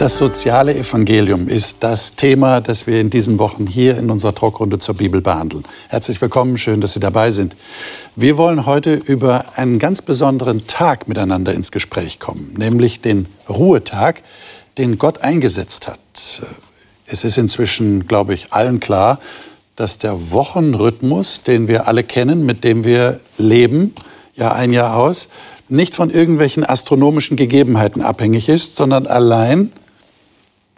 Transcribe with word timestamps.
Das 0.00 0.16
soziale 0.16 0.74
Evangelium 0.74 1.46
ist 1.46 1.82
das 1.82 2.16
Thema, 2.16 2.62
das 2.62 2.86
wir 2.86 3.02
in 3.02 3.10
diesen 3.10 3.38
Wochen 3.38 3.66
hier 3.66 3.98
in 3.98 4.08
unserer 4.08 4.34
Talkrunde 4.34 4.78
zur 4.78 4.94
Bibel 4.94 5.20
behandeln. 5.20 5.62
Herzlich 5.88 6.18
willkommen, 6.22 6.56
schön, 6.56 6.80
dass 6.80 6.94
Sie 6.94 7.00
dabei 7.00 7.30
sind. 7.30 7.54
Wir 8.16 8.38
wollen 8.38 8.64
heute 8.64 8.94
über 8.94 9.44
einen 9.56 9.78
ganz 9.78 10.00
besonderen 10.00 10.66
Tag 10.66 11.06
miteinander 11.06 11.52
ins 11.52 11.70
Gespräch 11.70 12.18
kommen, 12.18 12.54
nämlich 12.56 13.02
den 13.02 13.26
Ruhetag, 13.46 14.22
den 14.78 14.96
Gott 14.96 15.20
eingesetzt 15.20 15.86
hat. 15.86 15.98
Es 17.04 17.22
ist 17.22 17.36
inzwischen, 17.36 18.08
glaube 18.08 18.32
ich, 18.32 18.54
allen 18.54 18.80
klar, 18.80 19.20
dass 19.76 19.98
der 19.98 20.32
Wochenrhythmus, 20.32 21.42
den 21.42 21.68
wir 21.68 21.88
alle 21.88 22.04
kennen, 22.04 22.46
mit 22.46 22.64
dem 22.64 22.84
wir 22.84 23.20
leben, 23.36 23.94
Jahr 24.34 24.54
ein, 24.54 24.72
Jahr 24.72 24.96
aus, 24.96 25.28
nicht 25.68 25.94
von 25.94 26.08
irgendwelchen 26.08 26.64
astronomischen 26.64 27.36
Gegebenheiten 27.36 28.00
abhängig 28.00 28.48
ist, 28.48 28.76
sondern 28.76 29.06
allein 29.06 29.72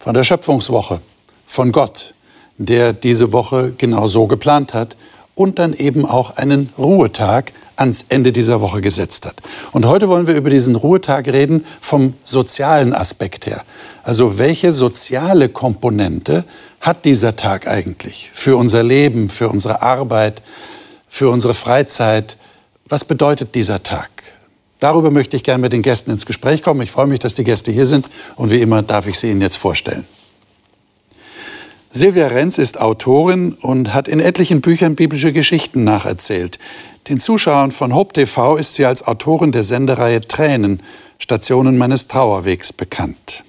von 0.03 0.15
der 0.15 0.25
Schöpfungswoche, 0.25 1.01
von 1.47 1.71
Gott, 1.71 2.15
der 2.59 2.93
diese 2.93 3.33
Woche 3.33 3.73
genau 3.79 4.09
so 4.09 4.27
geplant 4.27 4.75
hat 4.75 4.97
und 5.37 5.61
dann 5.61 5.75
eben 5.75 6.05
auch 6.05 6.37
einen 6.37 6.71
Ruhetag 6.77 7.53
ans 7.77 8.07
Ende 8.09 8.33
dieser 8.33 8.61
Woche 8.61 8.81
gesetzt 8.81 9.27
hat. 9.27 9.37
Und 9.71 9.87
heute 9.87 10.09
wollen 10.09 10.27
wir 10.27 10.35
über 10.35 10.51
diesen 10.51 10.75
Ruhetag 10.75 11.29
reden 11.29 11.65
vom 11.81 12.15
sozialen 12.25 12.95
Aspekt 12.95 13.47
her. 13.47 13.63
Also 14.03 14.39
welche 14.39 14.73
soziale 14.73 15.49
Komponente 15.49 16.45
hat 16.81 17.05
dieser 17.05 17.37
Tag 17.37 17.69
eigentlich 17.69 18.33
für 18.35 18.57
unser 18.57 18.83
Leben, 18.83 19.29
für 19.29 19.51
unsere 19.51 19.83
Arbeit, 19.83 20.43
für 21.07 21.31
unsere 21.31 21.55
Freizeit? 21.55 22.39
Was 22.87 23.05
bedeutet 23.05 23.55
dieser 23.55 23.85
Tag? 23.85 24.11
Darüber 24.83 25.13
möchte 25.13 25.37
ich 25.37 25.45
gerne 25.45 25.61
mit 25.61 25.73
den 25.73 25.83
Gästen 25.83 26.11
ins 26.11 26.27
Gespräch 26.27 26.61
kommen. 26.61 26.81
Ich 26.83 26.91
freue 26.91 27.07
mich, 27.07 27.21
dass 27.21 27.35
die 27.35 27.45
Gäste 27.45 27.71
hier 27.71 27.87
sind 27.87 28.11
und 28.35 28.51
wie 28.51 28.61
immer 28.61 28.83
darf 28.83 29.07
ich 29.07 29.17
sie 29.17 29.31
Ihnen 29.31 29.41
jetzt 29.41 29.55
vorstellen. 29.55 30.05
Silvia 31.93 32.27
Renz 32.27 32.59
ist 32.59 32.81
Autorin 32.81 33.53
und 33.53 33.95
hat 33.95 34.09
in 34.09 34.19
etlichen 34.19 34.61
Büchern 34.61 34.97
biblische 34.97 35.33
Geschichten 35.33 35.85
nacherzählt. 35.85 36.59
Den 37.09 37.21
Zuschauern 37.21 37.71
von 37.71 37.95
Hope 37.95 38.15
TV 38.15 38.57
ist 38.57 38.75
sie 38.75 38.85
als 38.85 39.07
Autorin 39.07 39.53
der 39.53 39.63
Sendereihe 39.63 40.21
Tränen, 40.21 40.83
Stationen 41.21 41.79
meines 41.79 42.09
Trauerwegs 42.09 42.73
bekannt. 42.73 43.45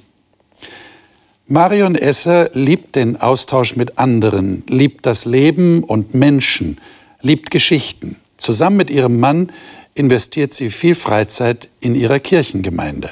Marion 1.47 1.95
Esser 1.95 2.51
liebt 2.53 2.95
den 2.95 3.19
Austausch 3.19 3.75
mit 3.75 3.97
anderen, 3.97 4.63
liebt 4.67 5.07
das 5.07 5.25
Leben 5.25 5.83
und 5.83 6.13
Menschen, 6.13 6.79
liebt 7.21 7.49
Geschichten. 7.49 8.17
Zusammen 8.37 8.77
mit 8.77 8.91
ihrem 8.91 9.19
Mann 9.19 9.51
investiert 9.95 10.53
sie 10.53 10.69
viel 10.69 10.95
Freizeit 10.95 11.69
in 11.79 11.95
ihrer 11.95 12.19
Kirchengemeinde. 12.19 13.11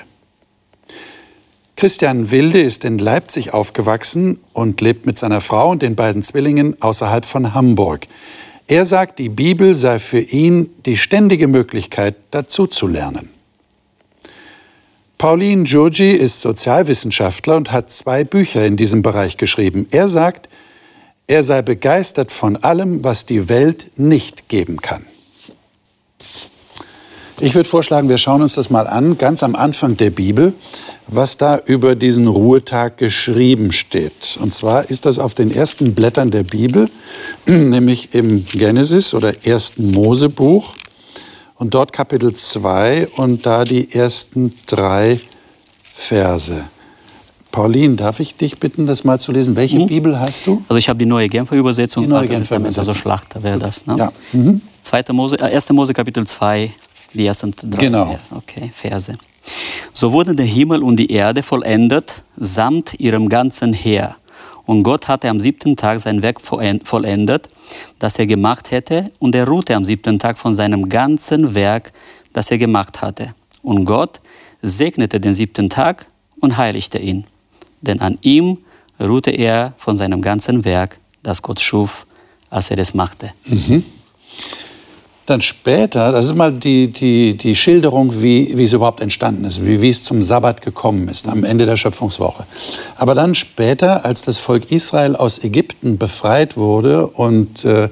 Christian 1.76 2.30
Wilde 2.30 2.62
ist 2.62 2.86
in 2.86 3.00
Leipzig 3.00 3.54
aufgewachsen 3.54 4.40
und 4.54 4.82
lebt 4.82 5.06
mit 5.06 5.18
seiner 5.18 5.42
Frau 5.42 5.72
und 5.72 5.82
den 5.82 5.96
beiden 5.96 6.22
Zwillingen 6.22 6.80
außerhalb 6.80 7.26
von 7.26 7.54
Hamburg. 7.54 8.08
Er 8.68 8.86
sagt, 8.86 9.20
die 9.20 9.30
Bibel 9.30 9.74
sei 9.74 10.00
für 10.00 10.20
ihn 10.20 10.70
die 10.86 10.96
ständige 10.96 11.48
Möglichkeit, 11.48 12.16
dazu 12.30 12.68
zu 12.68 12.88
lernen. 12.88 13.30
Pauline 15.18 15.64
Giorgi 15.64 16.12
ist 16.12 16.42
Sozialwissenschaftler 16.42 17.58
und 17.58 17.72
hat 17.72 17.92
zwei 17.92 18.24
Bücher 18.24 18.66
in 18.66 18.78
diesem 18.78 19.02
Bereich 19.02 19.38
geschrieben. 19.38 19.88
Er 19.92 20.08
sagt, 20.08 20.50
er 21.28 21.44
sei 21.44 21.62
begeistert 21.62 22.32
von 22.32 22.58
allem, 22.58 23.04
was 23.04 23.26
die 23.26 23.50
Welt 23.50 23.92
nicht 23.98 24.50
geben 24.50 24.82
kann. 24.82 25.06
Ich 27.44 27.56
würde 27.56 27.68
vorschlagen, 27.68 28.08
wir 28.08 28.20
schauen 28.20 28.44
uns 28.44 28.54
das 28.54 28.70
mal 28.70 28.86
an, 28.86 29.18
ganz 29.18 29.42
am 29.42 29.56
Anfang 29.56 29.98
der 29.98 30.12
Bibel, 30.12 30.54
was 31.08 31.38
da 31.38 31.58
über 31.58 31.96
diesen 31.96 32.28
Ruhetag 32.28 32.98
geschrieben 32.98 33.72
steht. 33.72 34.38
Und 34.40 34.54
zwar 34.54 34.92
ist 34.92 35.08
das 35.08 35.18
auf 35.18 35.34
den 35.34 35.50
ersten 35.50 35.96
Blättern 35.96 36.30
der 36.30 36.44
Bibel, 36.44 36.88
nämlich 37.48 38.14
im 38.14 38.46
Genesis 38.46 39.16
oder 39.16 39.44
ersten 39.44 39.90
Mosebuch 39.90 40.76
und 41.56 41.74
dort 41.74 41.94
Kapitel 41.94 42.32
2 42.32 43.08
und 43.18 43.44
da 43.44 43.64
die 43.64 43.92
ersten 43.92 44.54
drei 44.68 45.20
Verse. 45.92 46.66
Pauline, 47.52 47.96
darf 47.96 48.20
ich 48.20 48.36
dich 48.36 48.60
bitten, 48.60 48.86
das 48.86 49.04
mal 49.04 49.20
zu 49.20 49.32
lesen? 49.32 49.56
Welche 49.56 49.80
mhm. 49.80 49.88
Bibel 49.88 50.20
hast 50.20 50.46
du? 50.46 50.64
Also 50.70 50.78
ich 50.78 50.88
habe 50.88 51.00
die 51.00 51.08
neue 51.08 51.28
Genfer 51.28 51.56
Übersetzung. 51.56 52.04
Die 52.04 52.10
neue 52.10 52.28
Genfer 52.28 52.58
Übersetzung. 52.58 52.88
Also 52.88 52.96
Schlachter 52.96 53.42
wäre 53.42 53.58
das. 53.58 53.88
Ne? 53.88 53.96
Ja. 53.98 54.14
Mhm. 54.32 54.62
Mose, 55.12 55.38
äh, 55.38 55.56
1. 55.56 55.70
Mose 55.72 55.94
Kapitel 55.94 56.26
2, 56.26 56.72
die 57.14 57.26
ersten 57.26 57.52
drei 57.52 57.82
genau. 57.86 58.18
okay, 58.36 58.72
Verse. 58.74 59.18
So 59.94 60.12
wurden 60.12 60.38
der 60.38 60.46
Himmel 60.46 60.84
und 60.84 60.98
die 60.98 61.12
Erde 61.12 61.44
vollendet, 61.44 62.24
samt 62.38 63.00
ihrem 63.00 63.28
ganzen 63.30 63.74
Heer. 63.74 64.16
Und 64.66 64.84
Gott 64.84 65.08
hatte 65.08 65.30
am 65.30 65.40
siebten 65.40 65.76
Tag 65.76 66.00
sein 66.00 66.22
Werk 66.22 66.40
vollendet, 66.42 67.50
das 68.00 68.18
er 68.20 68.26
gemacht 68.26 68.72
hätte, 68.72 69.06
und 69.20 69.36
er 69.36 69.48
ruhte 69.48 69.76
am 69.76 69.84
siebten 69.84 70.20
Tag 70.20 70.38
von 70.38 70.54
seinem 70.54 70.88
ganzen 70.88 71.56
Werk, 71.56 71.92
das 72.34 72.52
er 72.52 72.58
gemacht 72.58 73.02
hatte. 73.02 73.34
Und 73.64 73.86
Gott 73.86 74.22
segnete 74.62 75.20
den 75.20 75.34
siebten 75.34 75.70
Tag 75.70 76.06
und 76.40 76.58
heiligte 76.58 77.00
ihn. 77.00 77.26
Denn 77.82 78.00
an 78.00 78.18
ihm 78.22 78.60
ruhte 79.00 79.32
er 79.32 79.74
von 79.78 79.98
seinem 79.98 80.22
ganzen 80.22 80.64
Werk, 80.64 81.00
das 81.24 81.42
Gott 81.42 81.60
schuf, 81.60 82.06
als 82.50 82.70
er 82.70 82.78
es 82.78 82.94
machte. 82.94 83.32
Mhm. 83.46 83.84
Dann 85.32 85.40
später, 85.40 86.12
das 86.12 86.26
ist 86.26 86.36
mal 86.36 86.52
die, 86.52 86.88
die, 86.92 87.38
die 87.38 87.56
Schilderung, 87.56 88.22
wie, 88.22 88.52
wie 88.58 88.66
es 88.66 88.74
überhaupt 88.74 89.00
entstanden 89.00 89.46
ist, 89.46 89.66
wie, 89.66 89.82
wie 89.82 89.88
es 89.88 90.04
zum 90.04 90.22
Sabbat 90.22 90.62
gekommen 90.62 91.08
ist, 91.08 91.26
am 91.30 91.46
Ende 91.46 91.66
der 91.66 91.78
Schöpfungswoche. 91.78 92.44
Aber 92.98 93.16
dann 93.16 93.34
später, 93.34 94.04
als 94.04 94.24
das 94.24 94.40
Volk 94.40 94.74
Israel 94.74 95.16
aus 95.16 95.42
Ägypten 95.42 95.98
befreit 95.98 96.58
wurde 96.58 97.08
und 97.08 97.64
äh, 97.64 97.88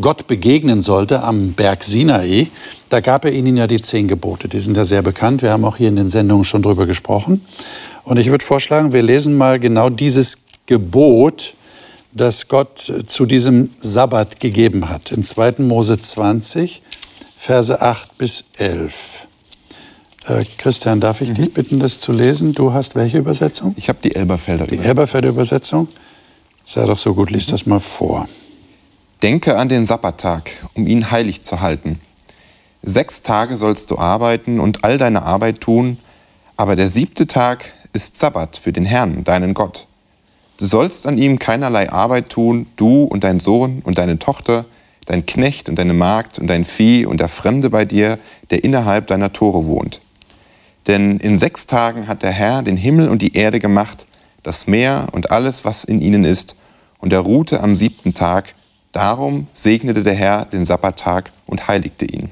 Gott 0.00 0.26
begegnen 0.26 0.82
sollte 0.82 1.22
am 1.22 1.52
Berg 1.52 1.84
Sinai, 1.84 2.48
da 2.88 2.98
gab 2.98 3.24
er 3.24 3.30
ihnen 3.30 3.56
ja 3.56 3.68
die 3.68 3.80
zehn 3.80 4.08
Gebote. 4.08 4.48
Die 4.48 4.58
sind 4.58 4.76
ja 4.76 4.84
sehr 4.84 5.02
bekannt. 5.02 5.42
Wir 5.42 5.52
haben 5.52 5.64
auch 5.64 5.76
hier 5.76 5.90
in 5.90 5.94
den 5.94 6.08
Sendungen 6.08 6.44
schon 6.44 6.62
drüber 6.62 6.86
gesprochen. 6.86 7.40
Und 8.02 8.16
ich 8.16 8.30
würde 8.30 8.44
vorschlagen, 8.44 8.92
wir 8.92 9.02
lesen 9.02 9.38
mal 9.38 9.60
genau 9.60 9.90
dieses 9.90 10.38
Gebot 10.66 11.54
das 12.16 12.48
Gott 12.48 12.92
zu 13.06 13.26
diesem 13.26 13.70
Sabbat 13.78 14.40
gegeben 14.40 14.88
hat. 14.88 15.12
In 15.12 15.22
2. 15.22 15.56
Mose 15.58 15.98
20, 15.98 16.82
Verse 17.36 17.80
8 17.80 18.16
bis 18.16 18.44
11. 18.56 19.26
Äh, 20.26 20.44
Christian, 20.56 21.00
darf 21.00 21.20
ich 21.20 21.28
mhm. 21.28 21.34
dich 21.34 21.54
bitten, 21.54 21.78
das 21.78 22.00
zu 22.00 22.12
lesen? 22.12 22.54
Du 22.54 22.72
hast 22.72 22.96
welche 22.96 23.18
Übersetzung? 23.18 23.74
Ich 23.76 23.90
habe 23.90 23.98
die 24.02 24.14
Elberfelder 24.14 24.64
Übersetzung. 24.64 24.82
Die 24.82 24.88
Elberfelder 24.88 25.28
Übersetzung? 25.28 25.88
Sei 26.64 26.84
doch 26.86 26.98
so 26.98 27.14
gut, 27.14 27.30
lies 27.30 27.48
mhm. 27.48 27.50
das 27.50 27.66
mal 27.66 27.80
vor. 27.80 28.26
Denke 29.22 29.58
an 29.58 29.68
den 29.68 29.84
Sabbattag, 29.84 30.50
um 30.74 30.86
ihn 30.86 31.10
heilig 31.10 31.42
zu 31.42 31.60
halten. 31.60 32.00
Sechs 32.82 33.22
Tage 33.22 33.56
sollst 33.56 33.90
du 33.90 33.98
arbeiten 33.98 34.58
und 34.58 34.84
all 34.84 34.96
deine 34.96 35.22
Arbeit 35.22 35.60
tun, 35.60 35.98
aber 36.56 36.76
der 36.76 36.88
siebte 36.88 37.26
Tag 37.26 37.72
ist 37.92 38.16
Sabbat 38.16 38.56
für 38.56 38.72
den 38.72 38.86
Herrn, 38.86 39.24
deinen 39.24 39.52
Gott. 39.52 39.86
Du 40.58 40.64
sollst 40.64 41.06
an 41.06 41.18
ihm 41.18 41.38
keinerlei 41.38 41.90
Arbeit 41.90 42.30
tun, 42.30 42.66
du 42.76 43.04
und 43.04 43.24
dein 43.24 43.40
Sohn 43.40 43.82
und 43.84 43.98
deine 43.98 44.18
Tochter, 44.18 44.64
dein 45.04 45.26
Knecht 45.26 45.68
und 45.68 45.78
deine 45.78 45.92
Magd 45.92 46.38
und 46.38 46.46
dein 46.46 46.64
Vieh 46.64 47.04
und 47.04 47.20
der 47.20 47.28
Fremde 47.28 47.68
bei 47.68 47.84
dir, 47.84 48.18
der 48.50 48.64
innerhalb 48.64 49.06
deiner 49.06 49.32
Tore 49.32 49.66
wohnt. 49.66 50.00
Denn 50.86 51.18
in 51.18 51.36
sechs 51.36 51.66
Tagen 51.66 52.08
hat 52.08 52.22
der 52.22 52.30
Herr 52.30 52.62
den 52.62 52.76
Himmel 52.76 53.08
und 53.08 53.20
die 53.20 53.34
Erde 53.34 53.58
gemacht, 53.58 54.06
das 54.42 54.66
Meer 54.66 55.08
und 55.12 55.30
alles, 55.30 55.64
was 55.64 55.84
in 55.84 56.00
ihnen 56.00 56.24
ist, 56.24 56.56
und 56.98 57.12
er 57.12 57.20
ruhte 57.20 57.60
am 57.60 57.76
siebten 57.76 58.14
Tag. 58.14 58.54
Darum 58.92 59.48
segnete 59.52 60.02
der 60.02 60.14
Herr 60.14 60.46
den 60.46 60.64
Sabbattag 60.64 61.30
und 61.46 61.68
heiligte 61.68 62.06
ihn. 62.06 62.30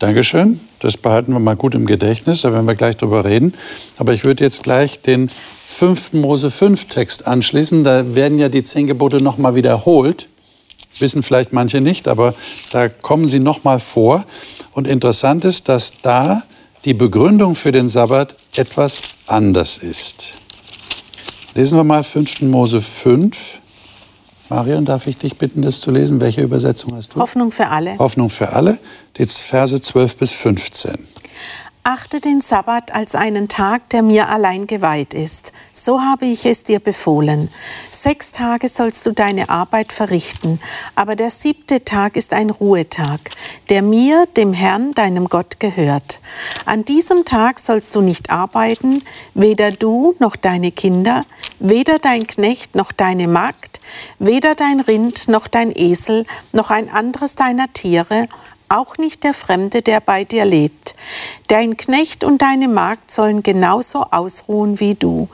Dankeschön. 0.00 0.58
Das 0.78 0.96
behalten 0.96 1.34
wir 1.34 1.40
mal 1.40 1.56
gut 1.56 1.74
im 1.74 1.84
Gedächtnis, 1.84 2.40
da 2.40 2.54
werden 2.54 2.66
wir 2.66 2.74
gleich 2.74 2.96
drüber 2.96 3.26
reden. 3.26 3.52
Aber 3.98 4.14
ich 4.14 4.24
würde 4.24 4.42
jetzt 4.42 4.62
gleich 4.62 5.02
den 5.02 5.30
5. 5.66 6.14
Mose 6.14 6.50
5 6.50 6.86
Text 6.86 7.26
anschließen. 7.26 7.84
Da 7.84 8.14
werden 8.14 8.38
ja 8.38 8.48
die 8.48 8.64
zehn 8.64 8.86
Gebote 8.86 9.20
nochmal 9.20 9.54
wiederholt. 9.56 10.26
Wissen 10.98 11.22
vielleicht 11.22 11.52
manche 11.52 11.82
nicht, 11.82 12.08
aber 12.08 12.34
da 12.72 12.88
kommen 12.88 13.26
sie 13.26 13.40
nochmal 13.40 13.78
vor. 13.78 14.24
Und 14.72 14.88
interessant 14.88 15.44
ist, 15.44 15.68
dass 15.68 15.92
da 16.00 16.44
die 16.86 16.94
Begründung 16.94 17.54
für 17.54 17.70
den 17.70 17.90
Sabbat 17.90 18.36
etwas 18.56 19.02
anders 19.26 19.76
ist. 19.76 20.32
Lesen 21.54 21.78
wir 21.78 21.84
mal 21.84 22.04
5. 22.04 22.40
Mose 22.42 22.80
5, 22.80 23.59
Marion, 24.50 24.84
darf 24.84 25.06
ich 25.06 25.16
dich 25.16 25.36
bitten, 25.36 25.62
das 25.62 25.80
zu 25.80 25.92
lesen? 25.92 26.20
Welche 26.20 26.42
Übersetzung 26.42 26.96
hast 26.96 27.14
du? 27.14 27.20
Hoffnung 27.20 27.52
für 27.52 27.68
alle. 27.68 27.96
Hoffnung 27.98 28.30
für 28.30 28.52
alle, 28.52 28.78
die 29.16 29.24
Verse 29.24 29.80
12 29.80 30.16
bis 30.16 30.32
15. 30.32 30.98
Achte 31.82 32.20
den 32.20 32.42
Sabbat 32.42 32.94
als 32.94 33.14
einen 33.14 33.48
Tag, 33.48 33.88
der 33.88 34.02
mir 34.02 34.28
allein 34.28 34.66
geweiht 34.66 35.14
ist. 35.14 35.54
So 35.72 36.02
habe 36.02 36.26
ich 36.26 36.44
es 36.44 36.62
dir 36.62 36.78
befohlen. 36.78 37.48
Sechs 37.90 38.32
Tage 38.32 38.68
sollst 38.68 39.06
du 39.06 39.12
deine 39.12 39.48
Arbeit 39.48 39.90
verrichten, 39.90 40.60
aber 40.94 41.16
der 41.16 41.30
siebte 41.30 41.82
Tag 41.82 42.16
ist 42.16 42.34
ein 42.34 42.50
Ruhetag, 42.50 43.20
der 43.70 43.80
mir, 43.80 44.26
dem 44.36 44.52
Herrn, 44.52 44.92
deinem 44.92 45.24
Gott 45.28 45.58
gehört. 45.58 46.20
An 46.66 46.84
diesem 46.84 47.24
Tag 47.24 47.58
sollst 47.58 47.96
du 47.96 48.02
nicht 48.02 48.28
arbeiten, 48.28 49.02
weder 49.32 49.70
du 49.70 50.14
noch 50.18 50.36
deine 50.36 50.72
Kinder, 50.72 51.24
weder 51.60 51.98
dein 51.98 52.26
Knecht 52.26 52.74
noch 52.74 52.92
deine 52.92 53.26
Magd, 53.26 53.80
weder 54.18 54.54
dein 54.54 54.80
Rind 54.80 55.28
noch 55.28 55.46
dein 55.46 55.72
Esel, 55.74 56.26
noch 56.52 56.68
ein 56.70 56.90
anderes 56.90 57.36
deiner 57.36 57.72
Tiere, 57.72 58.28
auch 58.68 58.98
nicht 58.98 59.24
der 59.24 59.34
Fremde, 59.34 59.82
der 59.82 60.00
bei 60.00 60.24
dir 60.24 60.44
lebt. 60.44 60.89
Dein 61.50 61.76
Knecht 61.76 62.22
und 62.22 62.42
deine 62.42 62.68
Magd 62.68 63.10
sollen 63.10 63.42
genauso 63.42 64.06
ausruhen 64.12 64.78
wie 64.78 64.94
du. 64.94 65.28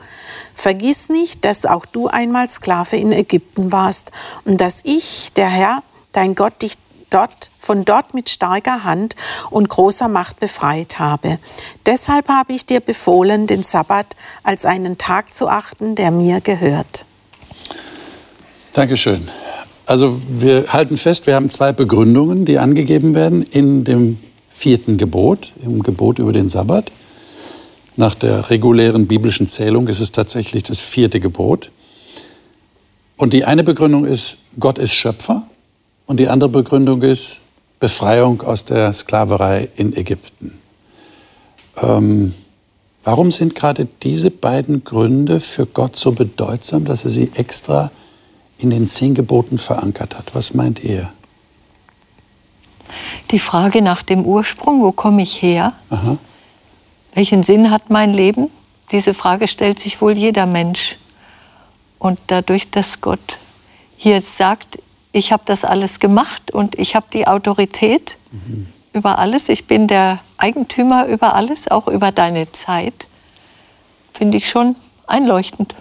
Vergiss 0.55 1.09
nicht, 1.09 1.45
dass 1.45 1.63
auch 1.63 1.85
du 1.85 2.07
einmal 2.07 2.49
Sklave 2.49 2.95
in 2.95 3.11
Ägypten 3.11 3.71
warst 3.71 4.09
und 4.43 4.59
dass 4.59 4.79
ich, 4.83 5.31
der 5.33 5.47
Herr, 5.47 5.83
dein 6.13 6.33
Gott, 6.33 6.63
dich 6.63 6.73
dort, 7.11 7.51
von 7.59 7.85
dort 7.85 8.15
mit 8.15 8.31
starker 8.31 8.83
Hand 8.83 9.15
und 9.51 9.69
großer 9.69 10.07
Macht 10.07 10.39
befreit 10.39 10.97
habe. 10.97 11.37
Deshalb 11.85 12.29
habe 12.29 12.51
ich 12.51 12.65
dir 12.65 12.79
befohlen, 12.79 13.45
den 13.45 13.61
Sabbat 13.61 14.15
als 14.41 14.65
einen 14.65 14.97
Tag 14.97 15.31
zu 15.31 15.47
achten, 15.47 15.93
der 15.93 16.09
mir 16.09 16.41
gehört. 16.41 17.05
Dankeschön. 18.73 19.27
Also 19.85 20.19
wir 20.29 20.73
halten 20.73 20.97
fest, 20.97 21.27
wir 21.27 21.35
haben 21.35 21.51
zwei 21.51 21.73
Begründungen, 21.73 22.45
die 22.45 22.57
angegeben 22.57 23.13
werden 23.13 23.43
in 23.43 23.83
dem 23.83 24.17
vierten 24.57 24.97
Gebot, 24.97 25.53
im 25.63 25.83
Gebot 25.83 26.17
über 26.17 26.31
den 26.31 26.49
Sabbat. 26.49 26.91
Nach 27.95 28.15
der 28.15 28.49
regulären 28.49 29.05
biblischen 29.05 29.45
Zählung 29.45 29.87
ist 29.87 29.99
es 29.99 30.11
tatsächlich 30.11 30.63
das 30.63 30.79
vierte 30.79 31.19
Gebot. 31.19 31.69
Und 33.17 33.33
die 33.33 33.45
eine 33.45 33.63
Begründung 33.63 34.05
ist, 34.05 34.39
Gott 34.59 34.79
ist 34.79 34.93
Schöpfer. 34.93 35.47
Und 36.07 36.19
die 36.19 36.27
andere 36.27 36.49
Begründung 36.49 37.03
ist 37.03 37.41
Befreiung 37.79 38.41
aus 38.41 38.65
der 38.65 38.91
Sklaverei 38.93 39.69
in 39.75 39.95
Ägypten. 39.95 40.57
Ähm, 41.79 42.33
warum 43.03 43.31
sind 43.31 43.53
gerade 43.53 43.87
diese 44.01 44.31
beiden 44.31 44.83
Gründe 44.83 45.39
für 45.39 45.67
Gott 45.67 45.95
so 45.95 46.13
bedeutsam, 46.13 46.85
dass 46.85 47.03
er 47.03 47.11
sie 47.11 47.29
extra 47.35 47.91
in 48.57 48.71
den 48.71 48.87
zehn 48.87 49.13
Geboten 49.13 49.59
verankert 49.59 50.17
hat. 50.17 50.33
Was 50.33 50.55
meint 50.55 50.83
ihr? 50.83 51.11
Die 53.31 53.39
Frage 53.39 53.81
nach 53.81 54.03
dem 54.03 54.25
Ursprung, 54.25 54.81
wo 54.81 54.91
komme 54.91 55.21
ich 55.21 55.41
her? 55.41 55.73
Aha. 55.89 56.17
Welchen 57.13 57.43
Sinn 57.43 57.71
hat 57.71 57.89
mein 57.89 58.13
Leben? 58.13 58.49
Diese 58.91 59.13
Frage 59.13 59.47
stellt 59.47 59.79
sich 59.79 60.01
wohl 60.01 60.17
jeder 60.17 60.45
Mensch. 60.45 60.97
Und 61.99 62.19
dadurch, 62.27 62.69
dass 62.69 63.01
Gott 63.01 63.37
hier 63.97 64.21
sagt, 64.21 64.79
ich 65.11 65.31
habe 65.31 65.43
das 65.45 65.65
alles 65.65 65.99
gemacht 65.99 66.51
und 66.51 66.77
ich 66.77 66.95
habe 66.95 67.07
die 67.11 67.27
Autorität 67.27 68.17
mhm. 68.31 68.67
über 68.93 69.17
alles, 69.17 69.49
ich 69.49 69.65
bin 69.65 69.87
der 69.87 70.19
Eigentümer 70.37 71.07
über 71.07 71.33
alles, 71.33 71.67
auch 71.67 71.87
über 71.87 72.11
deine 72.11 72.51
Zeit, 72.51 73.07
finde 74.13 74.37
ich 74.37 74.47
schon 74.47 74.75
einleuchtend. 75.07 75.73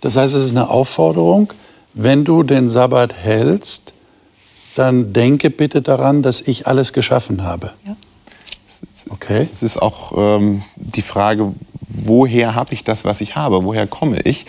Das 0.00 0.16
heißt, 0.16 0.34
es 0.34 0.46
ist 0.46 0.50
eine 0.52 0.68
Aufforderung, 0.68 1.52
wenn 1.94 2.24
du 2.24 2.42
den 2.42 2.68
Sabbat 2.68 3.14
hältst, 3.14 3.94
dann 4.78 5.12
denke 5.12 5.50
bitte 5.50 5.82
daran, 5.82 6.22
dass 6.22 6.40
ich 6.40 6.66
alles 6.66 6.92
geschaffen 6.92 7.42
habe. 7.42 7.72
Ja. 7.84 7.96
Okay. 9.10 9.48
Es 9.52 9.64
ist 9.64 9.82
auch 9.82 10.12
ähm, 10.16 10.62
die 10.76 11.02
Frage, 11.02 11.52
woher 11.88 12.54
habe 12.54 12.74
ich 12.74 12.84
das, 12.84 13.04
was 13.04 13.20
ich 13.20 13.34
habe? 13.34 13.64
Woher 13.64 13.88
komme 13.88 14.20
ich? 14.20 14.46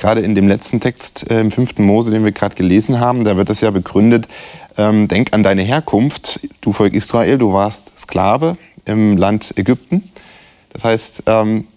Gerade 0.00 0.20
in 0.20 0.34
dem 0.34 0.48
letzten 0.48 0.80
Text 0.80 1.30
äh, 1.30 1.40
im 1.40 1.52
5. 1.52 1.78
Mose, 1.78 2.10
den 2.10 2.24
wir 2.24 2.32
gerade 2.32 2.56
gelesen 2.56 2.98
haben, 2.98 3.22
da 3.22 3.36
wird 3.36 3.50
das 3.50 3.60
ja 3.60 3.70
begründet, 3.70 4.26
ähm, 4.76 5.06
denk 5.06 5.32
an 5.32 5.44
deine 5.44 5.62
Herkunft, 5.62 6.40
du 6.60 6.72
Volk 6.72 6.94
Israel, 6.94 7.38
du 7.38 7.52
warst 7.52 7.96
Sklave 7.96 8.56
im 8.84 9.16
Land 9.16 9.56
Ägypten. 9.56 10.02
Das 10.72 10.82
heißt, 10.82 11.22
ähm, 11.26 11.68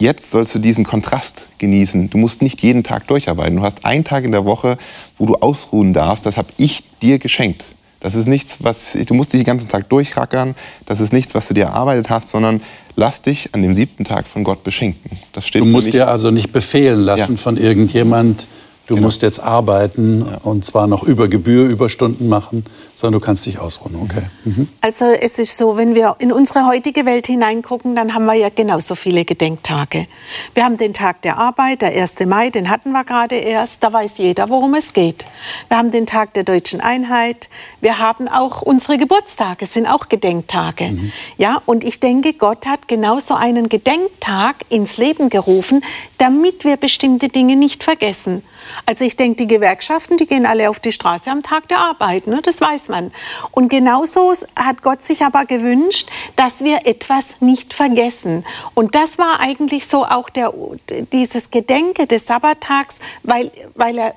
Jetzt 0.00 0.30
sollst 0.30 0.54
du 0.54 0.58
diesen 0.58 0.82
Kontrast 0.82 1.48
genießen. 1.58 2.08
Du 2.08 2.16
musst 2.16 2.40
nicht 2.40 2.62
jeden 2.62 2.82
Tag 2.82 3.06
durcharbeiten. 3.06 3.56
Du 3.56 3.62
hast 3.62 3.84
einen 3.84 4.02
Tag 4.02 4.24
in 4.24 4.32
der 4.32 4.46
Woche, 4.46 4.78
wo 5.18 5.26
du 5.26 5.34
ausruhen 5.34 5.92
darfst. 5.92 6.24
Das 6.24 6.38
habe 6.38 6.48
ich 6.56 6.82
dir 7.02 7.18
geschenkt. 7.18 7.66
Das 8.00 8.14
ist 8.14 8.26
nichts, 8.26 8.56
was 8.60 8.96
du 9.06 9.12
musst 9.12 9.34
dich 9.34 9.40
den 9.40 9.46
ganzen 9.46 9.68
Tag 9.68 9.90
durchrackern. 9.90 10.54
Das 10.86 11.00
ist 11.00 11.12
nichts, 11.12 11.34
was 11.34 11.48
du 11.48 11.54
dir 11.54 11.64
erarbeitet 11.64 12.08
hast, 12.08 12.28
sondern 12.30 12.62
lass 12.96 13.20
dich 13.20 13.54
an 13.54 13.60
dem 13.60 13.74
siebten 13.74 14.04
Tag 14.04 14.26
von 14.26 14.42
Gott 14.42 14.64
beschenken. 14.64 15.18
Das 15.34 15.46
steht 15.46 15.60
du 15.60 15.66
musst 15.66 15.92
dir 15.92 16.08
also 16.08 16.30
nicht 16.30 16.50
befehlen 16.50 17.00
lassen 17.00 17.32
ja. 17.32 17.38
von 17.38 17.58
irgendjemand, 17.58 18.46
Du 18.90 18.96
genau. 18.96 19.06
musst 19.06 19.22
jetzt 19.22 19.38
arbeiten 19.38 20.26
ja. 20.28 20.38
und 20.42 20.64
zwar 20.64 20.88
noch 20.88 21.04
über 21.04 21.28
Gebühr, 21.28 21.68
Überstunden 21.68 22.28
machen, 22.28 22.64
sondern 22.96 23.20
du 23.20 23.24
kannst 23.24 23.46
dich 23.46 23.60
ausruhen. 23.60 23.94
Okay. 24.02 24.22
Mhm. 24.44 24.66
Also 24.80 25.04
es 25.04 25.38
ist 25.38 25.56
so, 25.56 25.76
wenn 25.76 25.94
wir 25.94 26.16
in 26.18 26.32
unsere 26.32 26.66
heutige 26.66 27.06
Welt 27.06 27.28
hineingucken, 27.28 27.94
dann 27.94 28.14
haben 28.14 28.24
wir 28.24 28.34
ja 28.34 28.48
genauso 28.48 28.96
viele 28.96 29.24
Gedenktage. 29.24 30.08
Wir 30.54 30.64
haben 30.64 30.76
den 30.76 30.92
Tag 30.92 31.22
der 31.22 31.38
Arbeit, 31.38 31.82
der 31.82 31.90
1. 31.92 32.18
Mai, 32.26 32.50
den 32.50 32.68
hatten 32.68 32.90
wir 32.90 33.04
gerade 33.04 33.36
erst, 33.36 33.84
da 33.84 33.92
weiß 33.92 34.18
jeder, 34.18 34.48
worum 34.48 34.74
es 34.74 34.92
geht. 34.92 35.24
Wir 35.68 35.78
haben 35.78 35.92
den 35.92 36.06
Tag 36.06 36.34
der 36.34 36.42
deutschen 36.42 36.80
Einheit, 36.80 37.48
wir 37.80 38.00
haben 38.00 38.26
auch 38.26 38.60
unsere 38.60 38.98
Geburtstage, 38.98 39.66
sind 39.66 39.86
auch 39.86 40.08
Gedenktage. 40.08 40.86
Mhm. 40.86 41.12
Ja, 41.36 41.62
und 41.64 41.84
ich 41.84 42.00
denke, 42.00 42.32
Gott 42.32 42.66
hat 42.66 42.88
genauso 42.88 43.34
einen 43.34 43.68
Gedenktag 43.68 44.56
ins 44.68 44.96
Leben 44.96 45.30
gerufen, 45.30 45.84
damit 46.18 46.64
wir 46.64 46.76
bestimmte 46.76 47.28
Dinge 47.28 47.54
nicht 47.54 47.84
vergessen. 47.84 48.42
Also 48.86 49.04
ich 49.04 49.16
denke, 49.16 49.36
die 49.36 49.46
Gewerkschaften, 49.46 50.16
die 50.16 50.26
gehen 50.26 50.46
alle 50.46 50.68
auf 50.70 50.80
die 50.80 50.92
Straße 50.92 51.30
am 51.30 51.42
Tag 51.42 51.68
der 51.68 51.78
Arbeit, 51.78 52.26
ne? 52.26 52.40
das 52.42 52.60
weiß 52.60 52.88
man. 52.88 53.12
Und 53.50 53.68
genauso 53.68 54.32
hat 54.56 54.82
Gott 54.82 55.02
sich 55.02 55.22
aber 55.22 55.44
gewünscht, 55.44 56.08
dass 56.36 56.62
wir 56.64 56.86
etwas 56.86 57.40
nicht 57.40 57.74
vergessen. 57.74 58.44
Und 58.74 58.94
das 58.94 59.18
war 59.18 59.40
eigentlich 59.40 59.86
so 59.86 60.04
auch 60.04 60.30
der, 60.30 60.52
dieses 61.12 61.50
Gedenke 61.50 62.06
des 62.06 62.26
Sabbattags, 62.26 62.98
weil, 63.22 63.50
weil 63.74 63.98
er 63.98 64.14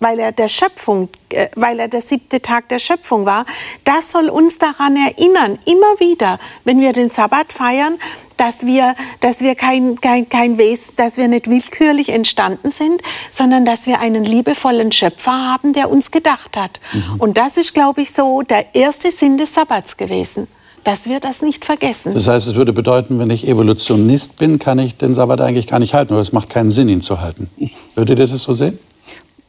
weil 0.00 0.18
er 0.18 0.32
der 0.32 0.48
Schöpfung, 0.48 1.08
äh, 1.30 1.48
weil 1.54 1.80
er 1.80 1.88
der 1.88 2.00
siebte 2.00 2.40
Tag 2.40 2.68
der 2.68 2.78
Schöpfung 2.78 3.26
war, 3.26 3.44
das 3.84 4.12
soll 4.12 4.28
uns 4.28 4.58
daran 4.58 4.96
erinnern, 4.96 5.58
immer 5.64 5.98
wieder, 5.98 6.38
wenn 6.64 6.80
wir 6.80 6.92
den 6.92 7.08
Sabbat 7.08 7.52
feiern, 7.52 7.98
dass 8.36 8.64
wir, 8.64 8.94
dass 9.20 9.40
wir 9.40 9.56
kein, 9.56 10.00
kein, 10.00 10.28
kein 10.28 10.58
Wesen, 10.58 10.94
dass 10.96 11.16
wir 11.16 11.26
nicht 11.26 11.50
willkürlich 11.50 12.10
entstanden 12.10 12.70
sind, 12.70 13.02
sondern 13.30 13.64
dass 13.64 13.86
wir 13.86 13.98
einen 13.98 14.24
liebevollen 14.24 14.92
Schöpfer 14.92 15.32
haben, 15.32 15.72
der 15.72 15.90
uns 15.90 16.10
gedacht 16.12 16.56
hat. 16.56 16.80
Mhm. 16.92 17.20
Und 17.20 17.38
das 17.38 17.56
ist, 17.56 17.74
glaube 17.74 18.02
ich, 18.02 18.12
so 18.12 18.42
der 18.42 18.74
erste 18.74 19.10
Sinn 19.10 19.38
des 19.38 19.54
Sabbats 19.54 19.96
gewesen 19.96 20.46
dass 20.84 21.04
wir 21.04 21.20
das 21.20 21.42
nicht 21.42 21.66
vergessen. 21.66 22.14
Das 22.14 22.28
heißt, 22.28 22.46
es 22.46 22.54
würde 22.54 22.72
bedeuten, 22.72 23.18
wenn 23.18 23.28
ich 23.28 23.46
Evolutionist 23.46 24.38
bin, 24.38 24.58
kann 24.58 24.78
ich 24.78 24.96
den 24.96 25.14
Sabbat 25.14 25.42
eigentlich 25.42 25.66
gar 25.66 25.80
nicht 25.80 25.92
halten 25.92 26.14
oder 26.14 26.22
es 26.22 26.32
macht 26.32 26.48
keinen 26.48 26.70
Sinn, 26.70 26.88
ihn 26.88 27.02
zu 27.02 27.20
halten. 27.20 27.50
Würdet 27.94 28.18
ihr 28.18 28.26
das 28.26 28.42
so 28.42 28.54
sehen? 28.54 28.78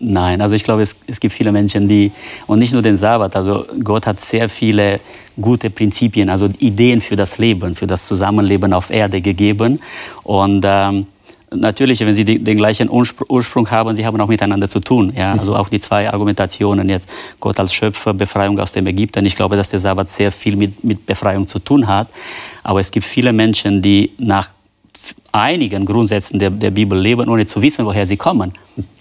Nein, 0.01 0.39
also 0.39 0.55
ich 0.55 0.63
glaube, 0.63 0.81
es, 0.81 0.95
es 1.07 1.19
gibt 1.19 1.33
viele 1.33 1.51
Menschen, 1.51 1.87
die, 1.89 2.11
und 2.47 2.59
nicht 2.59 2.71
nur 2.71 2.81
den 2.81 2.95
Sabbat, 2.95 3.35
also 3.35 3.65
Gott 3.83 4.07
hat 4.07 4.19
sehr 4.21 4.47
viele 4.47 5.01
gute 5.39 5.69
Prinzipien, 5.69 6.29
also 6.29 6.49
Ideen 6.59 7.01
für 7.01 7.17
das 7.17 7.37
Leben, 7.37 7.75
für 7.75 7.85
das 7.85 8.07
Zusammenleben 8.07 8.71
auf 8.73 8.91
Erde 8.91 9.19
gegeben. 9.19 9.81
Und 10.23 10.63
ähm, 10.65 11.05
natürlich, 11.51 11.99
wenn 11.99 12.15
sie 12.15 12.23
die, 12.23 12.41
den 12.41 12.57
gleichen 12.57 12.89
Ursprung 12.89 13.69
haben, 13.71 13.93
sie 13.95 14.05
haben 14.05 14.19
auch 14.21 14.27
miteinander 14.27 14.69
zu 14.69 14.79
tun. 14.79 15.13
Ja? 15.15 15.33
Also 15.33 15.55
auch 15.55 15.67
die 15.67 15.81
zwei 15.81 16.11
Argumentationen 16.11 16.87
jetzt, 16.87 17.09
Gott 17.39 17.59
als 17.59 17.73
Schöpfer, 17.73 18.13
Befreiung 18.13 18.57
aus 18.59 18.71
dem 18.71 18.87
Ägypten. 18.87 19.25
Ich 19.25 19.35
glaube, 19.35 19.57
dass 19.57 19.69
der 19.69 19.79
Sabbat 19.79 20.09
sehr 20.09 20.31
viel 20.31 20.55
mit, 20.55 20.83
mit 20.83 21.05
Befreiung 21.05 21.47
zu 21.47 21.59
tun 21.59 21.87
hat. 21.87 22.07
Aber 22.63 22.79
es 22.79 22.91
gibt 22.91 23.05
viele 23.05 23.33
Menschen, 23.33 23.81
die 23.81 24.11
nach 24.17 24.49
einigen 25.31 25.85
Grundsätzen 25.85 26.39
der, 26.39 26.49
der 26.49 26.71
Bibel 26.71 26.99
leben, 26.99 27.29
ohne 27.29 27.45
zu 27.45 27.61
wissen, 27.61 27.85
woher 27.85 28.05
sie 28.05 28.17
kommen. 28.17 28.53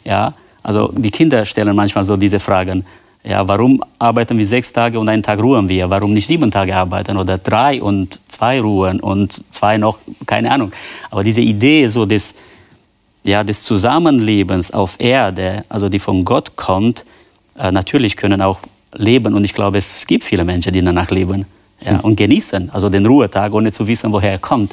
Ja? 0.05 0.35
Also 0.69 0.93
die 0.95 1.11
Kinder 1.11 1.47
stellen 1.47 1.75
manchmal 1.75 2.05
so 2.05 2.15
diese 2.15 2.39
Fragen. 2.39 2.85
Ja, 3.25 3.49
warum 3.49 3.83
arbeiten 3.99 4.37
wir 4.37 4.47
sechs 4.47 4.71
Tage 4.71 5.01
und 5.01 5.09
einen 5.09 5.23
Tag 5.23 5.43
ruhen 5.43 5.67
wir? 5.67 5.89
Warum 5.89 6.13
nicht 6.13 6.27
sieben 6.27 6.51
Tage 6.51 6.77
arbeiten 6.77 7.17
oder 7.17 7.39
drei 7.39 7.81
und 7.81 8.21
zwei 8.29 8.61
ruhen 8.61 9.01
und 9.01 9.43
zwei 9.51 9.79
noch, 9.79 9.99
keine 10.27 10.51
Ahnung. 10.51 10.71
Aber 11.11 11.25
diese 11.25 11.41
Idee 11.41 11.89
so 11.89 12.05
des, 12.05 12.35
ja, 13.25 13.43
des 13.43 13.63
Zusammenlebens 13.63 14.71
auf 14.71 14.97
Erde, 14.99 15.65
also 15.71 15.89
die 15.89 15.99
von 15.99 16.23
Gott 16.23 16.55
kommt, 16.55 17.07
äh, 17.59 17.73
natürlich 17.73 18.15
können 18.15 18.43
auch 18.43 18.59
leben 18.93 19.33
und 19.33 19.45
ich 19.45 19.55
glaube, 19.55 19.79
es 19.79 20.07
gibt 20.07 20.23
viele 20.23 20.45
Menschen, 20.45 20.75
die 20.75 20.83
danach 20.83 21.11
leben 21.11 21.47
ja, 21.81 21.93
hm. 21.93 22.01
und 22.01 22.17
genießen, 22.17 22.69
also 22.75 22.91
den 22.91 23.07
Ruhetag, 23.07 23.55
ohne 23.55 23.73
zu 23.73 23.87
wissen, 23.87 24.13
woher 24.13 24.33
er 24.33 24.39
kommt. 24.39 24.73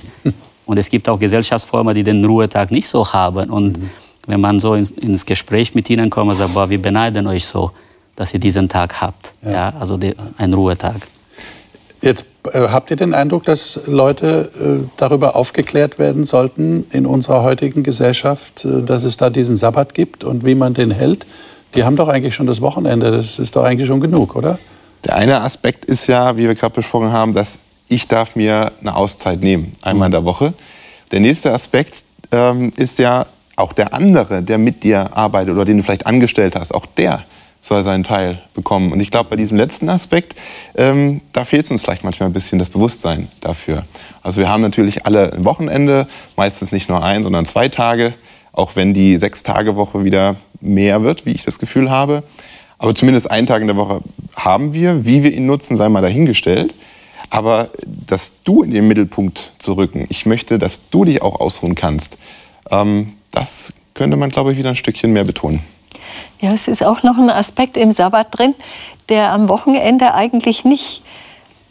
Und 0.66 0.78
es 0.78 0.90
gibt 0.90 1.08
auch 1.08 1.20
Gesellschaftsformen, 1.20 1.94
die 1.94 2.04
den 2.04 2.26
Ruhetag 2.26 2.72
nicht 2.72 2.88
so 2.88 3.06
haben 3.14 3.50
und 3.50 3.78
mhm 3.78 3.90
wenn 4.28 4.42
man 4.42 4.60
so 4.60 4.74
ins, 4.74 4.92
ins 4.92 5.26
Gespräch 5.26 5.76
mit 5.76 5.90
ihnen 5.90 6.10
kommt 6.10 6.32
und 6.32 6.38
sagt, 6.38 6.54
boah, 6.54 6.70
wir 6.70 6.82
beneiden 6.82 7.28
euch 7.28 7.46
so, 7.46 7.72
dass 8.16 8.34
ihr 8.34 8.40
diesen 8.40 8.70
Tag 8.70 9.02
habt. 9.02 9.34
Ja. 9.44 9.52
ja 9.52 9.74
also 9.80 9.98
die, 9.98 10.14
ein 10.38 10.54
Ruhetag. 10.54 10.96
Jetzt 12.02 12.26
äh, 12.52 12.68
habt 12.70 12.92
ihr 12.92 12.98
den 12.98 13.14
Eindruck, 13.14 13.44
dass 13.44 13.82
Leute 13.88 14.52
äh, 14.60 14.88
darüber 14.98 15.36
aufgeklärt 15.36 15.98
werden 15.98 16.26
sollten 16.26 16.86
in 16.92 17.06
unserer 17.06 17.44
heutigen 17.44 17.84
Gesellschaft, 17.84 18.66
äh, 18.66 18.84
dass 18.84 19.04
es 19.04 19.18
da 19.18 19.30
diesen 19.30 19.56
Sabbat 19.56 19.94
gibt 19.94 20.24
und 20.24 20.46
wie 20.46 20.56
man 20.56 20.74
den 20.74 20.92
hält? 20.92 21.26
Die 21.74 21.84
haben 21.84 21.96
doch 21.96 22.08
eigentlich 22.08 22.36
schon 22.36 22.48
das 22.48 22.62
Wochenende, 22.62 23.12
das 23.12 23.40
ist 23.40 23.56
doch 23.56 23.64
eigentlich 23.64 23.88
schon 23.88 24.00
genug, 24.00 24.36
oder? 24.36 24.60
Der 25.04 25.16
eine 25.16 25.42
Aspekt 25.42 25.86
ist 25.86 26.08
ja, 26.08 26.38
wie 26.38 26.48
wir 26.48 26.56
gerade 26.56 26.74
besprochen 26.74 27.12
haben, 27.12 27.34
dass 27.34 27.60
ich 27.88 28.08
darf 28.08 28.36
mir 28.36 28.72
eine 28.82 28.96
Auszeit 28.96 29.42
nehmen, 29.42 29.74
einmal 29.82 30.08
in 30.08 30.12
der 30.12 30.26
Woche. 30.26 30.54
Der 31.12 31.20
nächste 31.20 31.54
Aspekt 31.54 32.04
ähm, 32.32 32.72
ist 32.78 32.98
ja 32.98 33.26
auch 33.56 33.74
der 33.74 33.94
andere, 33.94 34.42
der 34.42 34.58
mit 34.58 34.84
dir 34.84 35.16
arbeitet 35.16 35.54
oder 35.54 35.66
den 35.66 35.78
du 35.78 35.84
vielleicht 35.84 36.08
angestellt 36.08 36.56
hast, 36.56 36.74
auch 36.74 36.86
der 36.86 37.24
soll 37.62 37.82
seinen 37.84 38.04
Teil 38.04 38.40
bekommen. 38.54 38.92
Und 38.92 39.00
ich 39.00 39.10
glaube, 39.10 39.30
bei 39.32 39.36
diesem 39.36 39.58
letzten 39.58 39.90
Aspekt, 39.90 40.36
ähm, 40.76 41.22
da 41.34 41.46
fehlt 41.46 41.64
es 41.64 41.72
uns 41.72 41.82
vielleicht 41.82 42.04
manchmal 42.04 42.30
ein 42.30 42.34
bisschen 42.34 42.60
das 42.60 42.70
Bewusstsein 42.70 43.28
dafür. 43.42 43.86
Also 44.22 44.38
wir 44.38 44.50
haben 44.50 44.62
natürlich 44.62 45.06
alle 45.06 45.34
ein 45.34 45.46
Wochenende, 45.46 46.08
meistens 46.36 46.72
nicht 46.72 46.90
nur 46.90 47.04
ein, 47.04 47.24
sondern 47.24 47.46
zwei 47.46 47.68
Tage, 47.68 48.14
auch 48.52 48.76
wenn 48.76 48.94
die 48.94 49.18
Sechs-Tage-Woche 49.18 50.04
wieder 50.04 50.36
mehr 50.62 51.02
wird, 51.02 51.26
wie 51.26 51.32
ich 51.32 51.44
das 51.44 51.58
Gefühl 51.58 51.90
habe. 51.90 52.24
Aber 52.78 52.94
zumindest 52.94 53.32
einen 53.32 53.48
Tag 53.48 53.62
in 53.62 53.68
der 53.68 53.78
Woche 53.78 54.02
haben 54.36 54.74
wir. 54.74 55.06
Wie 55.06 55.24
wir 55.24 55.34
ihn 55.34 55.48
nutzen, 55.48 55.76
sei 55.76 55.90
mal 55.90 56.02
dahingestellt. 56.02 56.76
Aber 57.32 57.70
dass 57.86 58.34
du 58.44 58.62
in 58.62 58.72
den 58.72 58.88
Mittelpunkt 58.88 59.54
zu 59.58 59.74
rücken, 59.74 60.06
ich 60.10 60.28
möchte, 60.28 60.60
dass 60.60 60.90
du 60.90 61.04
dich 61.04 61.24
auch 61.24 61.40
ausruhen 61.40 61.74
kannst, 61.74 62.18
ähm, 62.70 63.14
das 63.36 63.74
könnte 63.94 64.18
man, 64.18 64.30
glaube 64.30 64.52
ich, 64.52 64.58
wieder 64.58 64.70
ein 64.70 64.76
Stückchen 64.76 65.14
mehr 65.14 65.24
betonen. 65.24 65.62
Ja, 66.40 66.54
es 66.54 66.68
ist 66.68 66.84
auch 66.84 67.04
noch 67.04 67.18
ein 67.18 67.30
Aspekt 67.30 67.78
im 67.78 67.92
Sabbat 67.92 68.38
drin, 68.38 68.56
der 69.10 69.32
am 69.32 69.50
Wochenende 69.50 70.14
eigentlich 70.14 70.66
nicht 70.66 71.02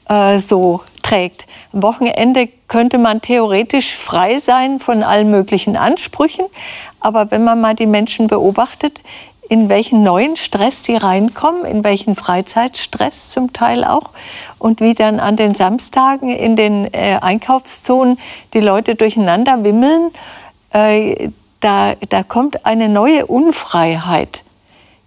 äh, 0.09 0.39
so 0.39 0.81
trägt. 1.03 1.47
Am 1.73 1.83
Wochenende 1.83 2.49
könnte 2.69 2.99
man 2.99 3.21
theoretisch 3.21 3.95
frei 3.95 4.39
sein 4.39 4.81
von 4.81 5.03
allen 5.03 5.31
möglichen 5.31 5.77
Ansprüchen, 5.77 6.47
aber 7.01 7.31
wenn 7.31 7.45
man 7.45 7.61
mal 7.61 7.75
die 7.75 7.87
Menschen 7.87 8.27
beobachtet, 8.27 9.01
in 9.49 9.69
welchen 9.69 10.03
neuen 10.03 10.37
Stress 10.37 10.85
sie 10.85 10.97
reinkommen, 10.97 11.67
in 11.67 11.85
welchen 11.85 12.15
Freizeitstress 12.15 13.29
zum 13.29 13.53
Teil 13.53 13.85
auch 13.85 14.11
und 14.59 14.81
wie 14.81 14.95
dann 14.95 15.21
an 15.21 15.37
den 15.37 15.55
Samstagen 15.55 16.31
in 16.31 16.57
den 16.57 16.93
äh, 16.95 17.19
Einkaufszonen 17.21 18.19
die 18.55 18.61
Leute 18.61 18.95
durcheinander 18.95 19.63
wimmeln, 19.63 20.11
äh, 20.73 21.29
da, 21.65 21.95
da 22.11 22.23
kommt 22.23 22.67
eine 22.67 22.91
neue 22.91 23.27
Unfreiheit 23.27 24.45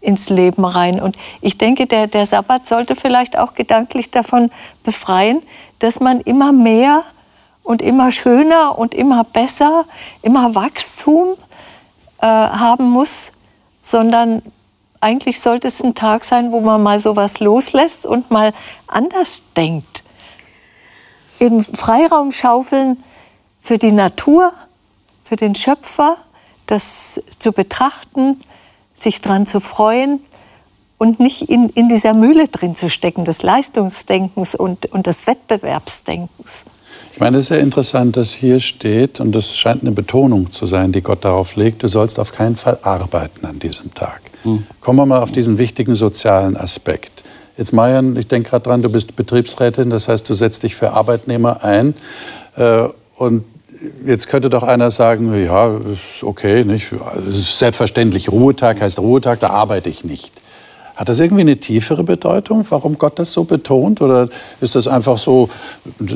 ins 0.02 0.30
Leben 0.30 0.66
rein. 0.66 1.00
Und 1.00 1.16
ich 1.42 1.58
denke, 1.58 1.86
der, 1.86 2.08
der 2.08 2.26
Sabbat 2.26 2.66
sollte 2.66 2.96
vielleicht 2.96 3.38
auch 3.38 3.54
gedanklich 3.54 4.10
davon 4.10 4.50
befreien, 4.84 5.44
dass 5.80 6.00
man 6.00 6.20
immer 6.22 6.52
mehr 6.52 7.04
und 7.62 7.82
immer 7.82 8.12
schöner 8.12 8.78
und 8.78 8.96
immer 8.96 9.24
besser, 9.24 9.86
immer 10.24 10.56
Wachstum 10.56 11.36
äh, 12.22 12.26
haben 12.26 12.90
muss, 12.90 13.34
sondern 13.84 14.42
eigentlich 15.00 15.40
sollte 15.40 15.68
es 15.68 15.84
ein 15.84 15.94
Tag 15.94 16.24
sein, 16.24 16.52
wo 16.52 16.60
man 16.62 16.82
mal 16.82 16.98
sowas 16.98 17.40
loslässt 17.40 18.06
und 18.06 18.32
mal 18.32 18.52
anders 18.88 19.44
denkt. 19.56 20.04
Eben 21.40 21.64
Freiraum 21.64 22.32
schaufeln 22.32 23.04
für 23.62 23.78
die 23.78 23.92
Natur, 23.92 24.54
für 25.24 25.36
den 25.36 25.54
Schöpfer, 25.54 26.18
das 26.68 27.22
zu 27.40 27.52
betrachten, 27.52 28.40
sich 28.94 29.22
daran 29.22 29.46
zu 29.46 29.60
freuen 29.60 30.20
und 30.98 31.20
nicht 31.20 31.44
in, 31.44 31.70
in 31.70 31.90
dieser 31.90 32.14
Mühle 32.14 32.48
drin 32.48 32.76
zu 32.76 32.90
stecken, 32.90 33.26
des 33.26 33.44
Leistungsdenkens 33.44 34.56
und, 34.56 34.88
und 34.88 35.08
des 35.08 35.28
Wettbewerbsdenkens. 35.28 36.66
Ich 37.14 37.20
meine, 37.20 37.38
es 37.38 37.44
ist 37.44 37.50
sehr 37.50 37.60
interessant, 37.60 38.18
dass 38.18 38.32
hier 38.32 38.60
steht, 38.60 39.20
und 39.20 39.32
das 39.32 39.58
scheint 39.58 39.82
eine 39.82 39.92
Betonung 39.92 40.52
zu 40.52 40.66
sein, 40.66 40.92
die 40.92 41.02
Gott 41.02 41.26
darauf 41.26 41.56
legt, 41.56 41.84
du 41.84 41.88
sollst 41.88 42.20
auf 42.20 42.32
keinen 42.32 42.56
Fall 42.56 42.80
arbeiten 42.82 43.46
an 43.46 43.60
diesem 43.60 43.94
Tag. 43.94 44.22
Hm. 44.44 44.66
Kommen 44.82 45.00
wir 45.00 45.06
mal 45.06 45.22
auf 45.22 45.32
diesen 45.32 45.58
wichtigen 45.58 45.96
sozialen 45.96 46.56
Aspekt. 46.58 47.24
Jetzt, 47.58 47.74
Marian, 47.74 48.16
ich 48.16 48.28
denke 48.28 48.52
gerade 48.52 48.64
dran, 48.64 48.82
du 48.84 48.90
bist 48.90 49.16
Betriebsrätin, 49.16 49.90
das 49.90 50.08
heißt, 50.08 50.30
du 50.30 50.36
setzt 50.36 50.62
dich 50.62 50.76
für 50.76 50.94
Arbeitnehmer 50.94 51.64
ein. 51.64 51.96
Äh, 52.56 52.88
und 53.16 53.44
jetzt 54.06 54.28
könnte 54.28 54.50
doch 54.50 54.64
einer 54.64 54.92
sagen, 54.92 55.34
ja, 55.44 55.76
ist 55.92 56.24
okay, 56.24 56.64
nicht? 56.64 56.92
Ist 57.30 57.60
selbstverständlich, 57.60 58.30
Ruhetag 58.32 58.82
heißt 58.82 59.00
Ruhetag, 59.00 59.40
da 59.40 59.50
arbeite 59.50 59.90
ich 59.90 60.04
nicht. 60.04 60.32
Hat 60.98 61.10
das 61.10 61.20
irgendwie 61.20 61.42
eine 61.42 61.58
tiefere 61.58 62.04
Bedeutung, 62.04 62.66
warum 62.70 62.98
Gott 62.98 63.20
das 63.20 63.32
so 63.32 63.44
betont? 63.44 64.02
Oder 64.02 64.30
ist 64.62 64.74
das 64.74 64.88
einfach 64.88 65.20
so, 65.20 65.48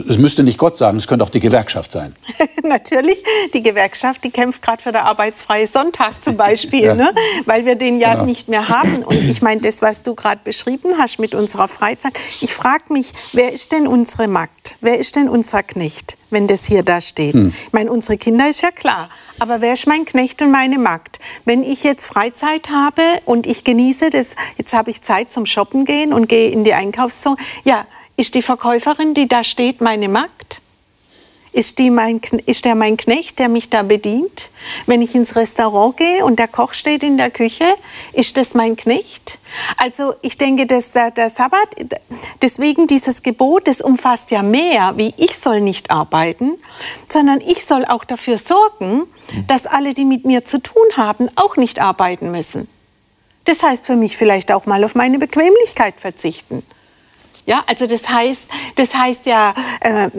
es 0.10 0.18
müsste 0.18 0.42
nicht 0.42 0.58
Gott 0.58 0.76
sagen, 0.76 0.98
es 0.98 1.08
könnte 1.08 1.24
auch 1.24 1.30
die 1.30 1.40
Gewerkschaft 1.40 1.92
sein? 1.92 2.16
Natürlich, 2.64 3.24
die 3.54 3.62
Gewerkschaft, 3.62 4.24
die 4.24 4.32
kämpft 4.32 4.64
gerade 4.64 4.82
für 4.82 4.92
den 4.92 5.02
arbeitsfreien 5.02 5.68
Sonntag 5.68 6.24
zum 6.24 6.36
Beispiel, 6.36 6.84
ja. 6.86 6.96
ne? 6.96 7.14
weil 7.46 7.66
wir 7.66 7.76
den 7.76 8.00
ja 8.00 8.14
genau. 8.14 8.26
nicht 8.26 8.50
mehr 8.50 8.70
haben. 8.70 9.04
Und 9.04 9.22
ich 9.24 9.44
meine, 9.44 9.62
das, 9.62 9.84
was 9.84 10.02
du 10.02 10.16
gerade 10.16 10.42
beschrieben 10.44 10.98
hast 10.98 11.20
mit 11.20 11.36
unserer 11.36 11.68
Freizeit, 11.68 12.14
ich 12.42 12.52
frage 12.52 12.86
mich, 12.90 13.14
wer 13.34 13.54
ist 13.54 13.72
denn 13.72 13.86
unsere 13.86 14.28
Magd? 14.28 14.78
Wer 14.82 14.98
ist 14.98 15.16
denn 15.16 15.30
unser 15.30 15.62
Knecht? 15.62 16.18
wenn 16.32 16.48
das 16.48 16.66
hier 16.66 16.82
da 16.82 17.00
steht. 17.00 17.34
Hm. 17.34 17.54
Ich 17.56 17.74
meine, 17.74 17.92
unsere 17.92 18.18
Kinder 18.18 18.50
ist 18.50 18.62
ja 18.62 18.72
klar. 18.72 19.10
Aber 19.38 19.62
wer 19.62 19.74
ist 19.74 19.86
mein 19.86 20.06
Knecht 20.06 20.42
und 20.42 20.52
meine 20.52 20.80
Magd? 20.80 21.20
Wenn 21.46 21.64
ich 21.64 21.84
jetzt 21.84 22.08
Freizeit 22.08 22.70
habe 22.70 23.02
und 23.26 23.46
ich 23.46 23.64
genieße 23.64 24.10
das, 24.10 24.36
jetzt 24.58 24.71
habe 24.74 24.92
ich 24.92 25.02
Zeit 25.02 25.32
zum 25.32 25.46
Shoppen 25.46 25.86
gehen 25.86 26.14
und 26.14 26.28
gehe 26.28 26.50
in 26.50 26.64
die 26.64 26.74
Einkaufszone, 26.74 27.38
ja, 27.64 27.86
ist 28.18 28.36
die 28.36 28.42
Verkäuferin, 28.42 29.14
die 29.14 29.28
da 29.28 29.44
steht, 29.44 29.82
meine 29.82 30.08
Magd? 30.08 30.62
Ist, 31.54 31.80
die 31.80 31.90
mein, 31.90 32.22
ist 32.46 32.64
der 32.64 32.76
mein 32.76 32.96
Knecht, 32.96 33.40
der 33.40 33.50
mich 33.50 33.70
da 33.70 33.84
bedient? 33.84 34.50
Wenn 34.86 35.02
ich 35.02 35.16
ins 35.16 35.36
Restaurant 35.36 35.98
gehe 35.98 36.24
und 36.24 36.40
der 36.40 36.48
Koch 36.48 36.72
steht 36.72 37.04
in 37.04 37.18
der 37.18 37.30
Küche, 37.30 37.66
ist 38.14 38.38
das 38.38 38.54
mein 38.54 38.78
Knecht? 38.78 39.38
Also 39.76 40.14
ich 40.22 40.38
denke, 40.38 40.66
dass 40.66 40.94
der, 40.94 41.12
der 41.12 41.30
Sabbat, 41.30 41.68
deswegen 42.42 42.88
dieses 42.88 43.22
Gebot, 43.22 43.68
das 43.68 43.82
umfasst 43.82 44.32
ja 44.32 44.44
mehr, 44.44 44.94
wie 44.96 45.14
ich 45.18 45.38
soll 45.38 45.60
nicht 45.60 45.92
arbeiten, 45.92 46.54
sondern 47.10 47.42
ich 47.42 47.66
soll 47.66 47.84
auch 47.84 48.06
dafür 48.06 48.38
sorgen, 48.38 49.04
dass 49.48 49.66
alle, 49.66 49.94
die 49.94 50.06
mit 50.06 50.24
mir 50.24 50.46
zu 50.46 50.62
tun 50.62 50.86
haben, 50.96 51.28
auch 51.36 51.58
nicht 51.58 51.82
arbeiten 51.82 52.32
müssen. 52.32 52.70
Das 53.46 53.64
heißt 53.64 53.86
für 53.86 53.96
mich 53.96 54.18
vielleicht 54.18 54.52
auch 54.52 54.66
mal 54.66 54.84
auf 54.84 54.96
meine 54.96 55.20
Bequemlichkeit 55.20 56.00
verzichten. 56.00 56.64
Ja, 57.46 57.64
also 57.68 57.88
das 57.88 58.08
heißt, 58.08 58.48
das 58.76 58.94
heißt 58.94 59.26
ja, 59.26 59.54
äh, 59.82 60.10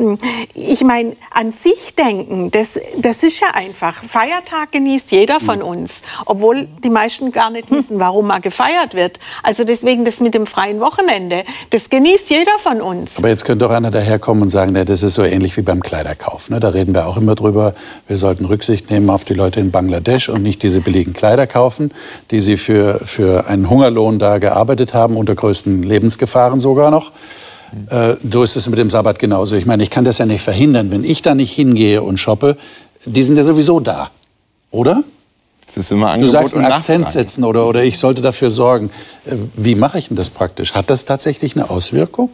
ich 0.55 0.83
meine, 0.83 1.17
an 1.31 1.51
sich 1.51 1.95
denken, 1.95 2.51
das, 2.51 2.79
das 2.99 3.23
ist 3.23 3.41
ja 3.41 3.49
einfach. 3.55 3.95
Feiertag 3.95 4.73
genießt 4.73 5.13
jeder 5.13 5.41
von 5.41 5.61
hm. 5.61 5.67
uns, 5.67 6.03
obwohl 6.27 6.67
die 6.83 6.91
meisten 6.91 7.31
gar 7.31 7.51
nicht 7.51 7.71
wissen, 7.71 8.01
warum 8.01 8.31
er 8.31 8.41
gefeiert 8.41 8.95
wird. 8.95 9.21
Also 9.43 9.65
deswegen 9.65 10.05
das 10.05 10.21
mit 10.21 10.35
dem 10.35 10.47
freien 10.47 10.81
Wochenende, 10.81 11.45
das 11.71 11.91
genießt 11.91 12.31
jeder 12.31 12.59
von 12.59 12.81
uns. 12.81 13.19
Aber 13.19 13.29
jetzt 13.29 13.45
könnte 13.45 13.67
doch 13.67 13.73
einer 13.73 13.91
daherkommen 13.91 14.43
und 14.43 14.49
sagen, 14.49 14.73
ne, 14.73 14.85
das 14.85 15.03
ist 15.03 15.15
so 15.15 15.23
ähnlich 15.23 15.57
wie 15.57 15.63
beim 15.63 15.83
Kleiderkauf. 15.83 16.51
Ne? 16.51 16.59
Da 16.59 16.71
reden 16.71 16.95
wir 16.95 17.07
auch 17.07 17.17
immer 17.17 17.35
drüber. 17.35 17.75
Wir 18.09 18.17
sollten 18.17 18.45
Rücksicht 18.45 18.91
nehmen 18.91 19.11
auf 19.11 19.25
die 19.25 19.35
Leute 19.35 19.61
in 19.61 19.71
Bangladesch 19.71 20.29
und 20.29 20.43
nicht 20.43 20.63
diese 20.63 20.81
billigen 20.81 21.13
Kleider 21.13 21.47
kaufen, 21.47 21.93
die 22.31 22.41
sie 22.41 22.57
für, 22.57 23.01
für 23.05 23.47
einen 23.47 23.71
Hungerlohn 23.71 24.19
da 24.19 24.39
gearbeitet 24.39 24.93
haben, 24.93 25.17
unter 25.17 25.35
größten 25.35 25.83
Lebensgefahren 25.83 26.59
sogar 26.59 26.91
noch. 26.91 27.12
Äh, 27.89 28.17
so 28.31 28.43
ist 28.43 28.57
es 28.57 28.69
mit 28.69 28.79
dem 28.79 28.91
Sabbat 28.91 29.19
genauso. 29.19 29.57
Ich 29.57 29.67
meine, 29.67 29.83
ich 29.83 29.91
kann 29.91 30.05
das 30.05 30.19
ja 30.19 30.27
nicht 30.27 30.43
verhindern. 30.43 30.91
Wenn 30.91 31.05
ich 31.05 31.23
da 31.23 31.35
nicht 31.35 31.53
hingehe 31.53 32.03
und 32.03 32.19
shoppe, 32.19 32.57
die 33.05 33.23
sind 33.23 33.37
ja 33.37 33.45
sowieso 33.45 33.81
da, 33.81 34.11
oder? 34.71 35.03
Es 35.67 35.77
ist 35.77 35.93
immer 35.93 36.11
Angebot 36.11 36.29
Du 36.29 36.33
sagst 36.33 36.57
einen 36.57 36.67
Akzent 36.67 37.11
setzen 37.11 37.45
oder, 37.45 37.67
oder 37.67 37.83
ich 37.83 37.99
sollte 37.99 38.21
dafür 38.21 38.51
sorgen. 38.51 38.91
Äh, 39.25 39.37
wie 39.55 39.75
mache 39.75 39.99
ich 39.99 40.09
denn 40.09 40.17
das 40.17 40.31
praktisch? 40.31 40.75
Hat 40.75 40.91
das 40.91 41.05
tatsächlich 41.05 41.57
eine 41.57 41.71
Auswirkung? 41.71 42.31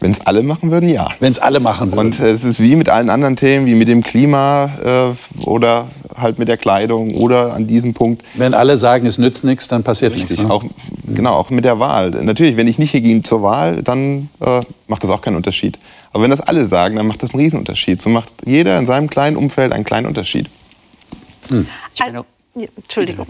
Wenn 0.00 0.12
es 0.12 0.24
alle 0.26 0.44
machen 0.44 0.70
würden, 0.70 0.88
ja. 0.88 1.10
Wenn 1.18 1.32
es 1.32 1.40
alle 1.40 1.58
machen 1.58 1.90
würden. 1.90 2.06
Und 2.06 2.20
es 2.20 2.44
ist 2.44 2.60
wie 2.60 2.76
mit 2.76 2.88
allen 2.88 3.10
anderen 3.10 3.34
Themen, 3.34 3.66
wie 3.66 3.74
mit 3.74 3.88
dem 3.88 4.02
Klima 4.02 4.70
äh, 4.84 5.44
oder 5.44 5.88
halt 6.16 6.38
mit 6.38 6.46
der 6.46 6.56
Kleidung 6.56 7.14
oder 7.14 7.52
an 7.54 7.66
diesem 7.66 7.94
Punkt. 7.94 8.22
Wenn 8.34 8.54
alle 8.54 8.76
sagen, 8.76 9.06
es 9.06 9.18
nützt 9.18 9.44
nichts, 9.44 9.66
dann 9.66 9.82
passiert 9.82 10.14
nichts. 10.14 10.38
Ne? 10.38 10.50
Auch, 10.50 10.64
genau, 11.06 11.34
auch 11.34 11.50
mit 11.50 11.64
der 11.64 11.80
Wahl. 11.80 12.10
Natürlich, 12.10 12.56
wenn 12.56 12.68
ich 12.68 12.78
nicht 12.78 12.92
hier 12.92 13.00
gehe 13.00 13.22
zur 13.22 13.42
Wahl, 13.42 13.82
dann 13.82 14.28
äh, 14.40 14.60
macht 14.86 15.02
das 15.02 15.10
auch 15.10 15.20
keinen 15.20 15.36
Unterschied. 15.36 15.78
Aber 16.12 16.22
wenn 16.22 16.30
das 16.30 16.40
alle 16.40 16.64
sagen, 16.64 16.96
dann 16.96 17.06
macht 17.06 17.22
das 17.22 17.34
einen 17.34 17.42
Riesenunterschied. 17.42 18.00
So 18.00 18.08
macht 18.08 18.32
jeder 18.46 18.78
in 18.78 18.86
seinem 18.86 19.10
kleinen 19.10 19.36
Umfeld 19.36 19.72
einen 19.72 19.84
kleinen 19.84 20.06
Unterschied. 20.06 20.48
Hm. 21.48 21.66
Entschuldigung. 22.76 23.26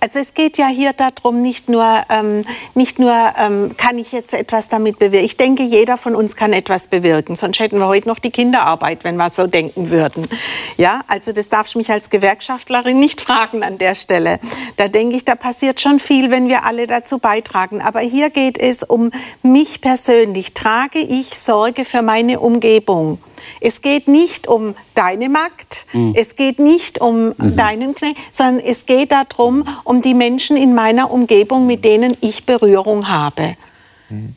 Also 0.00 0.18
es 0.18 0.34
geht 0.34 0.58
ja 0.58 0.66
hier 0.66 0.92
darum, 0.92 1.42
nicht 1.42 1.68
nur, 1.68 2.02
ähm, 2.10 2.44
nicht 2.74 2.98
nur 2.98 3.14
ähm, 3.38 3.74
kann 3.76 3.98
ich 3.98 4.12
jetzt 4.12 4.34
etwas 4.34 4.68
damit 4.68 4.98
bewirken. 4.98 5.24
Ich 5.24 5.36
denke, 5.36 5.62
jeder 5.62 5.96
von 5.96 6.14
uns 6.14 6.36
kann 6.36 6.52
etwas 6.52 6.88
bewirken, 6.88 7.36
sonst 7.36 7.60
hätten 7.60 7.78
wir 7.78 7.86
heute 7.86 8.08
noch 8.08 8.18
die 8.18 8.30
Kinderarbeit, 8.30 9.04
wenn 9.04 9.16
wir 9.16 9.30
so 9.30 9.46
denken 9.46 9.90
würden. 9.90 10.28
Ja, 10.76 11.02
also 11.06 11.32
das 11.32 11.48
darf 11.48 11.68
ich 11.68 11.76
mich 11.76 11.90
als 11.90 12.10
Gewerkschaftlerin 12.10 12.98
nicht 12.98 13.20
fragen 13.20 13.62
an 13.62 13.78
der 13.78 13.94
Stelle. 13.94 14.40
Da 14.76 14.88
denke 14.88 15.16
ich, 15.16 15.24
da 15.24 15.34
passiert 15.34 15.80
schon 15.80 15.98
viel, 15.98 16.30
wenn 16.30 16.48
wir 16.48 16.64
alle 16.64 16.86
dazu 16.86 17.18
beitragen. 17.18 17.80
Aber 17.80 18.00
hier 18.00 18.30
geht 18.30 18.58
es 18.58 18.82
um 18.82 19.10
mich 19.42 19.80
persönlich. 19.80 20.54
Trage 20.54 20.98
ich 20.98 21.38
Sorge 21.38 21.84
für 21.84 22.02
meine 22.02 22.40
Umgebung? 22.40 23.18
Es 23.64 23.80
geht 23.80 24.08
nicht 24.08 24.48
um 24.48 24.74
deine 24.94 25.28
Magd, 25.28 25.86
mhm. 25.92 26.14
es 26.16 26.34
geht 26.34 26.58
nicht 26.58 27.00
um 27.00 27.28
mhm. 27.28 27.56
deinen 27.56 27.94
Knecht, 27.94 28.16
sondern 28.32 28.58
es 28.64 28.86
geht 28.86 29.12
darum, 29.12 29.64
um 29.84 30.02
die 30.02 30.14
Menschen 30.14 30.56
in 30.56 30.74
meiner 30.74 31.12
Umgebung, 31.12 31.66
mit 31.66 31.84
denen 31.84 32.16
ich 32.20 32.44
Berührung 32.44 33.08
habe. 33.08 33.56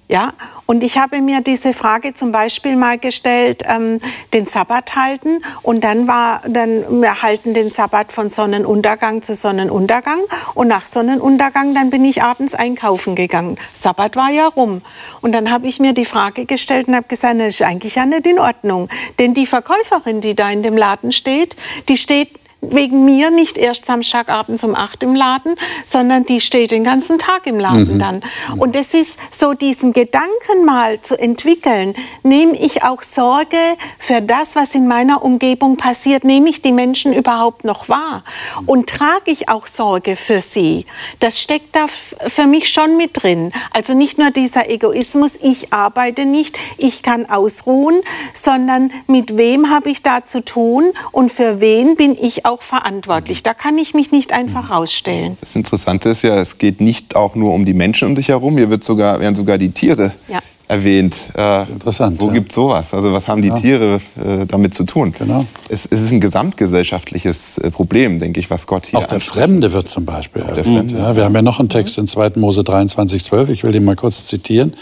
Ja, 0.08 0.34
und 0.66 0.84
ich 0.84 0.98
habe 0.98 1.22
mir 1.22 1.42
diese 1.42 1.74
Frage 1.74 2.14
zum 2.14 2.32
Beispiel 2.32 2.76
mal 2.76 2.98
gestellt, 2.98 3.64
ähm, 3.68 4.00
den 4.34 4.46
Sabbat 4.46 4.96
halten. 4.96 5.42
Und 5.62 5.84
dann 5.84 6.08
war, 6.08 6.42
dann 6.48 7.02
wir 7.02 7.22
halten 7.22 7.54
den 7.54 7.70
Sabbat 7.70 8.12
von 8.12 8.30
Sonnenuntergang 8.30 9.22
zu 9.22 9.36
Sonnenuntergang. 9.36 10.20
Und 10.54 10.68
nach 10.68 10.86
Sonnenuntergang 10.86 11.74
dann 11.74 11.90
bin 11.90 12.06
ich 12.06 12.24
abends 12.24 12.56
einkaufen 12.56 13.16
gegangen. 13.16 13.58
Sabbat 13.74 14.16
war 14.16 14.30
ja 14.30 14.48
rum. 14.48 14.82
Und 15.22 15.32
dann 15.32 15.52
habe 15.52 15.68
ich 15.68 15.80
mir 15.80 15.94
die 15.94 16.06
Frage 16.06 16.46
gestellt 16.46 16.88
und 16.88 16.96
habe 16.96 17.08
gesagt, 17.08 17.40
das 17.40 17.56
ist 17.56 17.62
eigentlich 17.62 17.96
ja 17.96 18.06
nicht 18.06 18.28
in 18.28 18.40
Ordnung, 18.40 18.90
denn 19.20 19.34
die 19.34 19.46
Verkäuferin, 19.46 20.22
die 20.22 20.36
da 20.36 20.50
in 20.50 20.64
dem 20.64 20.78
Laden 20.78 21.12
steht, 21.12 21.56
die 21.90 21.98
steht 21.98 22.30
wegen 22.72 23.06
mir 23.06 23.30
nicht 23.32 23.58
erst 23.58 23.86
Samstagabends 23.86 24.64
um 24.64 24.76
acht 24.76 25.04
im 25.04 25.16
Laden, 25.16 25.56
sondern 25.90 26.26
die 26.26 26.42
steht 26.42 26.72
den 26.72 26.84
ganzen 26.84 27.18
Tag 27.18 27.48
im 27.48 27.60
Laden 27.60 27.96
mhm. 27.96 28.00
dann. 28.00 28.24
Und 28.58 28.76
es 28.76 28.94
ist 28.94 29.20
so, 29.32 29.54
diesen 29.54 29.94
Gedanken 29.94 30.66
mal 30.66 31.02
zu 31.02 31.20
entwickeln, 31.20 31.96
nehme 32.24 32.58
ich 32.58 32.84
auch 32.84 33.02
Sorge 33.02 33.58
für 33.98 34.22
das, 34.22 34.56
was 34.56 34.76
in 34.76 34.88
meiner 34.88 35.24
Umgebung 35.24 35.78
passiert, 35.78 36.24
nehme 36.24 36.50
ich 36.50 36.62
die 36.62 36.72
Menschen 36.72 37.14
überhaupt 37.14 37.64
noch 37.64 37.90
wahr 37.90 38.24
und 38.66 38.90
trage 38.90 39.32
ich 39.32 39.50
auch 39.50 39.68
Sorge 39.68 40.16
für 40.16 40.42
sie. 40.42 40.86
Das 41.20 41.40
steckt 41.40 41.76
da 41.76 41.88
für 41.88 42.48
mich 42.48 42.70
schon 42.70 42.98
mit 42.98 43.24
drin. 43.24 43.52
Also 43.74 43.94
nicht 43.94 44.18
nur 44.18 44.32
dieser 44.32 44.70
Egoismus, 44.70 45.38
ich 45.42 45.72
arbeite 45.74 46.26
nicht, 46.26 46.58
ich 46.78 47.02
kann 47.02 47.30
ausruhen, 47.30 48.02
sondern 48.34 48.92
mit 49.08 49.38
wem 49.38 49.70
habe 49.70 49.90
ich 49.90 50.04
da 50.04 50.24
zu 50.24 50.44
tun 50.44 50.92
und 51.12 51.32
für 51.32 51.60
wen 51.60 51.96
bin 51.96 52.16
ich 52.20 52.46
auch 52.46 52.55
auch 52.56 52.62
verantwortlich. 52.62 53.44
Da 53.44 53.54
kann 53.54 53.78
ich 53.78 53.94
mich 53.94 54.12
nicht 54.12 54.32
einfach 54.32 54.72
rausstellen. 54.72 55.38
Das 55.42 55.56
Interessante 55.56 56.10
ist 56.10 56.22
ja, 56.22 56.36
es 56.38 56.58
geht 56.58 56.80
nicht 56.80 57.16
auch 57.16 57.36
nur 57.36 57.54
um 57.54 57.66
die 57.66 57.74
Menschen 57.74 58.08
um 58.08 58.16
dich 58.16 58.30
herum, 58.30 58.58
hier 58.58 58.70
wird 58.70 58.84
sogar, 58.84 59.20
werden 59.20 59.36
sogar 59.36 59.58
die 59.58 59.72
Tiere 59.72 60.14
ja. 60.30 60.40
erwähnt. 60.70 61.32
Äh, 61.36 61.64
Interessant. 61.64 62.22
Wo 62.22 62.28
ja. 62.28 62.34
gibt 62.34 62.52
es 62.52 62.56
sowas? 62.56 62.94
Also 62.94 63.12
was 63.12 63.28
haben 63.28 63.42
die 63.42 63.50
ja. 63.50 63.60
Tiere 63.60 63.96
äh, 63.96 64.46
damit 64.48 64.74
zu 64.74 64.86
tun? 64.86 65.14
Genau. 65.18 65.46
Es, 65.68 65.86
es, 65.86 66.02
ist 66.02 66.12
ein 66.14 66.22
gesamtgesellschaftliches 66.22 67.58
äh, 67.58 67.72
Problem, 67.72 68.20
denke 68.20 68.40
ich, 68.40 68.50
was 68.50 68.68
Gott 68.68 68.86
hier 68.86 69.00
Auch 69.00 69.06
der 69.06 69.20
Fremde 69.20 69.74
wird 69.74 69.90
zum 69.90 70.06
Beispiel 70.06 70.42
erwähnt. 70.44 70.94
Ja, 70.94 71.16
wir 71.16 71.26
haben 71.26 71.36
ja 71.36 71.42
noch 71.42 71.60
einen 71.60 71.70
Text 71.70 71.98
in 71.98 72.08
2. 72.08 72.34
Mose 72.38 72.64
23, 72.64 73.22
12. 73.22 73.50
Ich 73.50 73.64
will 73.64 73.74
den 73.74 73.84
mal 73.84 73.98
kurz 73.98 74.26
zitieren. 74.26 74.76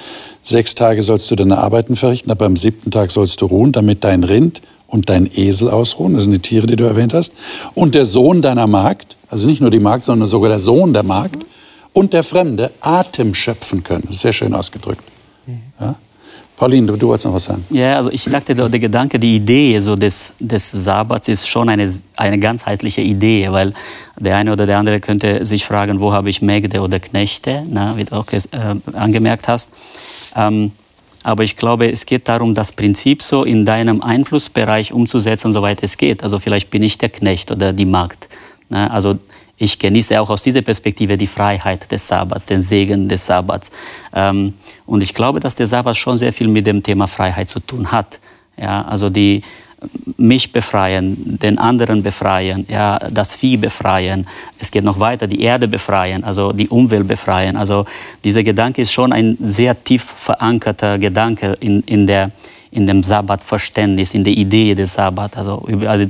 Sechs 0.43 0.75
Tage 0.75 1.01
sollst 1.01 1.31
du 1.31 1.35
deine 1.35 1.57
Arbeiten 1.57 1.95
verrichten, 1.95 2.29
aber 2.29 2.45
am 2.45 2.55
siebten 2.57 2.91
Tag 2.91 3.11
sollst 3.11 3.41
du 3.41 3.47
ruhen, 3.47 3.71
damit 3.71 4.03
dein 4.03 4.23
Rind 4.23 4.61
und 4.93 5.09
dein 5.09 5.27
Esel 5.35 5.71
ausruhen, 5.71 6.13
das 6.13 6.23
sind 6.23 6.33
die 6.33 6.39
Tiere, 6.39 6.67
die 6.67 6.75
du 6.75 6.83
erwähnt 6.83 7.15
hast, 7.15 7.33
und 7.73 7.95
der 7.95 8.05
Sohn 8.05 8.43
deiner 8.43 8.67
Magd, 8.67 9.17
also 9.27 9.47
nicht 9.47 9.59
nur 9.59 9.71
die 9.71 9.79
Magd, 9.79 10.03
sondern 10.03 10.29
sogar 10.29 10.49
der 10.49 10.59
Sohn 10.59 10.93
der 10.93 11.01
Magd 11.01 11.43
und 11.93 12.13
der 12.13 12.23
Fremde 12.23 12.71
Atem 12.79 13.33
schöpfen 13.33 13.83
können. 13.83 14.07
Sehr 14.11 14.33
schön 14.33 14.53
ausgedrückt. 14.53 15.03
Ja? 15.79 15.95
Pauline, 16.55 16.85
du, 16.85 16.95
du 16.95 17.07
wolltest 17.07 17.25
noch 17.25 17.33
was 17.33 17.45
sagen. 17.45 17.65
Ja, 17.71 17.97
also 17.97 18.11
ich 18.11 18.23
dachte, 18.25 18.53
der 18.53 18.69
Gedanke, 18.69 19.17
die 19.17 19.37
Idee 19.37 19.79
so 19.79 19.95
des, 19.95 20.33
des 20.39 20.71
Sabbats 20.71 21.27
ist 21.27 21.47
schon 21.47 21.69
eine, 21.69 21.91
eine 22.15 22.37
ganzheitliche 22.37 23.01
Idee, 23.01 23.47
weil 23.49 23.73
der 24.19 24.37
eine 24.37 24.51
oder 24.51 24.67
der 24.67 24.77
andere 24.77 24.99
könnte 24.99 25.43
sich 25.43 25.65
fragen, 25.65 25.99
wo 25.99 26.13
habe 26.13 26.29
ich 26.29 26.43
Mägde 26.43 26.81
oder 26.81 26.99
Knechte, 26.99 27.63
na, 27.67 27.97
wie 27.97 28.03
du 28.03 28.15
auch 28.15 28.27
äh, 28.31 28.39
angemerkt 28.95 29.47
hast. 29.47 29.71
Ähm, 30.35 30.71
aber 31.23 31.43
ich 31.43 31.55
glaube, 31.55 31.91
es 31.91 32.05
geht 32.05 32.27
darum, 32.27 32.53
das 32.53 32.73
Prinzip 32.73 33.21
so 33.21 33.43
in 33.43 33.65
deinem 33.65 34.01
Einflussbereich 34.01 34.93
umzusetzen, 34.93 35.53
soweit 35.53 35.81
es 35.81 35.97
geht. 35.97 36.21
Also 36.21 36.39
vielleicht 36.39 36.69
bin 36.69 36.83
ich 36.83 36.97
der 36.97 37.09
Knecht 37.09 37.49
oder 37.49 37.73
die 37.73 37.85
Magd. 37.85 38.27
Ne? 38.69 38.91
Also 38.91 39.17
ich 39.57 39.79
genieße 39.79 40.19
auch 40.19 40.29
aus 40.29 40.41
dieser 40.41 40.61
Perspektive 40.61 41.17
die 41.17 41.27
Freiheit 41.27 41.89
des 41.91 42.07
Sabbats, 42.07 42.47
den 42.47 42.61
Segen 42.61 43.07
des 43.07 43.25
Sabbats. 43.25 43.71
Ähm, 44.13 44.53
und 44.85 45.01
ich 45.01 45.13
glaube, 45.13 45.39
dass 45.39 45.55
der 45.55 45.67
Sabbat 45.67 45.95
schon 45.95 46.17
sehr 46.17 46.33
viel 46.33 46.47
mit 46.47 46.67
dem 46.67 46.83
Thema 46.83 47.07
Freiheit 47.07 47.49
zu 47.49 47.59
tun 47.59 47.91
hat. 47.91 48.19
Also 48.57 49.09
die, 49.09 49.41
mich 50.17 50.51
befreien, 50.51 51.39
den 51.41 51.57
anderen 51.57 52.03
befreien, 52.03 52.65
ja, 52.69 52.99
das 53.11 53.35
Vieh 53.35 53.57
befreien. 53.57 54.27
Es 54.59 54.71
geht 54.71 54.83
noch 54.83 54.99
weiter, 54.99 55.27
die 55.27 55.41
Erde 55.41 55.67
befreien, 55.67 56.23
also 56.23 56.51
die 56.51 56.69
Umwelt 56.69 57.07
befreien. 57.07 57.57
Also 57.57 57.85
dieser 58.23 58.43
Gedanke 58.43 58.81
ist 58.81 58.91
schon 58.91 59.13
ein 59.13 59.37
sehr 59.41 59.83
tief 59.83 60.03
verankerter 60.03 60.97
Gedanke 60.97 61.57
in, 61.59 61.81
in, 61.81 62.07
der, 62.07 62.31
in 62.71 62.87
dem 62.87 63.03
Sabbatverständnis, 63.03 64.13
in 64.13 64.23
der 64.23 64.33
Idee 64.33 64.75
des 64.75 64.93
Sabbat. 64.93 65.37
Also, 65.37 65.67
also 65.85 66.05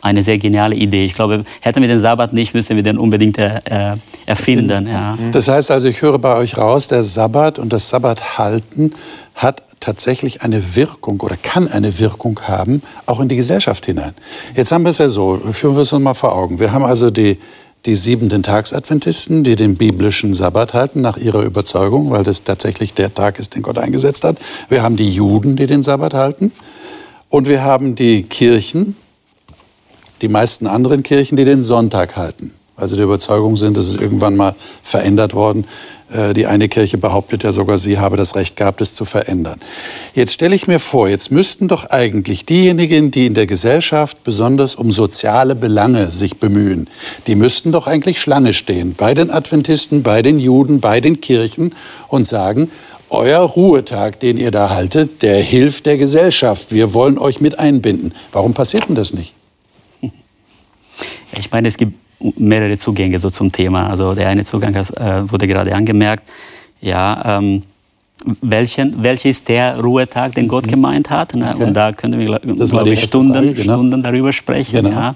eine 0.00 0.22
sehr 0.22 0.38
geniale 0.38 0.74
Idee. 0.74 1.04
Ich 1.04 1.14
glaube, 1.14 1.44
hätten 1.60 1.80
wir 1.80 1.88
den 1.88 1.98
Sabbat 1.98 2.32
nicht, 2.32 2.54
müssten 2.54 2.76
wir 2.76 2.82
den 2.82 2.98
unbedingt 2.98 3.38
äh, 3.38 3.96
erfinden. 4.26 4.86
Ja. 4.86 5.18
Das 5.32 5.48
heißt 5.48 5.70
also, 5.70 5.88
ich 5.88 6.02
höre 6.02 6.18
bei 6.18 6.36
euch 6.36 6.56
raus, 6.56 6.88
der 6.88 7.02
Sabbat 7.02 7.58
und 7.58 7.72
das 7.72 7.88
Sabbathalten 7.88 8.94
hat 9.34 9.62
tatsächlich 9.80 10.42
eine 10.42 10.76
Wirkung 10.76 11.20
oder 11.20 11.36
kann 11.36 11.68
eine 11.68 11.98
Wirkung 11.98 12.40
haben, 12.42 12.82
auch 13.06 13.20
in 13.20 13.28
die 13.28 13.36
Gesellschaft 13.36 13.86
hinein. 13.86 14.14
Jetzt 14.54 14.72
haben 14.72 14.84
wir 14.84 14.90
es 14.90 14.98
ja 14.98 15.08
so, 15.08 15.36
führen 15.36 15.74
wir 15.74 15.82
es 15.82 15.92
uns 15.92 16.02
mal 16.02 16.14
vor 16.14 16.34
Augen. 16.34 16.60
Wir 16.60 16.72
haben 16.72 16.84
also 16.84 17.10
die, 17.10 17.38
die 17.86 17.94
siebenten 17.94 18.42
Tagsadventisten, 18.42 19.44
die 19.44 19.56
den 19.56 19.76
biblischen 19.76 20.34
Sabbat 20.34 20.74
halten, 20.74 21.00
nach 21.00 21.16
ihrer 21.16 21.42
Überzeugung, 21.42 22.10
weil 22.10 22.24
das 22.24 22.44
tatsächlich 22.44 22.94
der 22.94 23.14
Tag 23.14 23.38
ist, 23.38 23.54
den 23.54 23.62
Gott 23.62 23.78
eingesetzt 23.78 24.24
hat. 24.24 24.36
Wir 24.68 24.82
haben 24.82 24.96
die 24.96 25.10
Juden, 25.10 25.56
die 25.56 25.66
den 25.66 25.82
Sabbat 25.82 26.14
halten. 26.14 26.52
Und 27.28 27.46
wir 27.46 27.62
haben 27.62 27.94
die 27.94 28.22
Kirchen, 28.22 28.96
die 30.22 30.28
meisten 30.28 30.66
anderen 30.66 31.02
Kirchen, 31.02 31.36
die 31.36 31.44
den 31.44 31.62
Sonntag 31.62 32.16
halten. 32.16 32.54
Also 32.78 32.94
der 32.94 33.06
Überzeugung 33.06 33.56
sind, 33.56 33.76
es 33.76 33.88
ist 33.88 34.00
irgendwann 34.00 34.36
mal 34.36 34.54
verändert 34.84 35.34
worden. 35.34 35.64
Äh, 36.12 36.32
die 36.32 36.46
eine 36.46 36.68
Kirche 36.68 36.96
behauptet 36.96 37.42
ja 37.42 37.50
sogar, 37.50 37.76
sie 37.76 37.98
habe 37.98 38.16
das 38.16 38.36
Recht 38.36 38.56
gehabt, 38.56 38.80
es 38.80 38.94
zu 38.94 39.04
verändern. 39.04 39.60
Jetzt 40.14 40.32
stelle 40.32 40.54
ich 40.54 40.68
mir 40.68 40.78
vor, 40.78 41.08
jetzt 41.08 41.32
müssten 41.32 41.66
doch 41.66 41.86
eigentlich 41.86 42.46
diejenigen, 42.46 43.10
die 43.10 43.26
in 43.26 43.34
der 43.34 43.48
Gesellschaft 43.48 44.22
besonders 44.22 44.76
um 44.76 44.92
soziale 44.92 45.56
Belange 45.56 46.10
sich 46.12 46.38
bemühen, 46.38 46.88
die 47.26 47.34
müssten 47.34 47.72
doch 47.72 47.88
eigentlich 47.88 48.20
Schlange 48.20 48.54
stehen 48.54 48.94
bei 48.96 49.12
den 49.12 49.30
Adventisten, 49.30 50.04
bei 50.04 50.22
den 50.22 50.38
Juden, 50.38 50.78
bei 50.78 51.00
den 51.00 51.20
Kirchen 51.20 51.74
und 52.06 52.28
sagen, 52.28 52.70
euer 53.10 53.40
Ruhetag, 53.40 54.20
den 54.20 54.38
ihr 54.38 54.52
da 54.52 54.70
haltet, 54.70 55.22
der 55.22 55.38
hilft 55.38 55.86
der 55.86 55.96
Gesellschaft. 55.96 56.70
Wir 56.70 56.94
wollen 56.94 57.18
euch 57.18 57.40
mit 57.40 57.58
einbinden. 57.58 58.14
Warum 58.30 58.54
passiert 58.54 58.88
denn 58.88 58.94
das 58.94 59.12
nicht? 59.14 59.34
Ich 61.32 61.50
meine, 61.50 61.68
es 61.68 61.76
gibt 61.76 61.94
mehrere 62.36 62.76
Zugänge 62.76 63.18
so 63.18 63.30
zum 63.30 63.50
Thema. 63.52 63.88
Also 63.90 64.14
der 64.14 64.28
eine 64.28 64.44
Zugang 64.44 64.74
äh, 64.74 65.30
wurde 65.30 65.46
gerade 65.46 65.74
angemerkt. 65.74 66.24
Ja, 66.80 67.38
ähm, 67.38 67.62
welchen, 68.40 69.00
welcher 69.02 69.28
ist 69.28 69.48
der 69.48 69.80
Ruhetag, 69.80 70.34
den 70.34 70.48
Gott 70.48 70.66
mhm. 70.66 70.70
gemeint 70.70 71.10
hat? 71.10 71.34
Ne? 71.34 71.52
Okay. 71.54 71.64
Und 71.64 71.74
da 71.74 71.92
können 71.92 72.18
wir, 72.18 72.38
glaube 72.40 72.90
ich, 72.90 73.02
Stunden, 73.02 73.32
Frage, 73.32 73.54
genau. 73.54 73.74
Stunden 73.74 74.02
darüber 74.02 74.32
sprechen. 74.32 74.84
Genau. 74.84 74.90
Ja? 74.90 75.14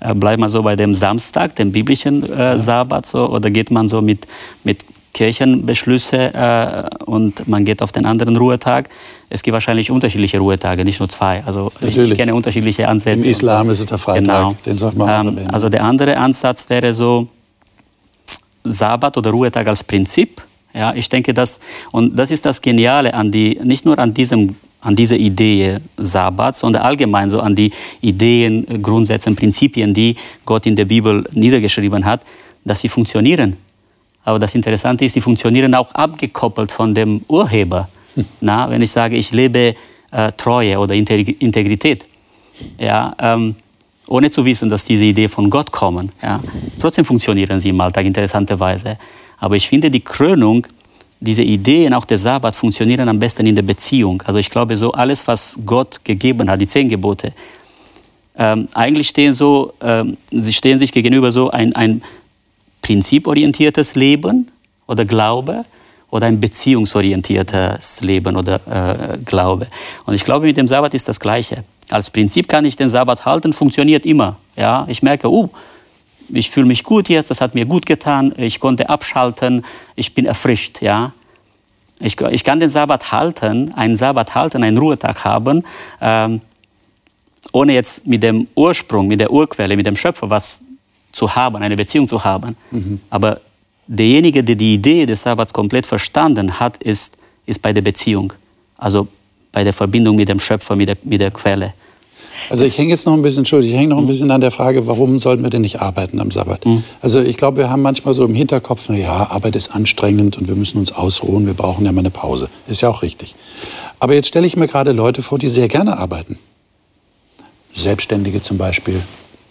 Äh, 0.00 0.14
bleibt 0.14 0.40
man 0.40 0.48
so 0.48 0.62
bei 0.62 0.76
dem 0.76 0.94
Samstag, 0.94 1.56
dem 1.56 1.72
biblischen 1.72 2.22
äh, 2.22 2.36
ja. 2.36 2.58
Sabbat, 2.58 3.06
so, 3.06 3.28
oder 3.28 3.50
geht 3.50 3.70
man 3.70 3.88
so 3.88 4.00
mit, 4.00 4.26
mit 4.62 4.78
Kirchenbeschlüsse 5.14 6.34
äh, 6.34 7.04
und 7.04 7.48
man 7.48 7.64
geht 7.64 7.80
auf 7.80 7.92
den 7.92 8.04
anderen 8.04 8.36
Ruhetag. 8.36 8.90
Es 9.30 9.42
gibt 9.42 9.54
wahrscheinlich 9.54 9.90
unterschiedliche 9.90 10.38
Ruhetage, 10.38 10.84
nicht 10.84 11.00
nur 11.00 11.08
zwei. 11.08 11.42
Also 11.46 11.72
Natürlich. 11.80 12.10
ich 12.10 12.18
kenne 12.18 12.34
unterschiedliche 12.34 12.86
Ansätze. 12.86 13.24
Im 13.24 13.30
Islam 13.30 13.70
ist 13.70 13.80
es 13.80 13.86
der 13.86 13.98
Freitag, 13.98 14.24
genau. 14.24 14.54
den 14.66 14.76
sollte 14.76 14.98
man 14.98 15.38
ähm, 15.38 15.48
Also 15.50 15.70
der 15.70 15.82
andere 15.82 16.16
Ansatz 16.18 16.68
wäre 16.68 16.92
so 16.92 17.28
Sabbat 18.64 19.16
oder 19.16 19.30
Ruhetag 19.30 19.66
als 19.66 19.82
Prinzip. 19.82 20.42
Ja, 20.74 20.92
ich 20.94 21.08
denke, 21.08 21.32
dass, 21.32 21.60
und 21.92 22.18
das 22.18 22.30
ist 22.30 22.44
das 22.44 22.60
Geniale 22.60 23.14
an 23.14 23.30
die, 23.30 23.58
nicht 23.62 23.84
nur 23.86 23.98
an 23.98 24.12
diesem 24.12 24.56
an 24.84 24.94
diese 24.94 25.16
Idee 25.16 25.78
Sabbat, 25.96 26.56
sondern 26.56 26.82
allgemein 26.82 27.30
so 27.30 27.40
an 27.40 27.54
die 27.54 27.72
Ideen, 28.02 28.82
Grundsätze, 28.82 29.30
Prinzipien, 29.32 29.94
die 29.94 30.14
Gott 30.44 30.66
in 30.66 30.76
der 30.76 30.84
Bibel 30.84 31.24
niedergeschrieben 31.32 32.04
hat, 32.04 32.20
dass 32.66 32.80
sie 32.80 32.90
funktionieren. 32.90 33.56
Aber 34.24 34.38
das 34.38 34.54
Interessante 34.54 35.04
ist, 35.04 35.12
sie 35.12 35.20
funktionieren 35.20 35.74
auch 35.74 35.92
abgekoppelt 35.92 36.72
von 36.72 36.94
dem 36.94 37.22
Urheber. 37.28 37.88
Hm. 38.14 38.24
Na, 38.40 38.70
wenn 38.70 38.82
ich 38.82 38.90
sage, 38.90 39.16
ich 39.16 39.32
lebe 39.32 39.74
äh, 40.10 40.32
Treue 40.36 40.78
oder 40.78 40.94
Integrität, 40.94 42.04
ja, 42.78 43.12
ähm, 43.18 43.54
ohne 44.06 44.30
zu 44.30 44.44
wissen, 44.44 44.68
dass 44.68 44.84
diese 44.84 45.04
Ideen 45.04 45.28
von 45.28 45.48
Gott 45.50 45.70
kommen. 45.72 46.10
Ja. 46.22 46.40
Trotzdem 46.78 47.04
funktionieren 47.04 47.58
sie 47.58 47.70
im 47.70 47.80
Alltag 47.80 48.04
interessanterweise. 48.04 48.98
Aber 49.38 49.56
ich 49.56 49.68
finde, 49.68 49.90
die 49.90 50.00
Krönung, 50.00 50.66
diese 51.20 51.42
Ideen, 51.42 51.94
auch 51.94 52.04
der 52.04 52.18
Sabbat, 52.18 52.54
funktionieren 52.54 53.08
am 53.08 53.18
besten 53.18 53.46
in 53.46 53.54
der 53.54 53.62
Beziehung. 53.62 54.22
Also 54.26 54.38
ich 54.38 54.50
glaube, 54.50 54.76
so 54.76 54.92
alles, 54.92 55.26
was 55.26 55.58
Gott 55.64 56.04
gegeben 56.04 56.50
hat, 56.50 56.60
die 56.60 56.66
zehn 56.66 56.88
Gebote, 56.88 57.32
ähm, 58.36 58.68
eigentlich 58.74 59.08
stehen, 59.08 59.32
so, 59.32 59.72
ähm, 59.80 60.16
sie 60.30 60.52
stehen 60.52 60.78
sich 60.78 60.92
gegenüber 60.92 61.32
so 61.32 61.50
ein, 61.50 61.74
ein 61.74 62.02
prinziporientiertes 62.84 63.94
Leben 63.94 64.50
oder 64.86 65.06
Glaube 65.06 65.64
oder 66.10 66.26
ein 66.26 66.38
beziehungsorientiertes 66.38 68.02
Leben 68.02 68.36
oder 68.36 68.60
äh, 68.66 69.18
Glaube. 69.24 69.68
Und 70.04 70.12
ich 70.12 70.22
glaube, 70.22 70.46
mit 70.46 70.58
dem 70.58 70.68
Sabbat 70.68 70.92
ist 70.92 71.08
das 71.08 71.18
Gleiche. 71.18 71.64
Als 71.88 72.10
Prinzip 72.10 72.46
kann 72.46 72.66
ich 72.66 72.76
den 72.76 72.90
Sabbat 72.90 73.24
halten, 73.24 73.54
funktioniert 73.54 74.04
immer. 74.04 74.36
Ja, 74.54 74.84
ich 74.86 75.02
merke, 75.02 75.30
uh, 75.30 75.48
ich 76.28 76.50
fühle 76.50 76.66
mich 76.66 76.84
gut 76.84 77.08
jetzt, 77.08 77.30
das 77.30 77.40
hat 77.40 77.54
mir 77.54 77.64
gut 77.64 77.86
getan, 77.86 78.34
ich 78.36 78.60
konnte 78.60 78.90
abschalten, 78.90 79.64
ich 79.96 80.14
bin 80.14 80.26
erfrischt. 80.26 80.82
Ja, 80.82 81.14
ich, 82.00 82.20
ich 82.20 82.44
kann 82.44 82.60
den 82.60 82.68
Sabbat 82.68 83.12
halten, 83.12 83.72
einen 83.72 83.96
Sabbat 83.96 84.34
halten, 84.34 84.62
einen 84.62 84.76
Ruhetag 84.76 85.24
haben, 85.24 85.64
ähm, 86.02 86.42
ohne 87.52 87.72
jetzt 87.72 88.06
mit 88.06 88.22
dem 88.22 88.46
Ursprung, 88.54 89.06
mit 89.06 89.20
der 89.20 89.32
Urquelle, 89.32 89.74
mit 89.74 89.86
dem 89.86 89.96
Schöpfer 89.96 90.28
was 90.28 90.63
zu 91.14 91.34
haben, 91.34 91.56
eine 91.56 91.76
Beziehung 91.76 92.08
zu 92.08 92.24
haben. 92.24 92.56
Mhm. 92.70 93.00
Aber 93.08 93.40
derjenige, 93.86 94.44
der 94.44 94.56
die 94.56 94.74
Idee 94.74 95.06
des 95.06 95.22
Sabbats 95.22 95.52
komplett 95.52 95.86
verstanden 95.86 96.58
hat, 96.60 96.76
ist, 96.78 97.16
ist 97.46 97.62
bei 97.62 97.72
der 97.72 97.82
Beziehung, 97.82 98.32
also 98.76 99.08
bei 99.52 99.64
der 99.64 99.72
Verbindung 99.72 100.16
mit 100.16 100.28
dem 100.28 100.40
Schöpfer, 100.40 100.76
mit 100.76 100.88
der, 100.88 100.96
mit 101.04 101.20
der 101.20 101.30
Quelle. 101.30 101.72
Also 102.50 102.64
ich 102.64 102.76
hänge 102.76 102.90
jetzt 102.90 103.06
noch 103.06 103.12
ein 103.12 103.22
bisschen, 103.22 103.42
Entschuldigung, 103.42 103.74
ich 103.74 103.80
hänge 103.80 103.94
noch 103.94 103.98
ein 103.98 104.06
bisschen 104.08 104.30
an 104.32 104.40
der 104.40 104.50
Frage, 104.50 104.88
warum 104.88 105.20
sollten 105.20 105.44
wir 105.44 105.50
denn 105.50 105.62
nicht 105.62 105.80
arbeiten 105.80 106.20
am 106.20 106.32
Sabbat? 106.32 106.66
Mhm. 106.66 106.82
Also 107.00 107.20
ich 107.20 107.36
glaube, 107.36 107.58
wir 107.58 107.70
haben 107.70 107.82
manchmal 107.82 108.12
so 108.12 108.24
im 108.24 108.34
Hinterkopf, 108.34 108.88
ja, 108.90 109.30
Arbeit 109.30 109.54
ist 109.54 109.68
anstrengend 109.68 110.36
und 110.36 110.48
wir 110.48 110.56
müssen 110.56 110.78
uns 110.78 110.90
ausruhen, 110.90 111.46
wir 111.46 111.54
brauchen 111.54 111.86
ja 111.86 111.92
mal 111.92 112.00
eine 112.00 112.10
Pause. 112.10 112.48
Ist 112.66 112.80
ja 112.80 112.88
auch 112.88 113.02
richtig. 113.02 113.36
Aber 114.00 114.14
jetzt 114.14 114.26
stelle 114.26 114.46
ich 114.46 114.56
mir 114.56 114.66
gerade 114.66 114.90
Leute 114.90 115.22
vor, 115.22 115.38
die 115.38 115.48
sehr 115.48 115.68
gerne 115.68 115.96
arbeiten. 115.96 116.38
Selbstständige 117.72 118.42
zum 118.42 118.58
Beispiel, 118.58 119.00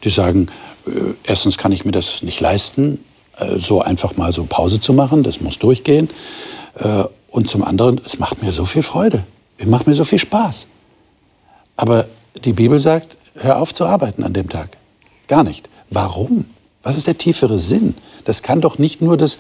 die 0.04 0.10
sagen, 0.10 0.48
äh, 0.86 0.92
erstens 1.24 1.58
kann 1.58 1.72
ich 1.72 1.86
mir 1.86 1.92
das 1.92 2.24
nicht 2.24 2.39
leisten, 2.39 3.04
äh, 3.38 3.58
so 3.60 3.82
einfach 3.82 4.18
mal 4.18 4.32
so 4.32 4.44
Pause 4.46 4.80
zu 4.80 4.94
machen, 4.94 5.24
das 5.24 5.42
muss 5.42 5.60
durchgehen. 5.60 6.10
Äh, 6.76 7.06
und 7.30 7.48
zum 7.48 7.63
anderen, 7.63 8.00
es 8.06 8.20
macht 8.20 8.44
mir 8.44 8.52
so 8.52 8.66
viel 8.66 8.84
Freude, 8.84 9.24
es 9.58 9.66
macht 9.66 9.88
mir 9.88 9.96
so 9.96 10.06
viel 10.06 10.20
Spaß. 10.20 10.68
Aber 11.76 12.06
die 12.44 12.54
Bibel 12.54 12.78
sagt, 12.80 13.18
hör 13.36 13.60
auf 13.60 13.74
zu 13.74 13.86
arbeiten 13.86 14.24
an 14.24 14.34
dem 14.34 14.50
Tag. 14.50 14.78
Gar 15.28 15.44
nicht. 15.44 15.70
Warum? 15.89 16.46
Was 16.84 16.98
ist 16.98 17.08
der 17.08 17.18
tiefere 17.18 17.58
Sinn? 17.58 17.96
Das 18.26 18.44
kann 18.44 18.62
doch 18.62 18.78
nicht 18.78 19.02
nur 19.02 19.18
das, 19.18 19.39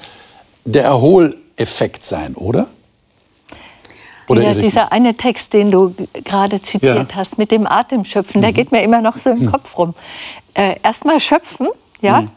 der 0.65 0.83
Erholeffekt 0.83 2.05
sein, 2.05 2.35
oder? 2.35 2.67
Oder 4.33 4.53
ja, 4.53 4.53
dieser 4.53 4.91
eine 4.91 5.15
Text, 5.15 5.53
den 5.53 5.71
du 5.71 5.95
gerade 6.23 6.61
zitiert 6.61 7.11
ja. 7.11 7.15
hast, 7.15 7.37
mit 7.37 7.51
dem 7.51 7.65
Atemschöpfen, 7.67 8.39
mhm. 8.39 8.43
der 8.43 8.53
geht 8.53 8.71
mir 8.71 8.83
immer 8.83 9.01
noch 9.01 9.17
so 9.17 9.31
im 9.31 9.39
mhm. 9.39 9.51
Kopf 9.51 9.77
rum. 9.77 9.93
Äh, 10.53 10.75
Erstmal 10.83 11.19
schöpfen, 11.19 11.67
ja. 12.01 12.21
Mhm. 12.21 12.27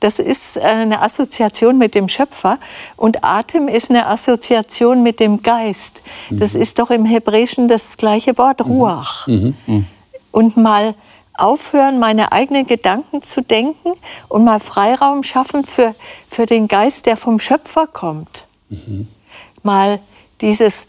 Das 0.00 0.18
ist 0.18 0.56
äh, 0.56 0.60
eine 0.60 1.02
Assoziation 1.02 1.78
mit 1.78 1.94
dem 1.94 2.08
Schöpfer 2.08 2.58
und 2.96 3.22
Atem 3.22 3.68
ist 3.68 3.90
eine 3.90 4.06
Assoziation 4.06 5.02
mit 5.02 5.20
dem 5.20 5.42
Geist. 5.42 6.02
Das 6.30 6.54
mhm. 6.54 6.62
ist 6.62 6.78
doch 6.78 6.90
im 6.90 7.04
Hebräischen 7.04 7.68
das 7.68 7.96
gleiche 7.98 8.36
Wort, 8.38 8.60
mhm. 8.60 8.72
Ruach. 8.72 9.26
Mhm. 9.26 9.54
Und 10.32 10.56
mal 10.56 10.94
aufhören, 11.34 11.98
meine 11.98 12.32
eigenen 12.32 12.66
Gedanken 12.66 13.22
zu 13.22 13.42
denken 13.42 13.92
und 14.28 14.44
mal 14.44 14.60
Freiraum 14.60 15.22
schaffen 15.22 15.64
für, 15.64 15.94
für 16.28 16.46
den 16.46 16.68
Geist, 16.68 17.06
der 17.06 17.16
vom 17.16 17.38
Schöpfer 17.38 17.86
kommt. 17.86 18.44
Mal 19.62 20.00
dieses 20.40 20.86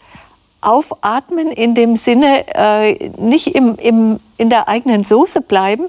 Aufatmen 0.62 1.50
in 1.50 1.74
dem 1.74 1.96
Sinne, 1.96 2.44
äh, 2.54 3.10
nicht 3.18 3.48
im, 3.48 3.76
im, 3.76 4.20
in 4.36 4.50
der 4.50 4.68
eigenen 4.68 5.04
Soße 5.04 5.40
bleiben, 5.40 5.86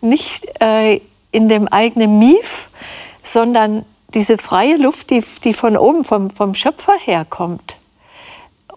nicht 0.00 0.46
äh, 0.60 1.00
in 1.30 1.48
dem 1.48 1.68
eigenen 1.68 2.18
Mief, 2.18 2.70
sondern 3.22 3.84
diese 4.14 4.38
freie 4.38 4.76
Luft, 4.76 5.10
die, 5.10 5.22
die 5.42 5.54
von 5.54 5.76
oben, 5.76 6.04
vom, 6.04 6.30
vom 6.30 6.54
Schöpfer 6.54 6.94
herkommt. 6.98 7.76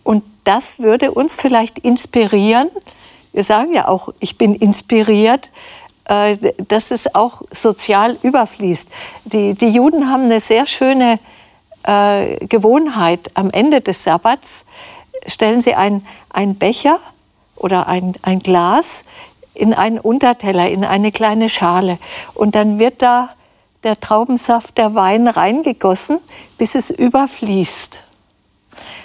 Und 0.04 0.24
das 0.44 0.80
würde 0.80 1.12
uns 1.12 1.36
vielleicht 1.36 1.80
inspirieren. 1.80 2.70
Wir 3.34 3.44
sagen 3.44 3.74
ja 3.74 3.88
auch, 3.88 4.10
ich 4.20 4.38
bin 4.38 4.56
inspiriert, 4.56 5.52
äh, 6.06 6.38
dass 6.68 6.92
es 6.92 7.14
auch 7.14 7.42
sozial 7.52 8.18
überfließt. 8.24 8.90
Die, 9.26 9.54
die 9.54 9.70
Juden 9.70 10.10
haben 10.10 10.24
eine 10.24 10.40
sehr 10.40 10.66
schöne 10.66 11.20
äh, 11.84 12.46
Gewohnheit. 12.48 13.32
Am 13.34 13.50
Ende 13.52 13.82
des 13.82 14.04
Sabbats 14.04 14.66
stellen 15.28 15.62
sie 15.62 15.76
einen 15.76 16.56
Becher 16.56 17.00
oder 17.56 17.88
ein, 17.88 18.16
ein 18.22 18.40
Glas 18.40 19.04
in 19.54 19.74
einen 19.74 20.00
Unterteller, 20.00 20.70
in 20.70 20.86
eine 20.86 21.12
kleine 21.12 21.50
Schale. 21.50 21.98
Und 22.34 22.56
dann 22.56 22.80
wird 22.80 23.02
da 23.02 23.30
der 23.84 24.00
Traubensaft, 24.00 24.78
der 24.78 24.96
Wein 24.96 25.28
reingegossen, 25.28 26.20
bis 26.58 26.76
es 26.76 26.90
überfließt. 26.90 28.00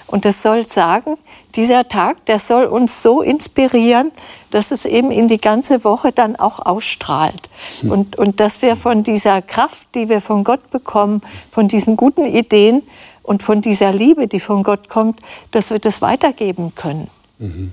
Und 0.06 0.26
das 0.26 0.42
soll 0.42 0.66
sagen, 0.66 1.16
dieser 1.54 1.88
Tag, 1.88 2.26
der 2.26 2.38
soll 2.38 2.64
uns 2.64 3.00
so 3.00 3.22
inspirieren, 3.22 4.12
dass 4.50 4.70
es 4.70 4.84
eben 4.84 5.10
in 5.10 5.26
die 5.26 5.38
ganze 5.38 5.84
Woche 5.84 6.12
dann 6.12 6.36
auch 6.36 6.58
ausstrahlt. 6.58 7.48
Hm. 7.80 7.90
Und, 7.90 8.18
und 8.18 8.38
dass 8.38 8.60
wir 8.60 8.76
von 8.76 9.04
dieser 9.04 9.40
Kraft, 9.40 9.86
die 9.94 10.10
wir 10.10 10.20
von 10.20 10.44
Gott 10.44 10.68
bekommen, 10.68 11.22
von 11.50 11.68
diesen 11.68 11.96
guten 11.96 12.26
Ideen 12.26 12.82
und 13.22 13.42
von 13.42 13.62
dieser 13.62 13.92
Liebe, 13.92 14.26
die 14.26 14.40
von 14.40 14.62
Gott 14.62 14.88
kommt, 14.88 15.20
dass 15.50 15.70
wir 15.70 15.78
das 15.78 16.02
weitergeben 16.02 16.74
können. 16.74 17.08
Mhm. 17.38 17.72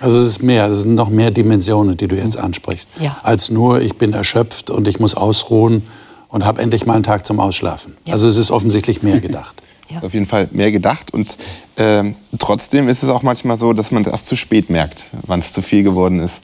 Also 0.00 0.18
es 0.20 0.26
ist 0.26 0.42
mehr, 0.42 0.66
es 0.66 0.82
sind 0.82 0.94
noch 0.94 1.08
mehr 1.08 1.30
Dimensionen, 1.30 1.96
die 1.96 2.06
du 2.06 2.16
jetzt 2.16 2.36
ansprichst, 2.36 2.88
ja. 3.00 3.16
als 3.22 3.50
nur 3.50 3.80
ich 3.80 3.96
bin 3.96 4.12
erschöpft 4.12 4.70
und 4.70 4.86
ich 4.86 5.00
muss 5.00 5.14
ausruhen 5.14 5.82
und 6.28 6.44
habe 6.44 6.62
endlich 6.62 6.86
mal 6.86 6.94
einen 6.94 7.02
Tag 7.02 7.26
zum 7.26 7.40
Ausschlafen. 7.40 7.96
Ja. 8.04 8.12
Also 8.12 8.28
es 8.28 8.36
ist 8.36 8.50
offensichtlich 8.50 9.02
mehr 9.02 9.20
gedacht. 9.20 9.62
Ja. 9.90 10.02
Auf 10.02 10.12
jeden 10.12 10.26
Fall 10.26 10.50
mehr 10.50 10.70
gedacht 10.70 11.14
und 11.14 11.38
äh, 11.76 12.12
trotzdem 12.38 12.90
ist 12.90 13.02
es 13.02 13.08
auch 13.08 13.22
manchmal 13.22 13.56
so, 13.56 13.72
dass 13.72 13.90
man 13.90 14.04
das 14.04 14.26
zu 14.26 14.36
spät 14.36 14.68
merkt, 14.68 15.06
wann 15.22 15.40
es 15.40 15.54
zu 15.54 15.62
viel 15.62 15.82
geworden 15.82 16.20
ist. 16.20 16.42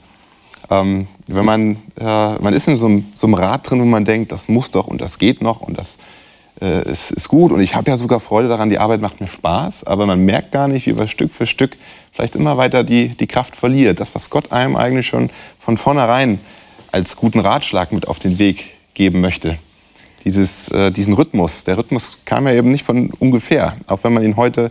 Ähm, 0.70 1.08
wenn 1.26 1.44
man, 1.44 1.76
äh, 2.00 2.38
man 2.38 2.54
ist 2.54 2.68
in 2.68 2.78
so 2.78 2.86
einem, 2.86 3.04
so 3.14 3.26
einem 3.26 3.34
Rad 3.34 3.68
drin, 3.68 3.82
wo 3.82 3.84
man 3.84 4.06
denkt, 4.06 4.32
das 4.32 4.48
muss 4.48 4.70
doch 4.70 4.86
und 4.86 5.02
das 5.02 5.18
geht 5.18 5.42
noch 5.42 5.60
und 5.60 5.76
das 5.76 5.98
äh, 6.64 6.90
ist, 6.90 7.10
ist 7.10 7.28
gut 7.28 7.52
und 7.52 7.60
ich 7.60 7.74
habe 7.74 7.90
ja 7.90 7.96
sogar 7.96 8.20
Freude 8.20 8.48
daran, 8.48 8.70
die 8.70 8.78
Arbeit 8.78 9.00
macht 9.00 9.20
mir 9.20 9.26
Spaß, 9.26 9.84
aber 9.84 10.06
man 10.06 10.24
merkt 10.24 10.50
gar 10.52 10.66
nicht, 10.66 10.86
wie 10.86 10.90
über 10.90 11.06
Stück 11.06 11.30
für 11.30 11.46
Stück 11.46 11.76
vielleicht 12.10 12.36
immer 12.36 12.56
weiter 12.56 12.84
die, 12.84 13.08
die 13.08 13.26
Kraft 13.26 13.54
verliert. 13.54 14.00
Das, 14.00 14.14
was 14.14 14.30
Gott 14.30 14.50
einem 14.52 14.76
eigentlich 14.76 15.06
schon 15.06 15.30
von 15.58 15.76
vornherein 15.76 16.40
als 16.90 17.16
guten 17.16 17.40
Ratschlag 17.40 17.92
mit 17.92 18.08
auf 18.08 18.18
den 18.18 18.38
Weg 18.38 18.72
geben 18.94 19.20
möchte. 19.20 19.58
Dieses, 20.24 20.68
äh, 20.68 20.90
diesen 20.90 21.12
Rhythmus. 21.12 21.64
Der 21.64 21.76
Rhythmus 21.76 22.20
kam 22.24 22.46
ja 22.46 22.54
eben 22.54 22.70
nicht 22.70 22.84
von 22.84 23.10
ungefähr, 23.18 23.76
auch 23.88 24.02
wenn 24.02 24.14
man 24.14 24.22
ihn 24.22 24.36
heute 24.36 24.70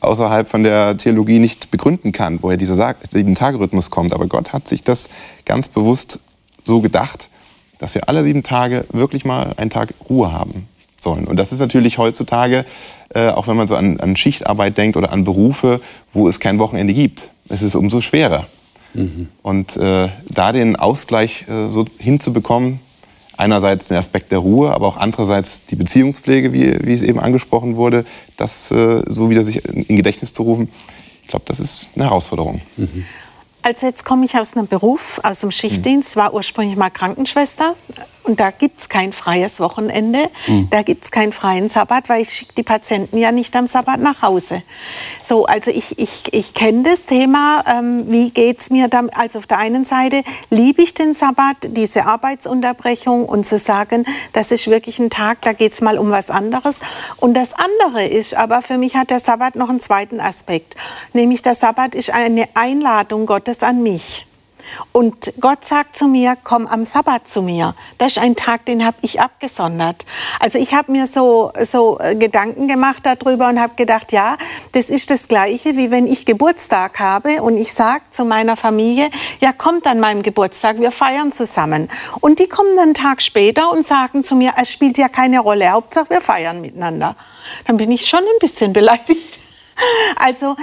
außerhalb 0.00 0.48
von 0.48 0.62
der 0.62 0.96
Theologie 0.96 1.38
nicht 1.38 1.70
begründen 1.70 2.12
kann, 2.12 2.38
woher 2.42 2.56
dieser 2.56 2.94
Sieben-Tage-Rhythmus 3.10 3.90
kommt. 3.90 4.12
Aber 4.12 4.26
Gott 4.26 4.52
hat 4.52 4.68
sich 4.68 4.82
das 4.82 5.08
ganz 5.46 5.68
bewusst 5.68 6.20
so 6.64 6.80
gedacht, 6.80 7.30
dass 7.78 7.94
wir 7.94 8.08
alle 8.08 8.24
sieben 8.24 8.42
Tage 8.42 8.84
wirklich 8.92 9.24
mal 9.24 9.54
einen 9.56 9.70
Tag 9.70 9.94
Ruhe 10.08 10.32
haben 10.32 10.68
sollen. 11.02 11.26
Und 11.26 11.36
das 11.36 11.52
ist 11.52 11.60
natürlich 11.60 11.98
heutzutage, 11.98 12.64
äh, 13.14 13.28
auch 13.28 13.48
wenn 13.48 13.56
man 13.56 13.68
so 13.68 13.76
an, 13.76 13.98
an, 14.00 14.16
Schichtarbeit 14.16 14.76
denkt 14.76 14.96
oder 14.96 15.12
an 15.12 15.24
Berufe, 15.24 15.80
wo 16.12 16.28
es 16.28 16.40
kein 16.40 16.58
Wochenende 16.58 16.94
gibt, 16.94 17.30
es 17.48 17.62
ist 17.62 17.74
umso 17.74 18.00
schwerer. 18.00 18.46
Mhm. 18.94 19.28
Und 19.42 19.76
äh, 19.76 20.08
da 20.28 20.52
den 20.52 20.76
Ausgleich 20.76 21.46
äh, 21.48 21.70
so 21.70 21.84
hinzubekommen, 21.98 22.80
einerseits 23.36 23.88
den 23.88 23.96
Aspekt 23.96 24.30
der 24.32 24.38
Ruhe, 24.38 24.72
aber 24.72 24.86
auch 24.86 24.96
andererseits 24.98 25.64
die 25.64 25.76
Beziehungspflege, 25.76 26.52
wie, 26.52 26.86
wie 26.86 26.92
es 26.92 27.02
eben 27.02 27.18
angesprochen 27.18 27.76
wurde, 27.76 28.04
das 28.36 28.70
äh, 28.70 29.02
so 29.06 29.30
wieder 29.30 29.42
sich 29.42 29.64
in 29.64 29.96
Gedächtnis 29.96 30.32
zu 30.34 30.42
rufen, 30.42 30.68
ich 31.22 31.28
glaube, 31.28 31.44
das 31.46 31.60
ist 31.60 31.88
eine 31.94 32.04
Herausforderung. 32.04 32.60
Mhm. 32.76 33.04
Also 33.62 33.86
jetzt 33.86 34.04
komme 34.04 34.24
ich 34.24 34.34
aus 34.36 34.56
einem 34.56 34.66
Beruf, 34.66 35.20
aus 35.22 35.40
dem 35.40 35.50
Schichtdienst, 35.50 36.16
war 36.16 36.32
ursprünglich 36.32 36.76
mal 36.76 36.90
Krankenschwester, 36.90 37.74
und 38.22 38.40
da 38.40 38.50
gibt 38.50 38.78
es 38.78 38.88
kein 38.88 39.12
freies 39.12 39.60
Wochenende, 39.60 40.28
mhm. 40.46 40.68
da 40.70 40.82
gibt 40.82 41.02
es 41.04 41.10
keinen 41.10 41.32
freien 41.32 41.68
Sabbat, 41.68 42.08
weil 42.08 42.22
ich 42.22 42.30
schicke 42.30 42.54
die 42.54 42.62
Patienten 42.62 43.16
ja 43.16 43.32
nicht 43.32 43.56
am 43.56 43.66
Sabbat 43.66 44.00
nach 44.00 44.22
Hause. 44.22 44.62
So, 45.22 45.46
also 45.46 45.70
ich, 45.70 45.98
ich, 45.98 46.32
ich 46.32 46.54
kenne 46.54 46.82
das 46.82 47.06
Thema, 47.06 47.64
ähm, 47.66 48.04
wie 48.06 48.30
geht 48.30 48.60
es 48.60 48.70
mir 48.70 48.88
dann, 48.88 49.08
also 49.10 49.38
auf 49.38 49.46
der 49.46 49.58
einen 49.58 49.84
Seite 49.84 50.22
liebe 50.50 50.82
ich 50.82 50.94
den 50.94 51.14
Sabbat, 51.14 51.56
diese 51.68 52.06
Arbeitsunterbrechung 52.06 53.24
und 53.24 53.46
zu 53.46 53.58
sagen, 53.58 54.04
das 54.32 54.52
ist 54.52 54.68
wirklich 54.68 54.98
ein 54.98 55.10
Tag, 55.10 55.42
da 55.42 55.52
geht 55.52 55.72
es 55.72 55.80
mal 55.80 55.98
um 55.98 56.10
was 56.10 56.30
anderes. 56.30 56.80
Und 57.18 57.34
das 57.34 57.54
andere 57.54 58.06
ist, 58.06 58.34
aber 58.34 58.62
für 58.62 58.78
mich 58.78 58.96
hat 58.96 59.10
der 59.10 59.20
Sabbat 59.20 59.56
noch 59.56 59.70
einen 59.70 59.80
zweiten 59.80 60.20
Aspekt, 60.20 60.76
nämlich 61.12 61.42
der 61.42 61.54
Sabbat 61.54 61.94
ist 61.94 62.10
eine 62.10 62.48
Einladung 62.54 63.26
Gottes 63.26 63.62
an 63.62 63.82
mich. 63.82 64.26
Und 64.92 65.32
Gott 65.40 65.64
sagt 65.64 65.96
zu 65.96 66.06
mir, 66.06 66.36
komm 66.42 66.66
am 66.66 66.84
Sabbat 66.84 67.28
zu 67.28 67.42
mir. 67.42 67.74
Das 67.98 68.12
ist 68.12 68.18
ein 68.18 68.36
Tag, 68.36 68.64
den 68.66 68.84
habe 68.84 68.96
ich 69.02 69.20
abgesondert. 69.20 70.04
Also 70.38 70.58
ich 70.58 70.74
habe 70.74 70.92
mir 70.92 71.06
so, 71.06 71.52
so 71.60 71.98
äh, 72.00 72.14
Gedanken 72.14 72.68
gemacht 72.68 73.04
darüber 73.04 73.48
und 73.48 73.60
habe 73.60 73.74
gedacht, 73.76 74.12
ja, 74.12 74.36
das 74.72 74.90
ist 74.90 75.10
das 75.10 75.28
Gleiche, 75.28 75.76
wie 75.76 75.90
wenn 75.90 76.06
ich 76.06 76.26
Geburtstag 76.26 77.00
habe 77.00 77.42
und 77.42 77.56
ich 77.56 77.72
sage 77.72 78.02
zu 78.10 78.24
meiner 78.24 78.56
Familie, 78.56 79.10
ja, 79.40 79.52
kommt 79.52 79.86
an 79.86 80.00
meinem 80.00 80.22
Geburtstag, 80.22 80.80
wir 80.80 80.90
feiern 80.90 81.32
zusammen. 81.32 81.88
Und 82.20 82.38
die 82.38 82.48
kommen 82.48 82.78
einen 82.78 82.94
Tag 82.94 83.22
später 83.22 83.70
und 83.70 83.86
sagen 83.86 84.24
zu 84.24 84.34
mir, 84.34 84.52
es 84.56 84.70
spielt 84.70 84.98
ja 84.98 85.08
keine 85.08 85.40
Rolle, 85.40 85.70
Hauptsache 85.70 86.10
wir 86.10 86.20
feiern 86.20 86.60
miteinander. 86.60 87.16
Dann 87.66 87.76
bin 87.76 87.90
ich 87.90 88.06
schon 88.06 88.20
ein 88.20 88.38
bisschen 88.40 88.72
beleidigt. 88.72 89.39
Also 90.16 90.56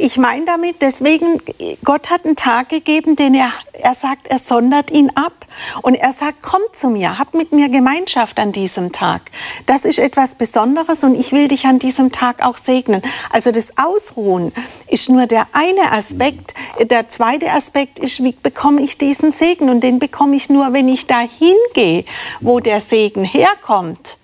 ich 0.00 0.18
meine 0.18 0.44
damit, 0.44 0.82
deswegen, 0.82 1.40
Gott 1.84 2.10
hat 2.10 2.24
einen 2.24 2.36
Tag 2.36 2.70
gegeben, 2.70 3.16
den 3.16 3.34
er, 3.34 3.52
er 3.72 3.94
sagt, 3.94 4.28
er 4.28 4.38
sondert 4.38 4.90
ihn 4.90 5.10
ab. 5.14 5.46
Und 5.82 5.94
er 5.94 6.12
sagt, 6.12 6.42
kommt 6.42 6.74
zu 6.74 6.88
mir, 6.88 7.18
hab 7.18 7.34
mit 7.34 7.52
mir 7.52 7.68
Gemeinschaft 7.68 8.38
an 8.38 8.52
diesem 8.52 8.92
Tag. 8.92 9.22
Das 9.66 9.84
ist 9.84 9.98
etwas 9.98 10.34
Besonderes 10.34 11.04
und 11.04 11.14
ich 11.14 11.32
will 11.32 11.48
dich 11.48 11.66
an 11.66 11.78
diesem 11.78 12.12
Tag 12.12 12.44
auch 12.44 12.56
segnen. 12.56 13.02
Also 13.30 13.50
das 13.50 13.72
Ausruhen 13.76 14.52
ist 14.86 15.08
nur 15.08 15.26
der 15.26 15.46
eine 15.52 15.92
Aspekt. 15.92 16.54
Der 16.80 17.08
zweite 17.08 17.50
Aspekt 17.50 17.98
ist, 17.98 18.22
wie 18.22 18.32
bekomme 18.32 18.82
ich 18.82 18.98
diesen 18.98 19.32
Segen? 19.32 19.68
Und 19.68 19.82
den 19.82 19.98
bekomme 19.98 20.36
ich 20.36 20.48
nur, 20.48 20.72
wenn 20.72 20.88
ich 20.88 21.06
dahin 21.06 21.56
gehe, 21.74 22.04
wo 22.40 22.60
der 22.60 22.80
Segen 22.80 23.24
herkommt. 23.24 24.18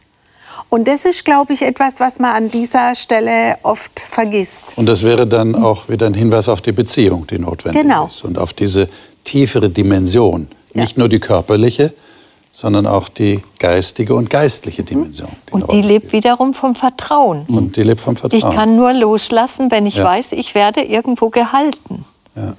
Und 0.74 0.88
das 0.88 1.04
ist, 1.04 1.24
glaube 1.24 1.52
ich, 1.52 1.62
etwas, 1.62 2.00
was 2.00 2.18
man 2.18 2.34
an 2.34 2.50
dieser 2.50 2.96
Stelle 2.96 3.58
oft 3.62 4.00
vergisst. 4.00 4.74
Und 4.76 4.86
das 4.88 5.04
wäre 5.04 5.24
dann 5.24 5.54
auch 5.54 5.88
wieder 5.88 6.06
ein 6.06 6.14
Hinweis 6.14 6.48
auf 6.48 6.62
die 6.62 6.72
Beziehung, 6.72 7.28
die 7.28 7.38
notwendig 7.38 7.82
Genau. 7.82 8.06
ist. 8.06 8.24
Und 8.24 8.38
auf 8.38 8.52
diese 8.54 8.88
tiefere 9.22 9.70
Dimension. 9.70 10.48
Nicht 10.72 10.98
nur 10.98 11.08
die 11.08 11.20
körperliche, 11.20 11.94
sondern 12.52 12.88
auch 12.88 13.08
die 13.08 13.40
geistige 13.60 14.16
und 14.16 14.28
geistliche 14.30 14.82
Dimension. 14.82 15.28
eine 15.52 15.64
Und 15.64 15.72
die 15.72 15.80
lebt 15.82 16.12
wiederum 16.12 16.52
vom 16.54 16.74
Vertrauen. 16.74 17.42
Und 17.46 17.76
die 17.76 17.84
lebt 17.84 18.00
vom 18.00 18.16
Vertrauen. 18.16 18.42
Ich 18.50 18.56
kann 18.56 18.74
nur 18.74 18.92
loslassen, 18.92 19.70
wenn 19.70 19.86
ich 19.86 19.94
Ja. 19.96 20.04
weiß, 20.04 20.32
ich 20.32 20.56
werde 20.56 20.82
irgendwo 20.82 21.30
gehalten. 21.30 22.04
Ja. 22.34 22.54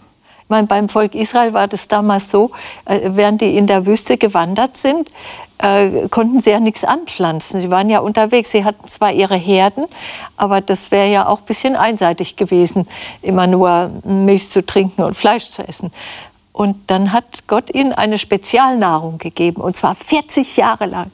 Ich 0.46 0.50
meine, 0.50 0.68
beim 0.68 0.90
Volk 0.90 1.16
Israel 1.16 1.54
war 1.54 1.68
das 1.68 1.88
damals 1.88 2.30
so, 2.30 2.52
äh, 2.86 3.00
während 3.14 3.42
die 3.42 3.58
in 3.58 3.66
der 3.66 3.88
Wüste 3.88 4.16
gewandert 4.16 4.78
sind, 4.78 5.10
äh, 5.58 6.08
konnten 6.10 6.40
sie 6.40 6.52
ja 6.52 6.60
nichts 6.60 6.84
anpflanzen. 6.84 7.62
Sie 7.62 7.72
waren 7.72 7.90
ja 7.90 7.98
unterwegs. 7.98 8.52
Sie 8.52 8.64
hatten 8.64 8.88
zwar 8.88 9.12
ihre 9.12 9.38
Herden, 9.38 9.86
aber 10.38 10.62
das 10.62 10.92
wäre 10.92 11.10
ja 11.10 11.28
auch 11.28 11.40
ein 11.40 11.46
bisschen 11.46 11.76
einseitig 11.76 12.36
gewesen, 12.36 12.88
immer 13.24 13.48
nur 13.48 13.90
Milch 14.04 14.48
zu 14.52 14.64
trinken 14.64 15.02
und 15.02 15.16
Fleisch 15.16 15.50
zu 15.50 15.68
essen. 15.68 15.92
Und 16.54 16.92
dann 16.92 17.12
hat 17.12 17.48
Gott 17.48 17.74
ihnen 17.74 17.94
eine 17.94 18.20
Spezialnahrung 18.20 19.18
gegeben, 19.18 19.62
und 19.62 19.76
zwar 19.76 19.96
40 19.96 20.58
Jahre 20.58 20.86
lang. 20.86 21.10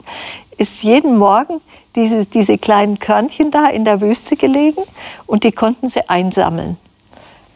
Ist 0.57 0.83
jeden 0.83 1.17
Morgen 1.17 1.61
diese, 1.95 2.25
diese 2.25 2.57
kleinen 2.57 2.99
Körnchen 2.99 3.49
da 3.49 3.67
in 3.67 3.85
der 3.85 4.01
Wüste 4.01 4.35
gelegen 4.35 4.81
und 5.25 5.45
die 5.45 5.53
konnten 5.53 5.87
sie 5.87 6.09
einsammeln. 6.09 6.77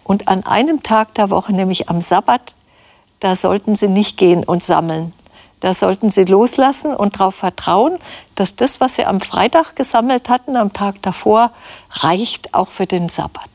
Und 0.06 0.28
an 0.28 0.46
einem 0.46 0.84
Tag 0.84 1.15
der 1.15 1.32
Woche, 1.32 1.52
nämlich 1.52 1.89
am 1.89 2.00
Sabbat, 2.00 2.54
da 3.20 3.36
sollten 3.36 3.74
sie 3.74 3.88
nicht 3.88 4.18
gehen 4.18 4.44
und 4.44 4.63
sammeln. 4.63 5.12
Da 5.62 5.74
sollten 5.74 6.12
sie 6.12 6.26
loslassen 6.26 6.94
und 6.94 7.20
darauf 7.20 7.34
vertrauen, 7.34 7.98
dass 8.36 8.56
das, 8.56 8.80
was 8.80 8.98
sie 8.98 9.06
am 9.06 9.20
Freitag 9.20 9.76
gesammelt 9.76 10.30
hatten, 10.30 10.58
am 10.58 10.72
Tag 10.74 11.02
davor, 11.02 11.50
reicht 11.89 12.54
auch 12.54 12.68
für 12.68 12.86
den 12.86 13.10
Sabbat. 13.10 13.50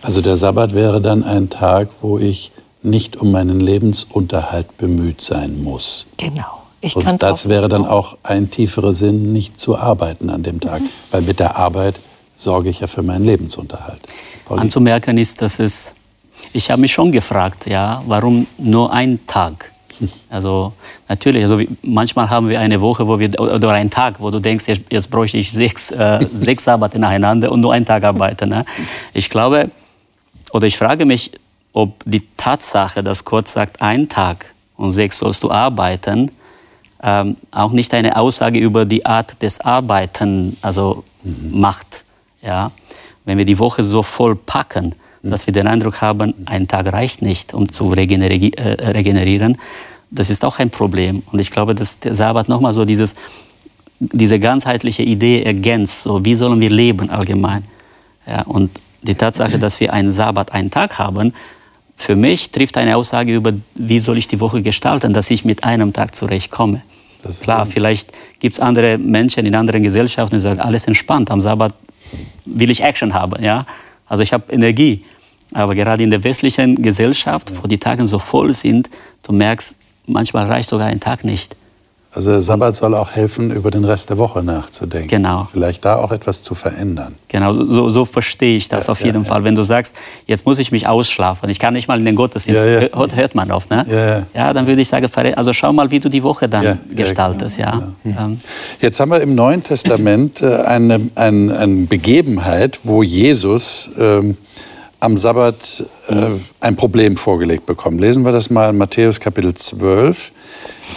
Also 0.00 0.22
der 0.22 0.36
Sabbat 0.36 0.74
wäre 0.74 1.02
dann 1.02 1.22
ein 1.24 1.50
Tag, 1.50 1.88
wo 2.00 2.18
ich 2.18 2.52
nicht 2.80 3.16
um 3.16 3.30
meinen 3.30 3.60
Lebensunterhalt 3.60 4.78
bemüht 4.78 5.20
sein 5.20 5.62
muss. 5.62 6.06
Genau. 6.16 6.62
Ich 6.80 6.94
kann 6.94 7.12
Und 7.12 7.22
das 7.22 7.50
wäre 7.50 7.68
dann 7.68 7.84
auch 7.84 8.16
ein 8.22 8.50
tieferer 8.50 8.94
Sinn, 8.94 9.32
nicht 9.32 9.60
zu 9.60 9.76
arbeiten 9.76 10.30
an 10.30 10.42
dem 10.42 10.58
Tag. 10.58 10.80
Weil 11.10 11.20
mit 11.20 11.38
der 11.38 11.56
Arbeit 11.56 12.00
sorge 12.42 12.68
ich 12.68 12.80
ja 12.80 12.86
für 12.86 13.02
meinen 13.02 13.24
Lebensunterhalt. 13.24 14.00
Pauli? 14.44 14.62
Anzumerken 14.62 15.18
ist, 15.18 15.40
dass 15.40 15.58
es, 15.58 15.94
ich 16.52 16.70
habe 16.70 16.80
mich 16.80 16.92
schon 16.92 17.12
gefragt, 17.12 17.66
ja, 17.66 18.02
warum 18.06 18.46
nur 18.58 18.92
ein 18.92 19.20
Tag? 19.26 19.70
Also 20.30 20.72
natürlich, 21.08 21.42
also 21.42 21.60
manchmal 21.82 22.28
haben 22.28 22.48
wir 22.48 22.58
eine 22.58 22.80
Woche, 22.80 23.06
wo 23.06 23.18
wir 23.18 23.38
oder 23.38 23.70
einen 23.72 23.90
Tag, 23.90 24.18
wo 24.18 24.30
du 24.30 24.40
denkst, 24.40 24.66
jetzt, 24.66 24.80
jetzt 24.90 25.10
bräuchte 25.10 25.36
ich 25.36 25.52
sechs, 25.52 25.90
äh, 25.90 26.26
sechs 26.32 26.64
Sabbate 26.64 26.98
nacheinander 26.98 27.52
und 27.52 27.60
nur 27.60 27.72
einen 27.72 27.84
Tag 27.84 28.02
arbeiten. 28.02 28.48
Ne? 28.48 28.64
Ich 29.12 29.30
glaube, 29.30 29.70
oder 30.52 30.66
ich 30.66 30.78
frage 30.78 31.04
mich, 31.04 31.30
ob 31.72 31.94
die 32.04 32.22
Tatsache, 32.36 33.02
dass 33.02 33.24
Gott 33.24 33.48
sagt, 33.48 33.80
ein 33.80 34.08
Tag 34.08 34.46
und 34.76 34.90
sechs 34.90 35.18
sollst 35.18 35.42
du 35.42 35.50
arbeiten, 35.50 36.30
ähm, 37.02 37.36
auch 37.50 37.72
nicht 37.72 37.92
eine 37.94 38.16
Aussage 38.16 38.58
über 38.58 38.84
die 38.84 39.04
Art 39.04 39.40
des 39.42 39.60
Arbeiten 39.60 40.56
also 40.62 41.04
macht. 41.22 42.04
Ja? 42.42 42.72
Wenn 43.24 43.38
wir 43.38 43.44
die 43.44 43.58
Woche 43.58 43.82
so 43.82 44.02
voll 44.02 44.34
packen, 44.36 44.94
dass 45.22 45.46
wir 45.46 45.52
den 45.52 45.66
Eindruck 45.68 46.00
haben, 46.00 46.34
ein 46.46 46.66
Tag 46.66 46.92
reicht 46.92 47.22
nicht, 47.22 47.54
um 47.54 47.70
zu 47.70 47.92
äh, 47.92 47.96
regenerieren, 48.90 49.56
das 50.10 50.28
ist 50.30 50.44
auch 50.44 50.58
ein 50.58 50.70
Problem. 50.70 51.22
Und 51.30 51.38
ich 51.38 51.50
glaube, 51.50 51.74
dass 51.74 52.00
der 52.00 52.14
Sabbat 52.14 52.48
nochmal 52.48 52.72
so 52.72 52.84
dieses, 52.84 53.14
diese 54.00 54.38
ganzheitliche 54.40 55.02
Idee 55.02 55.42
ergänzt. 55.42 56.02
So, 56.02 56.24
wie 56.24 56.34
sollen 56.34 56.60
wir 56.60 56.70
leben 56.70 57.08
allgemein? 57.10 57.64
Ja, 58.26 58.42
und 58.42 58.70
die 59.02 59.14
Tatsache, 59.14 59.58
dass 59.58 59.80
wir 59.80 59.92
einen 59.92 60.10
Sabbat, 60.12 60.52
einen 60.52 60.70
Tag 60.70 60.98
haben, 60.98 61.32
für 61.96 62.16
mich 62.16 62.50
trifft 62.50 62.76
eine 62.76 62.96
Aussage 62.96 63.34
über, 63.34 63.52
wie 63.74 64.00
soll 64.00 64.18
ich 64.18 64.26
die 64.26 64.40
Woche 64.40 64.60
gestalten, 64.62 65.12
dass 65.12 65.30
ich 65.30 65.44
mit 65.44 65.62
einem 65.62 65.92
Tag 65.92 66.16
zurechtkomme. 66.16 66.82
Klar, 67.42 67.62
uns- 67.62 67.72
vielleicht 67.72 68.12
gibt 68.40 68.56
es 68.56 68.60
andere 68.60 68.98
Menschen 68.98 69.46
in 69.46 69.54
anderen 69.54 69.82
Gesellschaften, 69.84 70.36
die 70.36 70.40
sagen, 70.40 70.60
alles 70.60 70.86
entspannt, 70.86 71.30
am 71.30 71.40
Sabbat 71.40 71.72
will 72.44 72.70
ich 72.70 72.82
Action 72.82 73.14
haben. 73.14 73.42
Ja? 73.42 73.66
Also 74.06 74.22
ich 74.22 74.32
habe 74.32 74.52
Energie. 74.52 75.04
Aber 75.54 75.74
gerade 75.74 76.02
in 76.02 76.10
der 76.10 76.24
westlichen 76.24 76.82
Gesellschaft, 76.82 77.52
wo 77.62 77.66
die 77.66 77.78
Tage 77.78 78.06
so 78.06 78.18
voll 78.18 78.52
sind, 78.54 78.88
du 79.22 79.32
merkst, 79.32 79.76
manchmal 80.06 80.46
reicht 80.46 80.68
sogar 80.68 80.86
ein 80.86 81.00
Tag 81.00 81.24
nicht. 81.24 81.56
Also 82.14 82.32
der 82.32 82.42
Sabbat 82.42 82.76
soll 82.76 82.94
auch 82.94 83.12
helfen, 83.12 83.50
über 83.50 83.70
den 83.70 83.86
Rest 83.86 84.10
der 84.10 84.18
Woche 84.18 84.42
nachzudenken. 84.42 85.08
Genau. 85.08 85.48
Vielleicht 85.50 85.82
da 85.82 85.96
auch 85.96 86.12
etwas 86.12 86.42
zu 86.42 86.54
verändern. 86.54 87.14
Genau, 87.28 87.54
so, 87.54 87.88
so, 87.88 88.04
verstehe 88.04 88.58
ich 88.58 88.68
das 88.68 88.86
Ja, 88.88 88.92
auf 88.92 89.00
ja, 89.00 89.06
jeden 89.06 89.22
ja. 89.22 89.28
Fall. 89.28 89.44
Wenn 89.44 89.54
du 89.54 89.62
sagst, 89.62 89.96
jetzt 90.26 90.44
muss 90.44 90.58
ich 90.58 90.70
mich 90.72 90.86
ausschlafen, 90.86 91.48
ich 91.48 91.58
kann 91.58 91.72
nicht 91.72 91.88
mal 91.88 91.98
in 91.98 92.04
den 92.04 92.14
Gottesdienst, 92.14 92.66
hört, 92.66 93.16
hört 93.16 93.34
man 93.34 93.50
oft, 93.50 93.70
ne? 93.70 93.86
Ja, 93.88 94.26
ja. 94.38 94.52
dann 94.52 94.66
würde 94.66 94.82
ich 94.82 94.88
sagen, 94.88 95.08
also 95.34 95.54
schau 95.54 95.72
mal, 95.72 95.90
wie 95.90 96.00
du 96.00 96.10
die 96.10 96.22
Woche 96.22 96.50
dann 96.50 96.80
gestaltest, 96.94 97.56
ja. 97.56 97.94
Ähm, 98.04 98.38
Jetzt 98.80 99.00
haben 99.00 99.10
wir 99.10 99.22
im 99.22 99.34
Neuen 99.34 99.62
Testament 99.62 100.42
äh, 100.42 100.56
eine, 100.56 101.00
eine, 101.14 101.58
eine 101.58 101.86
Begebenheit, 101.86 102.80
wo 102.82 103.02
Jesus 103.02 103.88
ähm, 103.98 104.36
am 105.02 105.16
Sabbat 105.16 105.84
äh, 106.08 106.30
ein 106.60 106.76
Problem 106.76 107.16
vorgelegt 107.16 107.66
bekommt. 107.66 108.00
Lesen 108.00 108.24
wir 108.24 108.30
das 108.30 108.50
mal 108.50 108.70
in 108.70 108.78
Matthäus 108.78 109.18
Kapitel 109.18 109.52
12, 109.52 110.32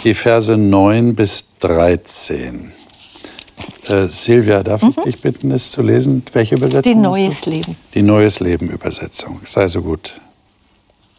die 0.04 0.14
Verse 0.14 0.56
9 0.56 1.14
bis 1.16 1.46
13. 1.58 2.72
Äh, 3.88 4.06
Silvia, 4.06 4.62
darf 4.62 4.82
ich 4.82 4.96
dich 4.96 5.20
bitten, 5.20 5.50
es 5.50 5.72
zu 5.72 5.82
lesen? 5.82 6.22
Welche 6.32 6.54
Übersetzung? 6.54 6.92
Mhm. 6.92 6.96
Die? 6.96 7.02
Neues 7.02 7.46
Leben. 7.46 7.76
Die 7.94 8.02
Neues 8.02 8.38
Leben 8.38 8.70
Übersetzung. 8.70 9.40
Sei 9.42 9.66
so 9.66 9.82
gut. 9.82 10.20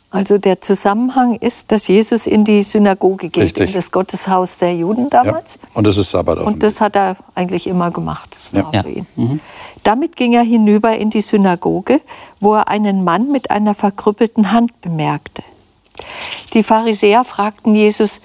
Also 0.09 0.37
der 0.37 0.61
Zusammenhang 0.61 1.35
ist, 1.35 1.71
dass 1.73 1.89
Jesus 1.89 2.27
in 2.27 2.45
die 2.45 2.63
Synagoge 2.63 3.27
geht, 3.29 3.43
Richtig. 3.43 3.67
in 3.69 3.73
das 3.73 3.91
Gotteshaus 3.91 4.57
der 4.57 4.73
Juden 4.73 5.09
Ja. 5.11 5.23
damals. 5.23 5.59
Und 5.73 5.85
es 5.85 5.97
ist 5.97 6.11
Sabbat 6.11 6.39
Und 6.39 6.63
das 6.63 6.79
hat 6.79 6.95
er 6.95 7.17
eigentlich 7.35 7.67
immer 7.67 7.91
gemacht. 7.91 8.29
Das 8.31 8.53
war 8.53 8.73
Ja. 8.73 8.83
für 8.83 8.89
ihn. 8.89 9.41
Damit 9.83 10.15
ging 10.15 10.31
er 10.33 10.43
hinüber 10.43 10.95
in 10.95 11.09
die 11.09 11.19
Synagoge, 11.21 11.99
wo 12.39 12.53
er 12.53 12.69
einen 12.69 13.03
Mann 13.03 13.31
mit 13.33 13.51
einer 13.51 13.73
verkrüppelten 13.73 14.53
Hand 14.53 14.79
bemerkte. 14.79 15.43
Die 16.53 16.63
Pharisäer 16.63 17.25
fragten 17.25 17.75
Jesus, 17.75 18.21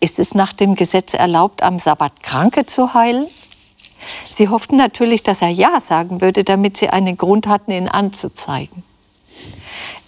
ist 0.00 0.18
es 0.18 0.34
nach 0.34 0.54
dem 0.54 0.74
Gesetz 0.74 1.12
erlaubt, 1.12 1.62
am 1.62 1.78
Sabbat 1.78 2.22
Kranke 2.22 2.64
zu 2.64 2.94
heilen? 2.94 3.26
Sie 4.30 4.48
hofften 4.48 4.76
natürlich, 4.78 5.22
dass 5.22 5.42
er 5.42 5.48
Ja 5.50 5.78
sagen 5.82 6.22
würde, 6.22 6.44
damit 6.44 6.78
sie 6.78 6.88
einen 6.88 7.18
Grund 7.18 7.46
hatten, 7.46 7.72
ihn 7.72 7.88
anzuzeigen. 7.88 8.82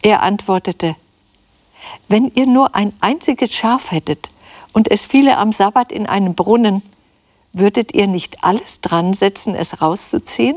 Er 0.02 0.22
antwortete, 0.22 0.96
wenn 2.08 2.30
ihr 2.34 2.46
nur 2.46 2.74
ein 2.74 2.94
einziges 3.00 3.54
Schaf 3.54 3.90
hättet 3.90 4.30
und 4.72 4.90
es 4.90 5.06
fiele 5.06 5.36
am 5.36 5.52
Sabbat 5.52 5.92
in 5.92 6.06
einen 6.06 6.34
Brunnen, 6.34 6.82
würdet 7.52 7.94
ihr 7.94 8.06
nicht 8.06 8.44
alles 8.44 8.80
dran 8.80 9.12
setzen, 9.12 9.54
es 9.54 9.82
rauszuziehen? 9.82 10.56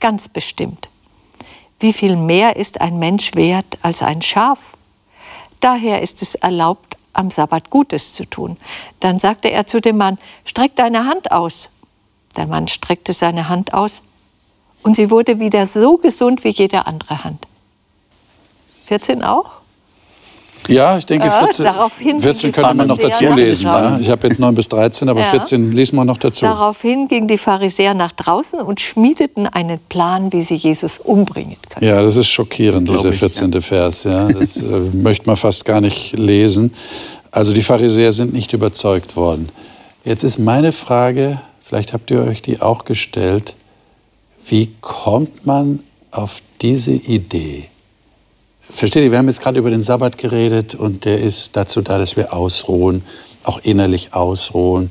Ganz 0.00 0.28
bestimmt. 0.28 0.88
Wie 1.80 1.92
viel 1.92 2.16
mehr 2.16 2.56
ist 2.56 2.80
ein 2.80 2.98
Mensch 2.98 3.34
wert 3.34 3.78
als 3.82 4.02
ein 4.02 4.22
Schaf? 4.22 4.76
Daher 5.60 6.02
ist 6.02 6.22
es 6.22 6.34
erlaubt, 6.34 6.96
am 7.12 7.30
Sabbat 7.30 7.70
Gutes 7.70 8.14
zu 8.14 8.24
tun. 8.24 8.56
Dann 9.00 9.18
sagte 9.18 9.50
er 9.50 9.66
zu 9.66 9.80
dem 9.80 9.96
Mann, 9.96 10.18
streck 10.44 10.76
deine 10.76 11.06
Hand 11.06 11.30
aus. 11.30 11.70
Der 12.36 12.46
Mann 12.46 12.68
streckte 12.68 13.12
seine 13.12 13.48
Hand 13.48 13.74
aus 13.74 14.02
und 14.82 14.96
sie 14.96 15.10
wurde 15.10 15.38
wieder 15.38 15.66
so 15.66 15.98
gesund 15.98 16.44
wie 16.44 16.50
jede 16.50 16.86
andere 16.86 17.24
Hand. 17.24 17.46
14 18.92 19.24
auch? 19.24 19.46
Ja, 20.68 20.98
ich 20.98 21.06
denke, 21.06 21.26
Ja, 21.26 21.38
14, 21.38 21.64
daraufhin 21.64 22.20
14 22.20 22.48
die 22.48 22.52
könnte 22.52 22.74
man 22.74 22.86
noch 22.86 22.98
dazu 22.98 23.24
lesen. 23.32 23.64
Ja? 23.64 23.80
draußen. 23.80 24.02
Ich 24.02 24.10
habe 24.10 24.28
jetzt 24.28 24.38
9 24.38 24.54
bis 24.54 24.68
13, 24.68 25.08
aber 25.08 25.20
Ja. 25.20 25.26
14 25.28 25.72
lesen 25.72 25.96
wir 25.96 26.04
noch 26.04 26.18
dazu. 26.18 26.44
Daraufhin 26.44 27.08
gingen 27.08 27.26
die 27.26 27.38
Pharisäer 27.38 27.94
nach 27.94 28.12
draußen 28.12 28.60
und 28.60 28.80
schmiedeten 28.80 29.46
einen 29.46 29.78
Plan, 29.88 30.30
wie 30.34 30.42
sie 30.42 30.56
Jesus 30.56 30.98
umbringen 30.98 31.56
können. 31.70 31.86
Ja, 31.86 32.02
das 32.02 32.16
ist 32.16 32.28
schockierend, 32.28 32.86
Glaub 32.86 32.98
dieser 32.98 33.14
ich, 33.14 33.18
14. 33.18 33.62
Vers. 33.62 34.04
Ja, 34.04 34.28
das 34.30 34.58
äh, 34.58 34.62
möchte 34.92 35.26
man 35.26 35.36
fast 35.36 35.64
gar 35.64 35.80
nicht 35.80 36.12
lesen. 36.18 36.74
Also 37.30 37.54
die 37.54 37.62
Pharisäer 37.62 38.12
sind 38.12 38.34
nicht 38.34 38.52
überzeugt 38.52 39.16
worden. 39.16 39.48
Jetzt 40.04 40.22
ist 40.22 40.38
meine 40.38 40.72
Frage, 40.72 41.40
vielleicht 41.64 41.94
habt 41.94 42.10
ihr 42.10 42.22
euch 42.22 42.42
die 42.42 42.60
auch 42.60 42.84
gestellt, 42.84 43.56
wie 44.46 44.68
kommt 44.82 45.46
man 45.46 45.80
auf 46.10 46.42
diese 46.60 46.92
Idee? 46.92 47.68
Versteht 48.72 49.04
ihr, 49.04 49.10
wir 49.10 49.18
haben 49.18 49.28
jetzt 49.28 49.42
gerade 49.42 49.58
über 49.58 49.70
den 49.70 49.82
Sabbat 49.82 50.18
geredet 50.18 50.74
und 50.74 51.04
der 51.04 51.20
ist 51.20 51.56
dazu 51.56 51.82
da, 51.82 51.98
dass 51.98 52.16
wir 52.16 52.32
ausruhen, 52.32 53.02
auch 53.44 53.60
innerlich 53.62 54.14
ausruhen. 54.14 54.90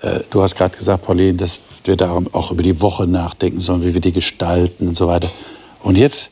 Äh, 0.00 0.20
Du 0.30 0.42
hast 0.42 0.56
gerade 0.56 0.76
gesagt, 0.76 1.04
Pauline, 1.04 1.34
dass 1.34 1.62
wir 1.84 1.96
darum 1.96 2.28
auch 2.32 2.50
über 2.50 2.62
die 2.62 2.80
Woche 2.80 3.06
nachdenken 3.06 3.60
sollen, 3.60 3.84
wie 3.84 3.94
wir 3.94 4.00
die 4.00 4.12
gestalten 4.12 4.88
und 4.88 4.96
so 4.96 5.06
weiter. 5.06 5.30
Und 5.82 5.96
jetzt 5.96 6.30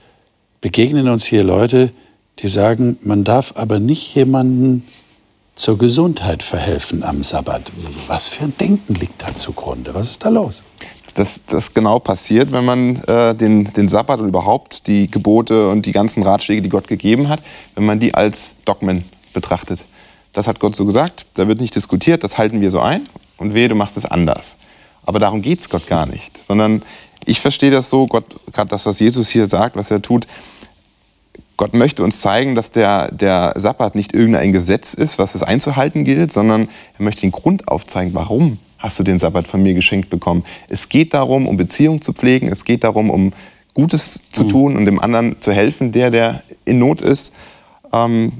begegnen 0.60 1.08
uns 1.08 1.24
hier 1.24 1.44
Leute, 1.44 1.90
die 2.40 2.48
sagen, 2.48 2.98
man 3.02 3.24
darf 3.24 3.52
aber 3.56 3.78
nicht 3.78 4.14
jemanden 4.14 4.86
zur 5.54 5.78
Gesundheit 5.78 6.42
verhelfen 6.42 7.02
am 7.02 7.22
Sabbat. 7.22 7.72
Was 8.08 8.28
für 8.28 8.44
ein 8.44 8.52
Denken 8.58 8.94
liegt 8.94 9.22
da 9.22 9.32
zugrunde? 9.32 9.94
Was 9.94 10.10
ist 10.10 10.24
da 10.24 10.28
los? 10.28 10.62
Dass 11.16 11.46
das 11.46 11.72
genau 11.72 11.98
passiert, 11.98 12.52
wenn 12.52 12.64
man 12.64 12.96
äh, 13.04 13.34
den, 13.34 13.64
den 13.64 13.88
Sabbat 13.88 14.20
und 14.20 14.28
überhaupt 14.28 14.86
die 14.86 15.10
Gebote 15.10 15.70
und 15.70 15.86
die 15.86 15.92
ganzen 15.92 16.22
Ratschläge, 16.22 16.60
die 16.60 16.68
Gott 16.68 16.88
gegeben 16.88 17.28
hat, 17.28 17.40
wenn 17.74 17.86
man 17.86 17.98
die 17.98 18.14
als 18.14 18.54
Dogmen 18.66 19.04
betrachtet. 19.32 19.80
Das 20.34 20.46
hat 20.46 20.60
Gott 20.60 20.76
so 20.76 20.84
gesagt, 20.84 21.24
da 21.34 21.48
wird 21.48 21.58
nicht 21.58 21.74
diskutiert, 21.74 22.22
das 22.22 22.36
halten 22.36 22.60
wir 22.60 22.70
so 22.70 22.80
ein 22.80 23.08
und 23.38 23.54
wehe, 23.54 23.68
du 23.68 23.74
machst 23.74 23.96
es 23.96 24.04
anders. 24.04 24.58
Aber 25.06 25.18
darum 25.18 25.40
geht 25.40 25.60
es 25.60 25.70
Gott 25.70 25.86
gar 25.86 26.04
nicht, 26.04 26.44
sondern 26.44 26.82
ich 27.24 27.40
verstehe 27.40 27.70
das 27.70 27.88
so, 27.88 28.06
Gott, 28.06 28.26
gerade 28.52 28.68
das, 28.68 28.84
was 28.84 29.00
Jesus 29.00 29.30
hier 29.30 29.46
sagt, 29.46 29.74
was 29.74 29.90
er 29.90 30.02
tut, 30.02 30.26
Gott 31.56 31.72
möchte 31.72 32.04
uns 32.04 32.20
zeigen, 32.20 32.54
dass 32.54 32.70
der, 32.70 33.10
der 33.10 33.54
Sabbat 33.56 33.94
nicht 33.94 34.12
irgendein 34.12 34.52
Gesetz 34.52 34.92
ist, 34.92 35.18
was 35.18 35.34
es 35.34 35.42
einzuhalten 35.42 36.04
gilt, 36.04 36.30
sondern 36.30 36.68
er 36.98 37.04
möchte 37.04 37.22
den 37.22 37.32
Grund 37.32 37.68
aufzeigen, 37.68 38.12
warum 38.12 38.58
hast 38.78 38.98
du 38.98 39.02
den 39.02 39.18
Sabbat 39.18 39.46
von 39.46 39.62
mir 39.62 39.74
geschenkt 39.74 40.10
bekommen. 40.10 40.44
Es 40.68 40.88
geht 40.88 41.14
darum, 41.14 41.46
um 41.46 41.56
Beziehung 41.56 42.02
zu 42.02 42.12
pflegen, 42.12 42.48
es 42.48 42.64
geht 42.64 42.84
darum, 42.84 43.10
um 43.10 43.32
Gutes 43.74 44.22
zu 44.32 44.44
tun 44.44 44.76
und 44.76 44.86
dem 44.86 44.98
anderen 44.98 45.40
zu 45.40 45.52
helfen, 45.52 45.92
der, 45.92 46.10
der 46.10 46.42
in 46.64 46.78
Not 46.78 47.02
ist. 47.02 47.34
Ähm, 47.92 48.32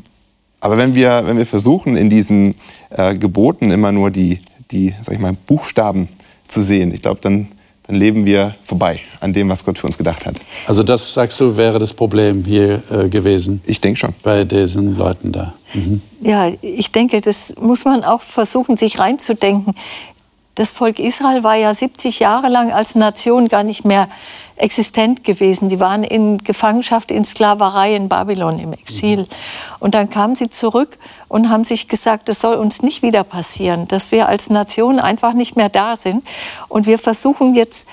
aber 0.61 0.79
wenn 0.79 0.95
wir, 0.95 1.23
wenn 1.27 1.37
wir 1.37 1.47
versuchen, 1.47 1.97
in 1.97 2.09
diesen 2.09 2.55
äh, 2.91 3.15
Geboten 3.15 3.71
immer 3.71 3.93
nur 3.93 4.11
die, 4.11 4.39
die 4.71 4.95
sag 5.03 5.15
ich 5.15 5.21
mal, 5.21 5.37
Buchstaben 5.47 6.09
zu 6.49 6.63
sehen, 6.63 6.93
ich 6.95 7.03
glaube, 7.03 7.21
dann, 7.21 7.49
dann 7.87 7.97
leben 7.97 8.25
wir 8.25 8.57
vorbei 8.65 9.01
an 9.21 9.35
dem, 9.35 9.49
was 9.51 9.65
Gott 9.65 9.79
für 9.79 9.87
uns 9.87 9.99
gedacht 9.99 10.25
hat. 10.25 10.37
Also 10.67 10.83
das, 10.83 11.13
sagst 11.13 11.39
du, 11.39 11.57
wäre 11.59 11.79
das 11.79 11.93
Problem 11.93 12.45
hier 12.45 12.83
äh, 12.91 13.09
gewesen 13.11 13.63
Ich 13.67 13.81
denke 13.81 13.99
schon. 13.99 14.15
bei 14.23 14.45
diesen 14.45 14.97
Leuten 14.97 15.33
da. 15.33 15.55
Mhm. 15.75 16.01
Ja, 16.23 16.51
ich 16.63 16.93
denke, 16.93 17.21
das 17.21 17.55
muss 17.61 17.85
man 17.85 18.05
auch 18.05 18.23
versuchen, 18.23 18.77
sich 18.77 18.99
reinzudenken. 18.99 19.75
Das 20.57 20.73
Volk 20.73 20.99
Israel 20.99 21.43
war 21.43 21.55
ja 21.55 21.75
70 21.75 22.19
Jahre 22.19 22.49
lang 22.49 22.73
als 22.73 22.95
Nation 22.95 23.49
gar 23.49 23.63
nicht 23.63 23.85
mehr 23.85 24.09
existent 24.57 25.23
gewesen. 25.23 25.69
Die 25.69 25.81
waren 25.81 26.03
in 26.03 26.39
Gefangenschaft, 26.39 27.11
in 27.11 27.27
Sklaverei 27.27 27.95
in 27.95 28.09
Babylon 28.09 28.59
im 28.59 28.73
Exil. 28.73 29.27
Und 29.81 29.95
dann 29.95 30.09
kamen 30.09 30.35
sie 30.35 30.49
zurück 30.49 30.97
und 31.29 31.51
haben 31.51 31.65
sich 31.65 31.89
gesagt, 31.89 32.31
das 32.31 32.41
soll 32.41 32.57
uns 32.57 32.83
nicht 32.83 33.03
wieder 33.03 33.23
passieren, 33.23 33.87
dass 33.87 34.13
wir 34.13 34.31
als 34.31 34.49
Nation 34.49 34.99
einfach 34.99 35.35
nicht 35.35 35.57
mehr 35.57 35.69
da 35.69 35.95
sind. 35.95 36.27
Und 36.69 36.87
wir 36.87 36.99
versuchen 36.99 37.55
jetzt, 37.55 37.87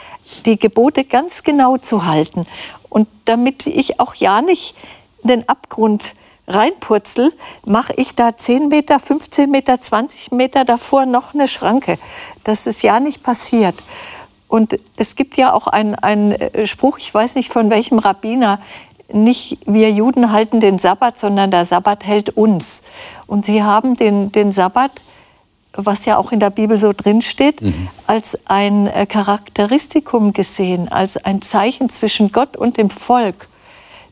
die 0.45 0.58
Gebote 0.58 1.04
ganz 1.04 1.43
genau 1.43 1.76
zu 1.76 2.06
halten. 2.06 2.47
Und 2.88 3.10
damit 3.26 3.67
ich 3.67 3.99
auch 3.99 4.15
ja 4.15 4.41
nicht 4.41 4.73
in 5.21 5.28
den 5.28 5.49
Abgrund 5.49 6.13
reinpurzel, 6.47 7.32
mache 7.65 7.93
ich 7.95 8.15
da 8.15 8.36
10 8.36 8.67
Meter, 8.67 8.99
15 8.99 9.49
Meter, 9.49 9.79
20 9.79 10.32
Meter 10.32 10.65
davor 10.65 11.06
noch 11.06 11.34
eine 11.34 11.47
Schranke, 11.47 11.97
dass 12.43 12.67
es 12.67 12.82
ja 12.82 12.99
nicht 12.99 13.23
passiert. 13.23 13.75
Und 14.47 14.79
es 14.97 15.15
gibt 15.15 15.38
ja 15.38 15.53
auch 15.53 15.67
einen, 15.67 16.32
äh, 16.32 16.67
Spruch, 16.67 16.99
ich 16.99 17.13
weiß 17.13 17.36
nicht 17.36 17.51
von 17.51 17.69
welchem 17.69 17.97
Rabbiner, 17.97 18.60
nicht 19.12 19.60
wir 19.65 19.91
Juden 19.91 20.32
halten 20.32 20.60
den 20.60 20.79
Sabbat, 20.79 21.17
sondern 21.17 21.51
der 21.51 21.65
Sabbat 21.65 22.03
hält 22.06 22.36
uns. 22.36 22.84
Und 23.27 23.45
sie 23.45 23.63
haben 23.63 23.95
den, 23.95 24.32
den 24.32 24.51
Sabbat, 24.51 24.91
was 25.73 26.06
ja 26.06 26.17
auch 26.17 26.32
in 26.32 26.39
der 26.39 26.51
Bibel 26.51 26.77
so 26.77 26.93
drinsteht, 26.93 27.62
als 28.06 28.38
ein 28.45 28.88
äh, 28.88 29.06
Charakteristikum 29.08 30.34
gesehen, 30.34 30.88
als 30.88 31.17
ein 31.17 31.41
Zeichen 31.41 31.89
zwischen 31.89 32.32
Gott 32.32 32.56
und 32.56 32.77
dem 32.77 32.89
Volk, 32.89 33.47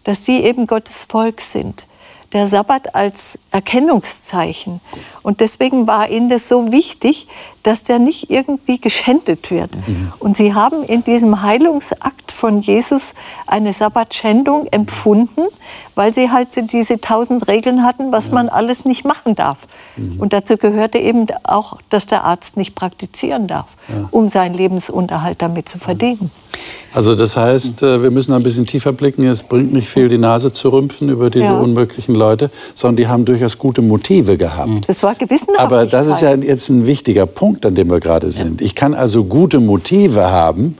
dass 0.03 0.25
sie 0.25 0.39
eben 0.39 0.65
Gottes 0.65 1.05
Volk 1.05 1.41
sind 1.41 1.85
der 2.33 2.47
Sabbat 2.47 2.95
als 2.95 3.39
Erkennungszeichen. 3.51 4.79
Und 5.21 5.41
deswegen 5.41 5.87
war 5.87 6.09
ihnen 6.09 6.29
das 6.29 6.47
so 6.47 6.71
wichtig, 6.71 7.27
dass 7.63 7.83
der 7.83 7.99
nicht 7.99 8.29
irgendwie 8.29 8.79
geschändet 8.79 9.51
wird. 9.51 9.71
Und 10.19 10.35
sie 10.35 10.53
haben 10.53 10.83
in 10.83 11.03
diesem 11.03 11.41
Heilungsakt 11.41 12.31
von 12.31 12.61
Jesus 12.61 13.13
eine 13.45 13.71
Sabbatschändung 13.73 14.67
empfunden, 14.71 15.41
weil 15.95 16.13
sie 16.13 16.31
halt 16.31 16.47
diese 16.71 16.99
tausend 16.99 17.47
Regeln 17.47 17.83
hatten, 17.83 18.11
was 18.11 18.31
man 18.31 18.49
alles 18.49 18.85
nicht 18.85 19.05
machen 19.05 19.35
darf. 19.35 19.59
Und 20.17 20.33
dazu 20.33 20.57
gehörte 20.57 20.97
eben 20.97 21.27
auch, 21.43 21.77
dass 21.89 22.07
der 22.07 22.23
Arzt 22.23 22.57
nicht 22.57 22.73
praktizieren 22.75 23.47
darf, 23.47 23.67
um 24.11 24.27
seinen 24.27 24.55
Lebensunterhalt 24.55 25.41
damit 25.41 25.69
zu 25.69 25.77
verdienen. 25.79 26.31
Also 26.93 27.15
das 27.15 27.37
heißt, 27.37 27.83
äh, 27.83 28.03
wir 28.03 28.11
müssen 28.11 28.33
ein 28.33 28.43
bisschen 28.43 28.65
tiefer 28.65 28.91
blicken. 28.91 29.23
Es 29.25 29.43
bringt 29.43 29.71
nicht 29.71 29.87
viel, 29.87 30.09
die 30.09 30.17
Nase 30.17 30.51
zu 30.51 30.67
rümpfen 30.69 31.07
über 31.07 31.29
diese 31.29 31.45
Ja. 31.45 31.59
unmöglichen 31.59 32.13
Leute, 32.13 32.51
sondern 32.75 32.97
die 32.97 33.07
haben 33.07 33.23
durchaus 33.23 33.57
gute 33.57 33.81
Motive 33.81 34.37
gehabt. 34.37 34.87
Das 34.87 35.01
war 35.01 35.15
Gewissenhaftigkeit. 35.15 35.59
Aber 35.71 35.85
das 35.85 36.07
ist 36.07 36.21
ja 36.21 36.33
jetzt 36.35 36.69
ein 36.69 36.85
wichtiger 36.85 37.25
Punkt, 37.25 37.50
an 37.65 37.75
dem 37.75 37.89
wir 37.89 37.99
gerade 37.99 38.31
sind. 38.31 38.61
Ich 38.61 38.75
kann 38.75 38.93
also 38.93 39.25
gute 39.25 39.59
Motive 39.59 40.29
haben, 40.29 40.77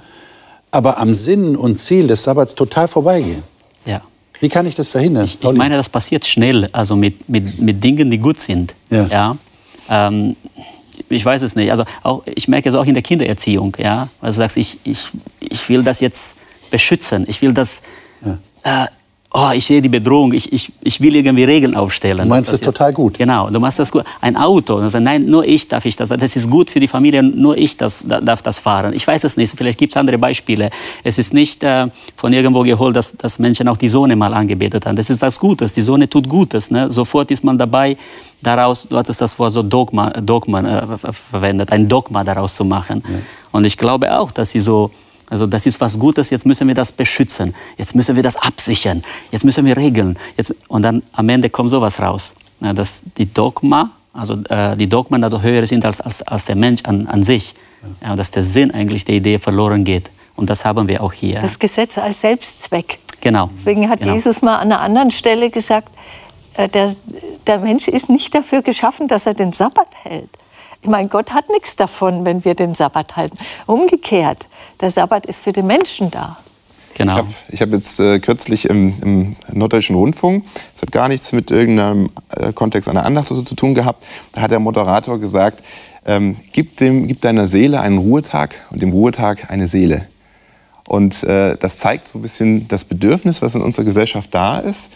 aber 0.71 0.97
am 0.97 1.13
Sinn 1.13 1.55
und 1.55 1.79
Ziel 1.79 2.07
des 2.07 2.23
Sabbats 2.23 2.55
total 2.55 2.87
vorbeigehen. 2.87 3.43
Ja. 3.85 4.01
Wie 4.39 4.49
kann 4.49 4.65
ich 4.65 4.75
das 4.75 4.87
verhindern? 4.89 5.25
Ich 5.25 5.39
meine, 5.53 5.75
das 5.77 5.89
passiert 5.89 6.25
schnell, 6.25 6.67
also 6.71 6.95
mit, 6.95 7.29
mit, 7.29 7.59
mit 7.59 7.83
Dingen, 7.83 8.09
die 8.09 8.17
gut 8.17 8.39
sind. 8.39 8.73
Ja. 8.89 9.37
Ähm, 9.89 10.35
ich 11.09 11.23
weiß 11.23 11.41
es 11.41 11.55
nicht. 11.55 11.69
Also 11.71 11.83
auch, 12.03 12.23
ich 12.25 12.47
merke 12.47 12.69
es 12.69 12.75
auch 12.75 12.85
in 12.85 12.93
der 12.93 13.03
Kindererziehung. 13.03 13.75
Ja? 13.77 14.07
Also 14.21 14.37
du 14.37 14.43
sagst, 14.43 14.57
ich, 14.57 14.79
ich, 14.83 15.09
ich 15.39 15.69
will 15.69 15.83
das 15.83 15.99
jetzt 15.99 16.35
beschützen. 16.69 17.25
Ich 17.27 17.41
will 17.41 17.53
das. 17.53 17.83
Äh, 18.63 18.85
oh, 19.33 19.51
ich 19.53 19.65
sehe 19.65 19.81
die 19.81 19.89
Bedrohung. 19.89 20.33
Ich, 20.33 20.51
ich, 20.51 20.71
ich 20.83 20.99
will 20.99 21.15
irgendwie 21.15 21.43
Regeln 21.45 21.73
aufstellen. 21.75 22.23
Du 22.23 22.25
meinst 22.27 22.51
dass 22.51 22.59
das 22.59 22.65
total 22.65 22.91
gut? 22.93 23.17
Genau, 23.17 23.49
du 23.49 23.59
machst 23.59 23.79
das 23.79 23.91
gut. 23.91 24.03
Ein 24.19 24.35
Auto, 24.35 24.77
also 24.77 24.99
nein, 24.99 25.25
nur 25.25 25.45
ich 25.47 25.67
darf 25.67 25.85
ich 25.85 25.95
das, 25.95 26.09
weil 26.09 26.17
das 26.17 26.35
ist 26.35 26.49
gut 26.49 26.69
für 26.69 26.79
die 26.81 26.87
Familie, 26.87 27.23
nur 27.23 27.57
ich 27.57 27.77
das, 27.77 27.99
da- 28.03 28.19
darf 28.21 28.41
das 28.41 28.59
fahren. 28.59 28.93
Ich 28.93 29.07
weiß 29.07 29.23
es 29.23 29.37
nicht, 29.37 29.53
vielleicht 29.55 29.77
gibt 29.79 29.93
es 29.93 29.97
andere 29.97 30.17
Beispiele. 30.17 30.69
Es 31.03 31.17
ist 31.17 31.33
nicht 31.33 31.63
äh, 31.63 31.87
von 32.17 32.33
irgendwo 32.33 32.61
geholt, 32.63 32.95
dass, 32.95 33.15
dass 33.15 33.39
Menschen 33.39 33.67
auch 33.69 33.77
die 33.77 33.87
Sonne 33.87 34.15
mal 34.15 34.33
angebetet 34.33 34.85
haben. 34.85 34.95
Das 34.95 35.09
ist 35.09 35.21
was 35.21 35.39
Gutes, 35.39 35.73
die 35.73 35.81
Sonne 35.81 36.09
tut 36.09 36.27
Gutes. 36.27 36.69
Ne? 36.71 36.91
Sofort 36.91 37.31
ist 37.31 37.43
man 37.43 37.57
dabei, 37.57 37.95
daraus, 38.41 38.87
du 38.87 38.97
hattest 38.97 39.21
das 39.21 39.37
Wort 39.39 39.51
so 39.53 39.63
Dogma, 39.63 40.09
Dogma 40.09 40.59
äh, 40.61 40.97
ver- 40.97 41.13
verwendet, 41.13 41.71
ein 41.71 41.87
Dogma 41.87 42.23
daraus 42.23 42.53
zu 42.55 42.65
machen. 42.65 43.03
Und 43.51 43.65
ich 43.65 43.77
glaube 43.77 44.17
auch, 44.19 44.31
dass 44.31 44.51
sie 44.51 44.59
so, 44.59 44.91
also 45.31 45.47
das 45.47 45.65
ist 45.65 45.79
was 45.79 45.97
Gutes, 45.97 46.29
jetzt 46.29 46.45
müssen 46.45 46.67
wir 46.67 46.75
das 46.75 46.91
beschützen, 46.91 47.55
jetzt 47.77 47.95
müssen 47.95 48.17
wir 48.17 48.21
das 48.21 48.35
absichern, 48.35 49.01
jetzt 49.31 49.45
müssen 49.45 49.65
wir 49.65 49.77
regeln. 49.77 50.19
Jetzt, 50.35 50.53
und 50.67 50.81
dann 50.81 51.01
am 51.13 51.29
Ende 51.29 51.49
kommt 51.49 51.69
sowas 51.69 52.01
raus, 52.01 52.33
ja, 52.59 52.73
dass 52.73 53.01
die 53.17 53.33
Dogma, 53.33 53.91
also 54.13 54.35
äh, 54.49 54.75
die 54.75 54.87
Dogmen 54.87 55.23
also 55.23 55.41
höher 55.41 55.65
sind 55.65 55.85
als, 55.85 56.01
als, 56.01 56.21
als 56.23 56.45
der 56.45 56.57
Mensch 56.57 56.83
an, 56.83 57.07
an 57.07 57.23
sich. 57.23 57.55
Ja, 58.01 58.15
dass 58.15 58.29
der 58.29 58.43
Sinn 58.43 58.69
eigentlich 58.71 59.05
der 59.05 59.15
Idee 59.15 59.39
verloren 59.39 59.83
geht. 59.83 60.11
Und 60.35 60.51
das 60.51 60.65
haben 60.65 60.87
wir 60.87 61.01
auch 61.01 61.13
hier. 61.13 61.39
Das 61.39 61.57
Gesetz 61.57 61.97
als 61.97 62.21
Selbstzweck. 62.21 62.99
genau. 63.21 63.49
Deswegen 63.53 63.89
hat 63.89 64.01
genau. 64.01 64.13
Jesus 64.13 64.43
mal 64.43 64.57
an 64.57 64.71
einer 64.71 64.81
anderen 64.81 65.09
Stelle 65.09 65.49
gesagt, 65.49 65.89
äh, 66.57 66.67
der, 66.69 66.93
der 67.47 67.57
Mensch 67.59 67.87
ist 67.87 68.09
nicht 68.09 68.35
dafür 68.35 68.61
geschaffen, 68.61 69.07
dass 69.07 69.25
er 69.25 69.33
den 69.33 69.51
Sabbat 69.51 69.87
hält. 70.03 70.29
Ich 70.81 70.89
meine, 70.89 71.07
Gott 71.09 71.31
hat 71.31 71.49
nichts 71.49 71.75
davon, 71.75 72.25
wenn 72.25 72.43
wir 72.43 72.55
den 72.55 72.73
Sabbat 72.73 73.15
halten. 73.15 73.37
Umgekehrt, 73.67 74.47
der 74.79 74.89
Sabbat 74.89 75.27
ist 75.27 75.43
für 75.43 75.51
den 75.51 75.67
Menschen 75.67 76.09
da. 76.09 76.37
Genau. 76.95 77.25
Ich 77.49 77.61
habe 77.61 77.71
hab 77.71 77.77
jetzt 77.77 77.99
äh, 77.99 78.19
kürzlich 78.19 78.69
im, 78.69 78.93
im 79.01 79.35
Norddeutschen 79.53 79.95
Rundfunk, 79.95 80.43
das 80.73 80.81
hat 80.81 80.91
gar 80.91 81.07
nichts 81.07 81.31
mit 81.31 81.49
irgendeinem 81.49 82.09
äh, 82.29 82.51
Kontext 82.51 82.89
einer 82.89 83.05
Andacht 83.05 83.29
so 83.29 83.41
zu 83.41 83.55
tun 83.55 83.73
gehabt, 83.75 84.05
da 84.33 84.41
hat 84.41 84.51
der 84.51 84.59
Moderator 84.59 85.19
gesagt, 85.19 85.63
ähm, 86.05 86.35
gib, 86.51 86.77
dem, 86.77 87.07
gib 87.07 87.21
deiner 87.21 87.47
Seele 87.47 87.79
einen 87.79 87.97
Ruhetag 87.97 88.55
und 88.71 88.81
dem 88.81 88.91
Ruhetag 88.91 89.49
eine 89.49 89.67
Seele. 89.67 90.07
Und 90.87 91.23
äh, 91.23 91.55
das 91.57 91.77
zeigt 91.77 92.07
so 92.07 92.19
ein 92.19 92.21
bisschen 92.21 92.67
das 92.67 92.83
Bedürfnis, 92.83 93.41
was 93.41 93.55
in 93.55 93.61
unserer 93.61 93.85
Gesellschaft 93.85 94.33
da 94.33 94.59
ist, 94.59 94.89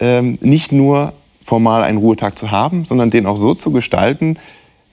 ähm, 0.00 0.38
nicht 0.42 0.72
nur 0.72 1.14
formal 1.42 1.82
einen 1.82 1.98
Ruhetag 1.98 2.38
zu 2.38 2.50
haben, 2.50 2.84
sondern 2.84 3.10
den 3.10 3.26
auch 3.26 3.38
so 3.38 3.54
zu 3.54 3.70
gestalten, 3.70 4.38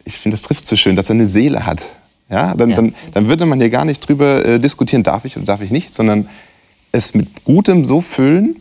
ich 0.06 0.18
finde, 0.18 0.36
das 0.36 0.44
trifft 0.44 0.66
so 0.66 0.76
schön, 0.76 0.96
dass 0.96 1.10
er 1.10 1.16
eine 1.16 1.28
Seele 1.28 1.66
hat. 1.66 1.98
Ja, 2.30 2.56
dann, 2.56 2.70
ja. 2.70 2.76
Dann, 2.78 2.96
dann 3.14 3.28
würde 3.28 3.46
man 3.46 3.60
hier 3.60 3.70
gar 3.70 3.86
nicht 3.86 4.08
drüber 4.08 4.46
äh, 4.46 4.60
diskutieren, 4.60 5.04
darf 5.04 5.26
ich 5.26 5.36
oder 5.36 5.46
darf 5.46 5.62
ich 5.62 5.72
nicht, 5.72 5.94
sondern 5.94 6.30
es 6.92 7.14
mit 7.14 7.44
Gutem 7.44 7.86
so 7.86 8.02
füllen, 8.02 8.56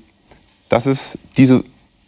dass 0.68 0.86
es 0.86 1.18
diese 1.36 1.64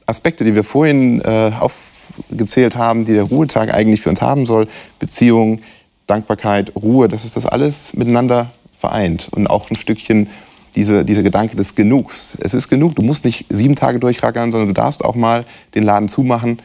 Aspekte, 0.06 0.44
die 0.44 0.54
wir 0.54 0.64
vorhin 0.64 1.20
äh, 1.20 1.52
aufgezählt 1.58 2.76
haben, 2.76 3.04
die 3.04 3.14
der 3.14 3.24
Ruhetag 3.24 3.72
eigentlich 3.72 4.00
für 4.00 4.10
uns 4.10 4.20
haben 4.20 4.44
soll, 4.46 4.66
Beziehung, 4.98 5.60
Dankbarkeit, 6.06 6.72
Ruhe, 6.74 7.08
dass 7.08 7.24
es 7.24 7.32
das 7.34 7.46
alles 7.46 7.94
miteinander 7.94 8.50
vereint 8.78 9.28
und 9.30 9.46
auch 9.46 9.70
ein 9.70 9.76
Stückchen 9.76 10.28
diese, 10.74 11.04
dieser 11.04 11.22
Gedanke 11.22 11.56
des 11.56 11.74
Genugs. 11.74 12.36
Es 12.40 12.54
ist 12.54 12.68
genug, 12.68 12.96
du 12.96 13.02
musst 13.02 13.24
nicht 13.24 13.46
sieben 13.48 13.76
Tage 13.76 14.00
durchrackern, 14.00 14.50
sondern 14.50 14.68
du 14.68 14.74
darfst 14.74 15.04
auch 15.04 15.14
mal 15.14 15.44
den 15.74 15.84
Laden 15.84 16.08
zumachen. 16.08 16.58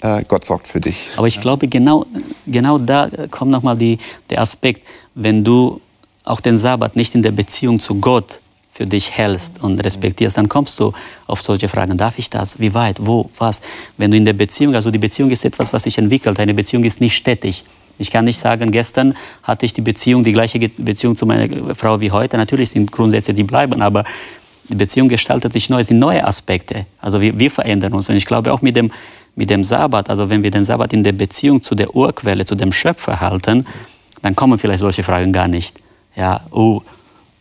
Äh, 0.00 0.24
Gott 0.28 0.44
sorgt 0.44 0.66
für 0.66 0.80
dich. 0.80 1.10
Aber 1.16 1.26
ich 1.26 1.40
glaube, 1.40 1.68
genau, 1.68 2.06
genau 2.46 2.78
da 2.78 3.08
kommt 3.30 3.50
nochmal 3.50 3.76
der 3.76 4.40
Aspekt, 4.40 4.86
wenn 5.14 5.44
du 5.44 5.80
auch 6.24 6.40
den 6.40 6.56
Sabbat 6.56 6.96
nicht 6.96 7.14
in 7.14 7.22
der 7.22 7.32
Beziehung 7.32 7.80
zu 7.80 7.96
Gott 7.96 8.40
für 8.72 8.86
dich 8.86 9.10
hältst 9.10 9.62
und 9.62 9.82
respektierst, 9.84 10.38
dann 10.38 10.48
kommst 10.48 10.78
du 10.80 10.92
auf 11.26 11.42
solche 11.42 11.68
Fragen. 11.68 11.98
Darf 11.98 12.18
ich 12.18 12.30
das? 12.30 12.60
Wie 12.60 12.72
weit? 12.72 12.96
Wo? 12.98 13.28
Was? 13.38 13.60
Wenn 13.98 14.10
du 14.10 14.16
in 14.16 14.24
der 14.24 14.32
Beziehung, 14.32 14.74
also 14.74 14.90
die 14.90 14.98
Beziehung 14.98 15.30
ist 15.30 15.44
etwas, 15.44 15.72
was 15.72 15.82
sich 15.82 15.98
entwickelt. 15.98 16.38
Eine 16.38 16.54
Beziehung 16.54 16.84
ist 16.84 17.00
nicht 17.00 17.16
stetig. 17.16 17.64
Ich 17.98 18.10
kann 18.10 18.24
nicht 18.24 18.38
sagen, 18.38 18.70
gestern 18.70 19.14
hatte 19.42 19.66
ich 19.66 19.74
die 19.74 19.82
Beziehung, 19.82 20.24
die 20.24 20.32
gleiche 20.32 20.58
Beziehung 20.58 21.16
zu 21.16 21.26
meiner 21.26 21.74
Frau 21.74 22.00
wie 22.00 22.10
heute. 22.10 22.38
Natürlich 22.38 22.70
sind 22.70 22.90
Grundsätze, 22.90 23.34
die 23.34 23.42
bleiben, 23.42 23.82
aber 23.82 24.04
die 24.70 24.76
Beziehung 24.76 25.08
gestaltet 25.08 25.52
sich 25.52 25.68
neu, 25.68 25.80
es 25.80 25.88
sind 25.88 25.98
neue 25.98 26.26
Aspekte. 26.26 26.86
Also 27.00 27.20
wir, 27.20 27.38
wir 27.38 27.50
verändern 27.50 27.92
uns. 27.92 28.08
Und 28.08 28.16
ich 28.16 28.24
glaube 28.24 28.52
auch 28.52 28.62
mit 28.62 28.76
dem, 28.76 28.92
mit 29.36 29.50
dem 29.50 29.64
Sabbat, 29.64 30.10
also 30.10 30.28
wenn 30.28 30.42
wir 30.42 30.50
den 30.50 30.64
Sabbat 30.64 30.92
in 30.92 31.04
der 31.04 31.12
Beziehung 31.12 31.62
zu 31.62 31.74
der 31.74 31.94
Urquelle, 31.94 32.44
zu 32.44 32.54
dem 32.54 32.72
Schöpfer 32.72 33.20
halten, 33.20 33.66
dann 34.22 34.36
kommen 34.36 34.58
vielleicht 34.58 34.80
solche 34.80 35.02
Fragen 35.02 35.32
gar 35.32 35.48
nicht. 35.48 35.80
Ja, 36.16 36.40
oh, 36.50 36.82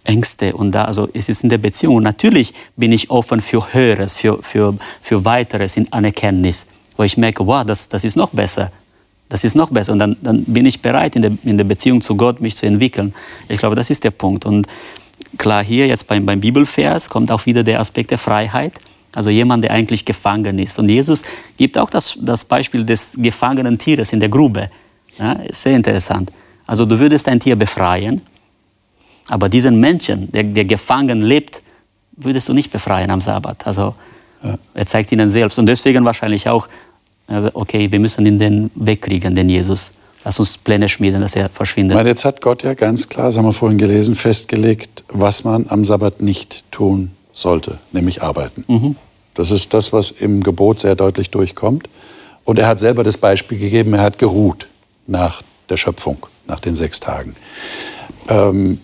Ängste 0.03 0.55
und 0.55 0.71
da, 0.71 0.85
also 0.85 1.09
es 1.13 1.29
ist 1.29 1.43
in 1.43 1.49
der 1.49 1.57
Beziehung. 1.57 1.95
Und 1.97 2.03
natürlich 2.03 2.53
bin 2.77 2.91
ich 2.91 3.09
offen 3.09 3.41
für 3.41 3.73
Höheres, 3.73 4.15
für, 4.15 4.41
für, 4.41 4.75
für 5.01 5.25
Weiteres 5.25 5.75
in 5.77 5.91
Anerkenntnis, 5.91 6.67
wo 6.95 7.03
ich 7.03 7.17
merke, 7.17 7.45
wow, 7.45 7.63
das, 7.65 7.89
das 7.89 8.03
ist 8.03 8.15
noch 8.15 8.29
besser 8.29 8.71
das 9.29 9.43
ist 9.43 9.55
noch 9.55 9.69
besser. 9.69 9.93
Und 9.93 9.99
dann, 9.99 10.17
dann 10.21 10.43
bin 10.43 10.65
ich 10.65 10.81
bereit, 10.81 11.15
in 11.15 11.21
der, 11.21 11.31
in 11.43 11.57
der 11.57 11.63
Beziehung 11.63 12.01
zu 12.01 12.17
Gott 12.17 12.41
mich 12.41 12.57
zu 12.57 12.65
entwickeln. 12.65 13.13
Ich 13.47 13.59
glaube, 13.59 13.75
das 13.75 13.91
ist 13.91 14.03
der 14.03 14.11
Punkt. 14.11 14.43
Und 14.45 14.67
klar, 15.37 15.63
hier 15.63 15.87
jetzt 15.87 16.07
beim, 16.07 16.25
beim 16.25 16.41
Bibelvers 16.41 17.09
kommt 17.09 17.31
auch 17.31 17.45
wieder 17.45 17.63
der 17.63 17.79
Aspekt 17.79 18.09
der 18.11 18.17
Freiheit. 18.17 18.73
Also 19.15 19.29
jemand, 19.29 19.63
der 19.63 19.71
eigentlich 19.71 20.05
gefangen 20.05 20.59
ist. 20.59 20.77
Und 20.77 20.89
Jesus 20.89 21.23
gibt 21.57 21.77
auch 21.77 21.89
das, 21.89 22.17
das 22.21 22.45
Beispiel 22.45 22.83
des 22.83 23.15
gefangenen 23.17 23.77
Tieres 23.77 24.13
in 24.13 24.19
der 24.19 24.29
Grube. 24.29 24.69
Ja, 25.17 25.37
sehr 25.51 25.75
interessant. 25.75 26.31
Also 26.67 26.85
du 26.85 26.99
würdest 26.99 27.27
ein 27.27 27.39
Tier 27.39 27.55
befreien, 27.55 28.21
aber 29.27 29.49
diesen 29.49 29.79
Menschen, 29.79 30.31
der, 30.31 30.43
der 30.43 30.65
gefangen 30.65 31.21
lebt, 31.21 31.61
würdest 32.11 32.49
du 32.49 32.53
nicht 32.53 32.71
befreien 32.71 33.09
am 33.09 33.21
Sabbat. 33.21 33.65
Also 33.65 33.95
ja. 34.43 34.57
er 34.73 34.85
zeigt 34.85 35.11
ihnen 35.11 35.27
selbst. 35.27 35.57
Und 35.57 35.65
deswegen 35.65 36.05
wahrscheinlich 36.05 36.47
auch 36.47 36.67
also, 37.27 37.49
okay, 37.53 37.91
wir 37.91 37.99
müssen 37.99 38.25
ihn 38.25 38.39
den 38.39 38.71
wegkriegen, 38.73 39.35
den 39.35 39.49
Jesus. 39.49 39.91
Lass 40.23 40.39
uns 40.39 40.57
Pläne 40.57 40.89
schmieden, 40.89 41.21
dass 41.21 41.35
er 41.35 41.47
verschwindet. 41.47 41.95
Weil 41.95 42.07
jetzt 42.07 42.25
hat 42.25 42.41
Gott 42.41 42.63
ja 42.63 42.73
ganz 42.73 43.07
klar, 43.07 43.27
das 43.27 43.37
haben 43.37 43.45
wir 43.45 43.53
vorhin 43.53 43.77
gelesen, 43.77 44.15
festgelegt, 44.15 45.03
was 45.09 45.43
man 45.43 45.67
am 45.69 45.85
Sabbat 45.85 46.21
nicht 46.21 46.69
tun 46.71 47.11
sollte, 47.39 47.79
nämlich 47.91 48.21
arbeiten. 48.21 48.63
Mhm. 48.67 48.95
Das 49.33 49.51
ist 49.51 49.73
das, 49.73 49.93
was 49.93 50.11
im 50.11 50.43
Gebot 50.43 50.79
sehr 50.79 50.95
deutlich 50.95 51.29
durchkommt. 51.29 51.87
Und 52.43 52.59
er 52.59 52.67
hat 52.67 52.79
selber 52.79 53.03
das 53.03 53.17
Beispiel 53.17 53.57
gegeben, 53.57 53.93
er 53.93 54.01
hat 54.01 54.17
geruht 54.17 54.67
nach 55.07 55.41
der 55.69 55.77
Schöpfung, 55.77 56.25
nach 56.47 56.59
den 56.59 56.75
sechs 56.75 56.99
Tagen. 56.99 57.35
Ähm, 58.27 58.79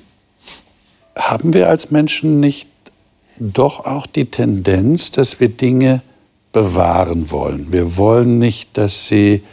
haben 1.15 1.53
wir 1.53 1.69
als 1.69 1.91
Menschen 1.91 2.39
nicht 2.39 2.67
doch 3.37 3.85
auch 3.85 4.07
die 4.07 4.25
Tendenz, 4.25 5.11
dass 5.11 5.39
wir 5.39 5.49
Dinge 5.49 6.01
bewahren 6.51 7.31
wollen. 7.31 7.71
Wir 7.71 7.97
wollen 7.97 8.39
nicht, 8.39 8.77
dass 8.77 9.07
sie 9.07 9.43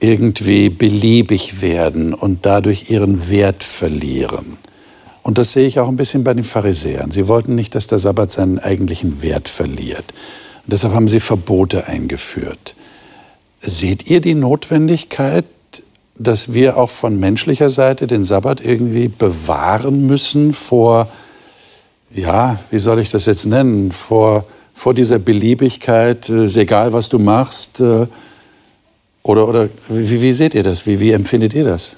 irgendwie 0.00 0.68
beliebig 0.68 1.60
werden 1.60 2.14
und 2.14 2.46
dadurch 2.46 2.90
ihren 2.90 3.30
Wert 3.30 3.64
verlieren. 3.64 4.58
Und 5.22 5.38
das 5.38 5.52
sehe 5.52 5.66
ich 5.66 5.78
auch 5.78 5.88
ein 5.88 5.96
bisschen 5.96 6.24
bei 6.24 6.34
den 6.34 6.44
Pharisäern. 6.44 7.10
Sie 7.10 7.28
wollten 7.28 7.54
nicht, 7.54 7.74
dass 7.74 7.86
der 7.86 7.98
Sabbat 7.98 8.32
seinen 8.32 8.58
eigentlichen 8.58 9.22
Wert 9.22 9.48
verliert. 9.48 10.04
Und 10.64 10.72
deshalb 10.72 10.94
haben 10.94 11.08
sie 11.08 11.20
Verbote 11.20 11.86
eingeführt. 11.86 12.74
Seht 13.60 14.10
ihr 14.10 14.20
die 14.20 14.34
Notwendigkeit, 14.34 15.44
dass 16.16 16.52
wir 16.52 16.76
auch 16.76 16.90
von 16.90 17.20
menschlicher 17.20 17.70
Seite 17.70 18.06
den 18.06 18.24
Sabbat 18.24 18.60
irgendwie 18.60 19.08
bewahren 19.08 20.06
müssen 20.06 20.52
vor, 20.52 21.08
ja, 22.14 22.58
wie 22.70 22.78
soll 22.78 22.98
ich 23.00 23.10
das 23.10 23.26
jetzt 23.26 23.46
nennen, 23.46 23.92
vor 23.92 24.44
vor 24.78 24.94
dieser 24.94 25.18
Beliebigkeit, 25.18 26.28
äh, 26.28 26.44
ist 26.44 26.56
egal, 26.56 26.92
was 26.92 27.08
du 27.08 27.18
machst? 27.18 27.80
Äh, 27.80 28.06
oder, 29.24 29.48
oder 29.48 29.68
wie, 29.88 30.22
wie 30.22 30.32
seht 30.32 30.54
ihr 30.54 30.62
das? 30.62 30.86
Wie, 30.86 31.00
wie 31.00 31.10
empfindet 31.10 31.52
ihr 31.52 31.64
das? 31.64 31.96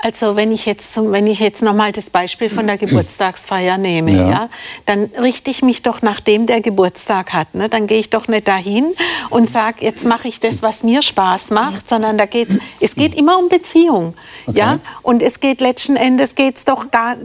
Also 0.00 0.36
wenn 0.36 0.52
ich 0.52 0.64
jetzt 0.64 0.94
zum, 0.94 1.10
wenn 1.10 1.26
ich 1.26 1.40
jetzt 1.40 1.60
noch 1.60 1.74
mal 1.74 1.90
das 1.90 2.08
Beispiel 2.08 2.48
von 2.48 2.68
der 2.68 2.78
Geburtstagsfeier 2.78 3.78
nehme, 3.78 4.12
ja. 4.12 4.30
ja 4.30 4.48
dann 4.86 5.10
richte 5.20 5.50
ich 5.50 5.62
mich 5.62 5.82
doch 5.82 6.02
nach 6.02 6.20
dem, 6.20 6.46
der 6.46 6.60
Geburtstag 6.60 7.32
hat. 7.32 7.54
Ne? 7.54 7.68
Dann 7.68 7.88
gehe 7.88 7.98
ich 7.98 8.08
doch 8.08 8.28
nicht 8.28 8.46
dahin 8.46 8.94
und 9.30 9.50
sage, 9.50 9.78
jetzt 9.80 10.06
mache 10.06 10.28
ich 10.28 10.38
das, 10.38 10.62
was 10.62 10.84
mir 10.84 11.02
Spaß 11.02 11.50
macht, 11.50 11.88
sondern 11.88 12.16
da 12.16 12.26
geht's, 12.26 12.56
es 12.80 12.94
geht 12.94 13.16
immer 13.16 13.38
um 13.38 13.48
Beziehung, 13.48 14.14
okay. 14.46 14.58
ja. 14.58 14.78
Und 15.02 15.20
es 15.22 15.40
geht 15.40 15.60
letzten 15.60 15.96
Endes 15.96 16.36
geht's 16.36 16.64
doch 16.64 16.90
gar. 16.92 17.16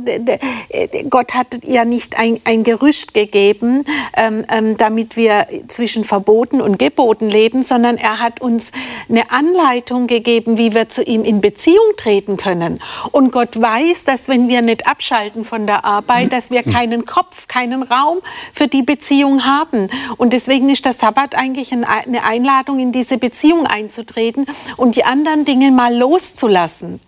Gott 1.09 1.35
hat 1.35 1.59
ja 1.63 1.85
nicht 1.85 2.17
ein, 2.17 2.39
ein 2.43 2.63
Gerüst 2.63 3.13
gegeben, 3.13 3.83
ähm, 4.17 4.45
ähm, 4.49 4.77
damit 4.77 5.15
wir 5.15 5.45
zwischen 5.67 6.03
Verboten 6.03 6.59
und 6.59 6.79
Geboten 6.79 7.29
leben, 7.29 7.61
sondern 7.61 7.97
er 7.97 8.19
hat 8.19 8.41
uns 8.41 8.71
eine 9.09 9.29
Anleitung 9.29 10.07
gegeben, 10.07 10.57
wie 10.57 10.73
wir 10.73 10.89
zu 10.89 11.03
ihm 11.03 11.23
in 11.23 11.39
Beziehung 11.41 11.83
treten 11.97 12.37
können 12.37 12.62
können. 12.63 12.79
Und 13.11 13.31
Gott 13.31 13.59
weiß, 13.59 14.05
dass 14.05 14.27
wenn 14.27 14.47
wir 14.47 14.61
nicht 14.61 14.87
abschalten 14.87 15.45
von 15.45 15.67
der 15.67 15.85
Arbeit, 15.85 16.33
dass 16.33 16.49
wir 16.49 16.63
keinen 16.63 17.05
Kopf, 17.05 17.47
keinen 17.47 17.83
Raum 17.83 18.19
für 18.53 18.67
die 18.67 18.83
Beziehung 18.83 19.45
haben. 19.45 19.89
Und 20.17 20.33
deswegen 20.33 20.69
ist 20.69 20.85
der 20.85 20.93
Sabbat 20.93 21.35
eigentlich 21.35 21.73
eine 21.73 22.23
Einladung, 22.23 22.79
in 22.79 22.91
diese 22.91 23.17
Beziehung 23.17 23.65
einzutreten 23.65 24.45
und 24.77 24.95
die 24.95 25.03
anderen 25.03 25.45
Dinge 25.45 25.71
mal 25.71 25.95
loszulassen. 25.95 26.99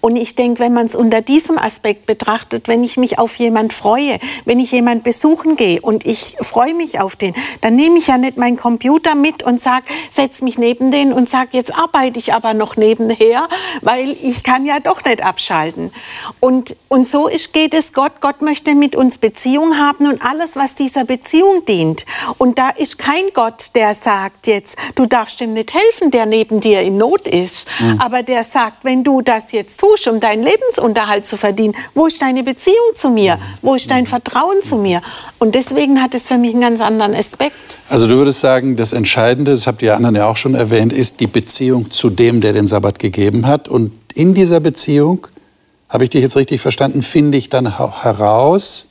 Und 0.00 0.16
ich 0.16 0.34
denke, 0.34 0.60
wenn 0.60 0.72
man 0.72 0.86
es 0.86 0.94
unter 0.94 1.22
diesem 1.22 1.58
Aspekt 1.58 2.06
betrachtet, 2.06 2.68
wenn 2.68 2.84
ich 2.84 2.96
mich 2.96 3.18
auf 3.18 3.36
jemand 3.36 3.72
freue, 3.72 4.18
wenn 4.44 4.60
ich 4.60 4.72
jemand 4.72 5.02
besuchen 5.04 5.56
gehe 5.56 5.80
und 5.80 6.06
ich 6.06 6.36
freue 6.40 6.74
mich 6.74 7.00
auf 7.00 7.16
den, 7.16 7.34
dann 7.60 7.76
nehme 7.76 7.98
ich 7.98 8.08
ja 8.08 8.18
nicht 8.18 8.36
meinen 8.36 8.56
Computer 8.56 9.14
mit 9.14 9.42
und 9.42 9.60
sage, 9.60 9.84
setz 10.10 10.40
mich 10.42 10.58
neben 10.58 10.90
den 10.90 11.12
und 11.12 11.28
sage, 11.28 11.50
jetzt 11.52 11.74
arbeite 11.74 12.18
ich 12.18 12.32
aber 12.34 12.54
noch 12.54 12.76
nebenher, 12.76 13.48
weil 13.82 14.16
ich 14.22 14.42
kann 14.42 14.66
ja 14.66 14.80
doch 14.80 15.04
nicht 15.04 15.24
abschalten. 15.24 15.92
Und, 16.40 16.76
und 16.88 17.08
so 17.08 17.28
ist, 17.28 17.52
geht 17.52 17.74
es 17.74 17.92
Gott. 17.92 18.20
Gott 18.20 18.42
möchte 18.42 18.74
mit 18.74 18.96
uns 18.96 19.18
Beziehung 19.18 19.78
haben 19.78 20.06
und 20.06 20.22
alles, 20.22 20.56
was 20.56 20.74
dieser 20.74 21.04
Beziehung 21.04 21.64
dient. 21.66 22.04
Und 22.38 22.58
da 22.58 22.70
ist 22.70 22.98
kein 22.98 23.24
Gott, 23.34 23.74
der 23.74 23.94
sagt 23.94 24.46
jetzt, 24.46 24.78
du 24.94 25.06
darfst 25.06 25.40
ihm 25.40 25.52
nicht 25.52 25.74
helfen, 25.74 26.10
der 26.10 26.26
neben 26.26 26.60
dir 26.60 26.82
in 26.82 26.98
Not 26.98 27.26
ist. 27.26 27.68
Mhm. 27.80 28.00
Aber 28.00 28.22
der 28.22 28.44
sagt, 28.44 28.84
wenn 28.84 29.04
du 29.04 29.22
das 29.22 29.47
jetzt 29.52 29.80
tust, 29.80 30.08
um 30.08 30.20
deinen 30.20 30.42
Lebensunterhalt 30.42 31.26
zu 31.26 31.36
verdienen? 31.36 31.74
Wo 31.94 32.06
ist 32.06 32.20
deine 32.20 32.42
Beziehung 32.42 32.76
zu 32.96 33.10
mir? 33.10 33.38
Wo 33.62 33.74
ist 33.74 33.90
dein 33.90 34.06
Vertrauen 34.06 34.56
zu 34.66 34.76
mir? 34.76 35.02
Und 35.38 35.54
deswegen 35.54 36.02
hat 36.02 36.14
es 36.14 36.28
für 36.28 36.38
mich 36.38 36.52
einen 36.52 36.62
ganz 36.62 36.80
anderen 36.80 37.14
Aspekt. 37.14 37.78
Also 37.88 38.06
du 38.06 38.16
würdest 38.16 38.40
sagen, 38.40 38.76
das 38.76 38.92
Entscheidende, 38.92 39.52
das 39.52 39.66
habt 39.66 39.82
ihr 39.82 39.94
anderen 39.94 40.16
ja 40.16 40.26
auch 40.26 40.36
schon 40.36 40.54
erwähnt, 40.54 40.92
ist 40.92 41.20
die 41.20 41.26
Beziehung 41.26 41.90
zu 41.90 42.10
dem, 42.10 42.40
der 42.40 42.52
den 42.52 42.66
Sabbat 42.66 42.98
gegeben 42.98 43.46
hat. 43.46 43.68
Und 43.68 43.92
in 44.14 44.34
dieser 44.34 44.60
Beziehung, 44.60 45.26
habe 45.88 46.04
ich 46.04 46.10
dich 46.10 46.22
jetzt 46.22 46.36
richtig 46.36 46.60
verstanden, 46.60 47.02
finde 47.02 47.38
ich 47.38 47.48
dann 47.48 47.78
heraus, 47.78 48.87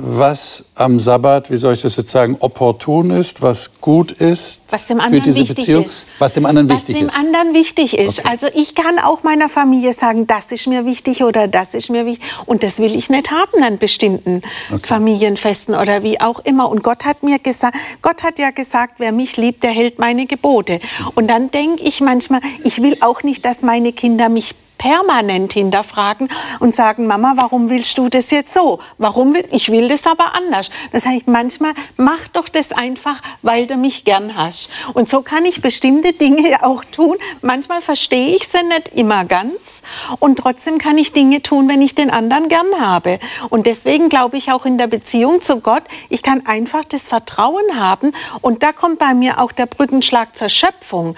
was 0.00 0.64
am 0.76 1.00
Sabbat, 1.00 1.50
wie 1.50 1.56
soll 1.56 1.74
ich 1.74 1.82
das 1.82 1.96
jetzt 1.96 2.10
sagen, 2.10 2.36
opportun 2.38 3.10
ist, 3.10 3.42
was 3.42 3.80
gut 3.80 4.12
ist 4.12 4.62
was 4.70 4.86
dem 4.86 5.00
anderen 5.00 5.14
für 5.14 5.20
diese 5.28 5.40
wichtig 5.40 5.56
Beziehung, 5.56 5.84
ist. 5.84 6.06
was 6.20 6.32
dem 6.34 6.46
anderen 6.46 6.68
was 6.68 6.76
wichtig 6.76 6.96
ist. 6.96 7.02
ist. 7.02 7.06
Was 7.08 7.14
dem 7.14 7.26
anderen 7.26 7.54
wichtig 7.54 7.98
ist. 7.98 8.20
Okay. 8.20 8.28
Also 8.28 8.46
ich 8.54 8.76
kann 8.76 9.00
auch 9.00 9.24
meiner 9.24 9.48
Familie 9.48 9.92
sagen, 9.92 10.28
das 10.28 10.52
ist 10.52 10.68
mir 10.68 10.86
wichtig 10.86 11.24
oder 11.24 11.48
das 11.48 11.74
ist 11.74 11.90
mir 11.90 12.06
wichtig 12.06 12.24
und 12.46 12.62
das 12.62 12.78
will 12.78 12.94
ich 12.94 13.10
nicht 13.10 13.32
haben 13.32 13.62
an 13.64 13.78
bestimmten 13.78 14.42
okay. 14.72 14.86
Familienfesten 14.86 15.74
oder 15.74 16.04
wie 16.04 16.20
auch 16.20 16.38
immer. 16.40 16.70
Und 16.70 16.84
Gott 16.84 17.04
hat 17.04 17.24
mir 17.24 17.40
gesagt, 17.40 17.76
Gott 18.00 18.22
hat 18.22 18.38
ja 18.38 18.50
gesagt, 18.50 18.94
wer 18.98 19.10
mich 19.10 19.36
liebt, 19.36 19.64
der 19.64 19.72
hält 19.72 19.98
meine 19.98 20.26
Gebote. 20.26 20.78
Und 21.16 21.26
dann 21.26 21.50
denke 21.50 21.82
ich 21.82 22.00
manchmal, 22.00 22.40
ich 22.62 22.80
will 22.82 22.96
auch 23.00 23.24
nicht, 23.24 23.44
dass 23.44 23.62
meine 23.62 23.92
Kinder 23.92 24.28
mich 24.28 24.54
permanent 24.78 25.52
hinterfragen 25.52 26.28
und 26.60 26.74
sagen, 26.74 27.06
Mama, 27.06 27.34
warum 27.36 27.68
willst 27.68 27.98
du 27.98 28.08
das 28.08 28.30
jetzt 28.30 28.54
so? 28.54 28.78
Warum 28.96 29.34
will, 29.34 29.44
ich 29.50 29.70
will 29.70 29.88
das 29.88 30.06
aber 30.06 30.34
anders. 30.34 30.70
Das 30.92 31.04
heißt, 31.04 31.26
manchmal 31.26 31.72
mach 31.96 32.28
doch 32.28 32.48
das 32.48 32.72
einfach, 32.72 33.20
weil 33.42 33.66
du 33.66 33.76
mich 33.76 34.04
gern 34.04 34.36
hast. 34.36 34.70
Und 34.94 35.08
so 35.08 35.22
kann 35.22 35.44
ich 35.44 35.60
bestimmte 35.60 36.12
Dinge 36.12 36.58
auch 36.62 36.84
tun. 36.84 37.16
Manchmal 37.42 37.80
verstehe 37.80 38.34
ich 38.34 38.48
sie 38.48 38.62
nicht 38.62 38.88
immer 38.94 39.24
ganz 39.24 39.82
und 40.20 40.38
trotzdem 40.38 40.78
kann 40.78 40.96
ich 40.96 41.12
Dinge 41.12 41.42
tun, 41.42 41.68
wenn 41.68 41.82
ich 41.82 41.94
den 41.94 42.10
anderen 42.10 42.48
gern 42.48 42.80
habe. 42.80 43.18
Und 43.50 43.66
deswegen 43.66 44.08
glaube 44.08 44.36
ich 44.36 44.52
auch 44.52 44.64
in 44.64 44.78
der 44.78 44.86
Beziehung 44.86 45.42
zu 45.42 45.60
Gott, 45.60 45.82
ich 46.08 46.22
kann 46.22 46.46
einfach 46.46 46.84
das 46.84 47.02
Vertrauen 47.02 47.78
haben 47.78 48.12
und 48.40 48.62
da 48.62 48.72
kommt 48.72 48.98
bei 48.98 49.14
mir 49.14 49.40
auch 49.40 49.52
der 49.52 49.66
Brückenschlag 49.66 50.36
zur 50.36 50.48
Schöpfung. 50.48 51.16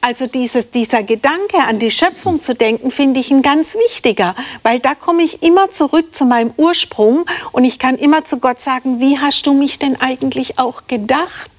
Also 0.00 0.26
dieses, 0.26 0.70
dieser 0.70 1.02
Gedanke 1.02 1.58
an 1.66 1.78
die 1.78 1.90
Schöpfung 1.90 2.40
zu 2.40 2.54
denken, 2.54 2.90
finde 2.90 3.18
ich 3.18 3.30
ein 3.30 3.42
ganz 3.42 3.74
wichtiger, 3.74 4.34
weil 4.62 4.78
da 4.78 4.94
komme 4.94 5.22
ich 5.22 5.42
immer 5.42 5.70
zurück 5.70 6.14
zu 6.14 6.24
meinem 6.24 6.52
Ursprung 6.56 7.24
und 7.52 7.64
ich 7.64 7.78
kann 7.78 7.96
immer 7.96 8.24
zu 8.24 8.38
Gott 8.38 8.60
sagen, 8.60 9.00
wie 9.00 9.18
hast 9.18 9.46
du 9.46 9.52
mich 9.52 9.78
denn 9.78 10.00
eigentlich 10.00 10.58
auch 10.58 10.86
gedacht? 10.86 11.55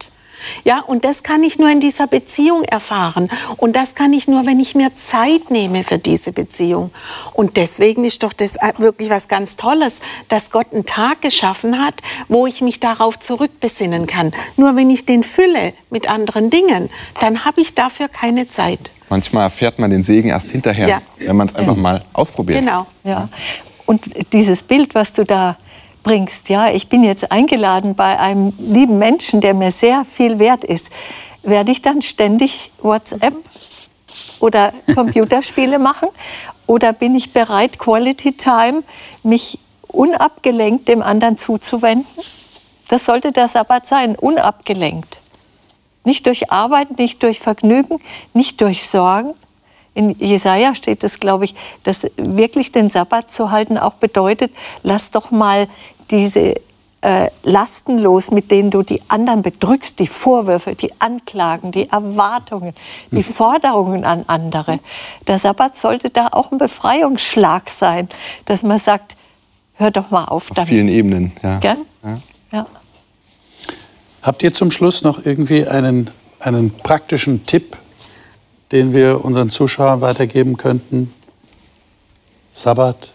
Ja, 0.64 0.80
und 0.80 1.06
das 1.06 1.24
kann 1.24 1.44
ich 1.44 1.60
nur 1.60 1.70
in 1.70 1.80
dieser 1.80 2.08
Beziehung 2.08 2.64
erfahren. 2.64 3.30
Und 3.58 3.76
das 3.76 3.96
kann 3.96 4.14
ich 4.14 4.28
nur, 4.28 4.46
wenn 4.46 4.60
ich 4.60 4.76
mir 4.76 4.96
Zeit 4.96 5.52
nehme 5.52 5.84
für 5.84 5.98
diese 5.98 6.32
Beziehung. 6.32 6.92
Und 7.34 7.58
deswegen 7.58 8.04
ist 8.04 8.24
doch 8.24 8.34
das 8.34 8.58
wirklich 8.78 9.10
was 9.10 9.28
ganz 9.28 9.56
Tolles, 9.56 10.00
dass 10.30 10.52
Gott 10.52 10.68
einen 10.74 10.86
Tag 10.86 11.22
geschaffen 11.22 11.84
hat, 11.84 11.96
wo 12.28 12.48
ich 12.48 12.62
mich 12.62 12.80
darauf 12.80 13.20
zurückbesinnen 13.20 14.08
kann. 14.08 14.34
Nur 14.56 14.76
wenn 14.76 14.90
ich 14.90 15.06
den 15.06 15.24
fülle 15.24 15.74
mit 15.90 16.10
anderen 16.10 16.50
Dingen, 16.50 16.90
dann 17.20 17.46
habe 17.46 17.62
ich 17.62 17.76
dafür 17.76 18.08
keine 18.08 18.50
Zeit. 18.50 18.92
Manchmal 19.10 19.44
erfährt 19.44 19.80
man 19.80 19.90
den 19.90 20.04
Segen 20.04 20.30
erst 20.30 20.50
hinterher, 20.50 20.88
ja. 20.88 21.02
wenn 21.20 21.36
man 21.36 21.48
es 21.48 21.56
einfach 21.56 21.78
mal 21.78 22.04
ausprobiert. 22.14 22.60
Genau. 22.60 22.86
Ja. 23.04 23.30
Und 23.86 24.04
dieses 24.34 24.64
Bild, 24.64 24.96
was 24.96 25.14
du 25.14 25.24
da 25.24 25.58
bringst, 26.08 26.48
ja, 26.48 26.72
ich 26.72 26.88
bin 26.88 27.04
jetzt 27.04 27.34
eingeladen 27.34 27.94
bei 27.94 28.18
einem 28.18 28.54
lieben 28.58 28.98
Menschen, 28.98 29.42
der 29.42 29.54
mir 29.54 29.72
sehr 29.72 30.06
viel 30.06 30.40
wert 30.40 30.64
ist, 30.64 30.90
werde 31.44 31.74
ich 31.74 31.82
dann 31.82 32.02
ständig 32.02 32.72
WhatsApp 32.82 33.34
oder 34.40 34.72
Computerspiele 34.96 35.80
machen? 35.80 36.08
Oder 36.66 36.94
bin 36.94 37.14
ich 37.14 37.34
bereit, 37.34 37.78
Quality 37.78 38.38
Time, 38.38 38.84
mich 39.24 39.60
unabgelenkt 39.90 40.88
dem 40.88 41.02
anderen 41.02 41.38
zuzuwenden? 41.38 42.08
Das 42.88 43.04
sollte 43.04 43.34
der 43.34 43.50
Sabbat 43.50 43.86
sein, 43.86 44.16
unabgelenkt. 44.16 45.18
Nicht 46.06 46.26
durch 46.26 46.52
Arbeit, 46.52 46.98
nicht 46.98 47.22
durch 47.22 47.42
Vergnügen, 47.42 48.00
nicht 48.34 48.62
durch 48.62 48.88
Sorgen. 48.88 49.34
In 49.94 50.12
Jesaja 50.20 50.76
steht 50.76 51.04
es, 51.04 51.20
glaube 51.20 51.46
ich, 51.46 51.56
dass 51.84 52.08
wirklich 52.18 52.72
den 52.72 52.90
Sabbat 52.90 53.32
zu 53.32 53.52
halten 53.52 53.80
auch 53.80 53.96
bedeutet, 53.96 54.54
lass 54.84 55.12
doch 55.12 55.32
mal 55.32 55.68
diese 56.12 56.56
äh, 57.02 57.30
Lasten 57.44 58.00
los, 58.00 58.32
mit 58.32 58.52
denen 58.52 58.72
du 58.72 58.82
die 58.82 59.02
anderen 59.08 59.42
bedrückst, 59.42 60.00
die 60.00 60.08
Vorwürfe, 60.08 60.76
die 60.76 60.92
Anklagen, 61.00 61.72
die 61.72 61.90
Erwartungen, 61.90 62.74
die 63.12 63.18
mhm. 63.18 63.24
Forderungen 63.24 64.04
an 64.04 64.24
andere. 64.28 64.80
Der 65.28 65.38
Sabbat 65.38 65.76
sollte 65.76 66.10
da 66.10 66.30
auch 66.32 66.52
ein 66.52 66.58
Befreiungsschlag 66.58 67.70
sein, 67.70 68.10
dass 68.46 68.64
man 68.64 68.80
sagt, 68.80 69.16
hör 69.76 69.92
doch 69.92 70.10
mal 70.10 70.26
auf 70.26 70.48
damit. 70.48 70.62
Auf 70.64 70.68
vielen 70.68 70.90
Ebenen, 70.90 71.32
ja. 71.44 71.60
ja. 71.64 71.78
ja. 72.52 72.66
Habt 74.24 74.44
ihr 74.44 74.54
zum 74.54 74.72
Schluss 74.72 75.04
noch 75.04 75.26
irgendwie 75.26 75.68
einen, 75.68 76.10
einen 76.40 76.72
praktischen 76.72 77.46
Tipp, 77.46 77.78
den 78.72 78.94
wir 78.94 79.24
unseren 79.24 79.50
Zuschauern 79.50 80.02
weitergeben 80.02 80.58
könnten? 80.58 81.14
Sabbat, 82.52 83.14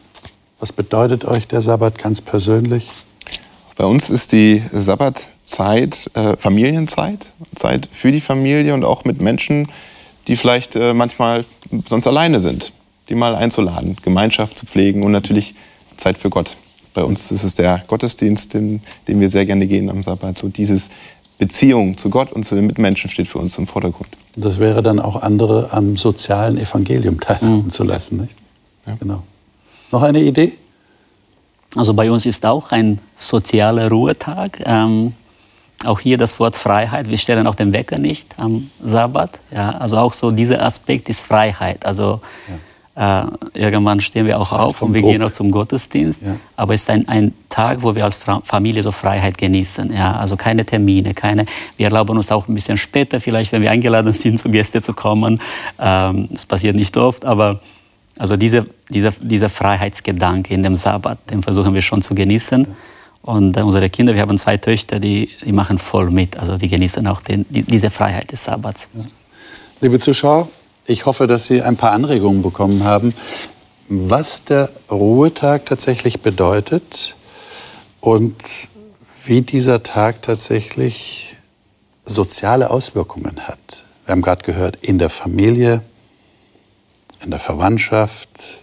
was 0.63 0.73
bedeutet 0.73 1.25
euch 1.25 1.49
der 1.49 1.61
Sabbat 1.61 1.99
ganz 1.99 2.21
persönlich? 2.21 2.89
Bei 3.77 3.85
uns 3.85 4.11
ist 4.11 4.31
die 4.31 4.63
Sabbatzeit 4.71 6.09
äh, 6.15 6.37
Familienzeit, 6.37 7.27
Zeit 7.57 7.89
für 7.93 8.13
die 8.13 8.21
Familie 8.21 8.73
und 8.73 8.85
auch 8.85 9.05
mit 9.05 9.21
Menschen, 9.21 9.67
die 10.29 10.37
vielleicht 10.37 10.77
äh, 10.77 10.95
manchmal 10.95 11.45
sonst 11.89 12.07
alleine 12.07 12.39
sind, 12.39 12.71
die 13.09 13.17
mal 13.17 13.35
einzuladen, 13.35 13.97
Gemeinschaft 14.05 14.57
zu 14.57 14.67
pflegen 14.67 15.03
und 15.03 15.11
natürlich 15.11 15.57
Zeit 15.97 16.17
für 16.17 16.31
Gott. 16.31 16.57
Bei 16.95 17.03
uns 17.03 17.33
ist 17.33 17.43
es 17.43 17.55
der 17.55 17.83
Gottesdienst, 17.89 18.55
den, 18.55 18.83
den 19.09 19.19
wir 19.19 19.31
sehr 19.31 19.47
gerne 19.47 19.67
gehen 19.67 19.91
am 19.91 20.05
Sabbat. 20.05 20.39
So 20.39 20.47
dieses 20.47 20.91
Beziehung 21.39 21.99
zu 21.99 22.09
Gott 22.09 22.31
und 22.31 22.45
zu 22.45 22.55
den 22.55 22.69
Mitmenschen 22.69 23.11
steht 23.11 23.27
für 23.27 23.39
uns 23.39 23.59
im 23.59 23.67
Vordergrund. 23.67 24.11
Das 24.37 24.61
wäre 24.61 24.85
dann 24.85 25.01
auch 25.01 25.23
andere 25.23 25.73
am 25.73 25.97
sozialen 25.97 26.57
Evangelium 26.57 27.19
teilhaben 27.19 27.65
mhm. 27.65 27.71
zu 27.71 27.83
lassen. 27.83 28.21
Nicht? 28.21 28.37
Ja. 28.87 28.95
Genau. 29.01 29.25
Noch 29.93 30.03
eine 30.03 30.21
Idee? 30.21 30.55
Also 31.77 31.95
bei 31.95 32.11
uns 32.11 32.27
ist 32.27 32.45
auch 32.45 32.73
ein 32.73 32.99
sozialer 33.17 33.89
Ruhetag. 33.89 34.63
Ähm, 34.65 35.13
auch 35.85 36.01
hier 36.01 36.17
das 36.17 36.41
Wort 36.41 36.57
Freiheit. 36.57 37.11
Wir 37.11 37.19
stellen 37.19 37.47
auch 37.47 37.55
den 37.55 37.73
Wecker 37.73 37.99
nicht 37.99 38.39
am 38.39 38.71
Sabbat. 38.83 39.39
Ja, 39.51 39.71
also 39.71 39.99
auch 39.99 40.13
so 40.13 40.31
dieser 40.31 40.63
Aspekt 40.63 41.09
ist 41.09 41.25
Freiheit. 41.25 41.85
Also 41.85 42.21
ja. 42.97 43.25
äh, 43.25 43.27
irgendwann 43.55 44.01
stehen 44.01 44.27
wir 44.27 44.41
auch 44.41 44.53
auf 44.53 44.81
und 44.81 44.95
wir 44.95 45.03
Druck. 45.03 45.13
gehen 45.13 45.23
auch 45.23 45.31
zum 45.31 45.51
Gottesdienst. 45.51 46.23
Ja. 46.23 46.37
Aber 46.57 46.75
es 46.75 46.83
ist 46.83 46.91
ein, 46.91 47.07
ein, 47.09 47.35
Tag, 47.51 47.83
wo 47.83 47.95
wir 47.95 48.05
als 48.07 48.19
Familie 48.45 48.83
so 48.83 48.93
Freiheit 48.93 49.37
genießen. 49.37 49.93
Ja, 49.93 50.17
also 50.17 50.37
keine 50.37 50.65
Termine, 50.65 51.13
keine. 51.13 51.45
Wir 51.77 51.85
erlauben 51.85 52.17
uns 52.17 52.33
auch 52.33 52.49
ein 52.49 52.55
bisschen 52.55 52.79
später, 52.79 53.21
vielleicht, 53.21 53.53
wenn 53.53 53.61
wir 53.61 53.71
eingeladen 53.71 54.13
sind, 54.15 54.39
zu 54.39 54.49
Gäste 54.49 54.81
zu 54.81 54.95
kommen. 54.95 55.39
Ähm, 55.79 56.29
das 56.31 56.47
passiert 56.47 56.77
nicht 56.77 56.97
oft, 56.97 57.27
aber 57.27 57.61
also 58.19 58.37
diese, 58.37 58.67
dieser, 58.89 59.13
dieser 59.21 59.49
Freiheitsgedanke 59.49 60.53
in 60.53 60.63
dem 60.63 60.77
Sabbat, 60.77 61.19
den 61.31 61.43
versuchen 61.43 61.75
wir 61.75 61.83
schon 61.83 62.03
zu 62.03 62.15
genießen. 62.15 62.67
Und 63.23 63.57
äh, 63.57 63.63
unsere 63.63 63.89
Kinder, 63.89 64.15
wir 64.15 64.23
haben 64.23 64.37
zwei 64.37 64.57
Töchter, 64.57 64.99
die, 64.99 65.31
die 65.45 65.53
machen 65.53 65.79
voll 65.79 66.11
mit. 66.11 66.37
Also 66.37 66.57
die 66.57 66.69
genießen 66.69 67.07
auch 67.07 67.21
den, 67.21 67.47
die, 67.49 67.63
diese 67.63 67.91
Freiheit 67.91 68.33
des 68.33 68.45
Sabbats. 68.45 68.89
Liebe 69.81 69.99
Zuschauer, 69.99 70.49
ich 70.87 71.07
hoffe, 71.07 71.27
dass 71.27 71.47
Sie 71.47 71.63
ein 71.63 71.77
paar 71.77 71.93
Anregungen 71.93 72.43
bekommen 72.43 72.85
haben, 72.85 73.15
was 73.89 74.45
der 74.45 74.71
Ruhetag 74.91 75.67
tatsächlich 75.67 76.21
bedeutet 76.21 77.15
und 78.01 78.69
wie 79.25 79.43
dieser 79.43 79.83
Tag 79.83 80.23
tatsächlich 80.23 81.37
soziale 82.05 82.71
Auswirkungen 82.71 83.41
hat. 83.47 83.85
Wir 84.05 84.13
haben 84.13 84.23
gerade 84.23 84.43
gehört, 84.43 84.79
in 84.83 84.99
der 84.99 85.09
Familie, 85.09 85.83
in 87.25 87.31
der 87.31 87.41
Verwandtschaft, 87.41 88.63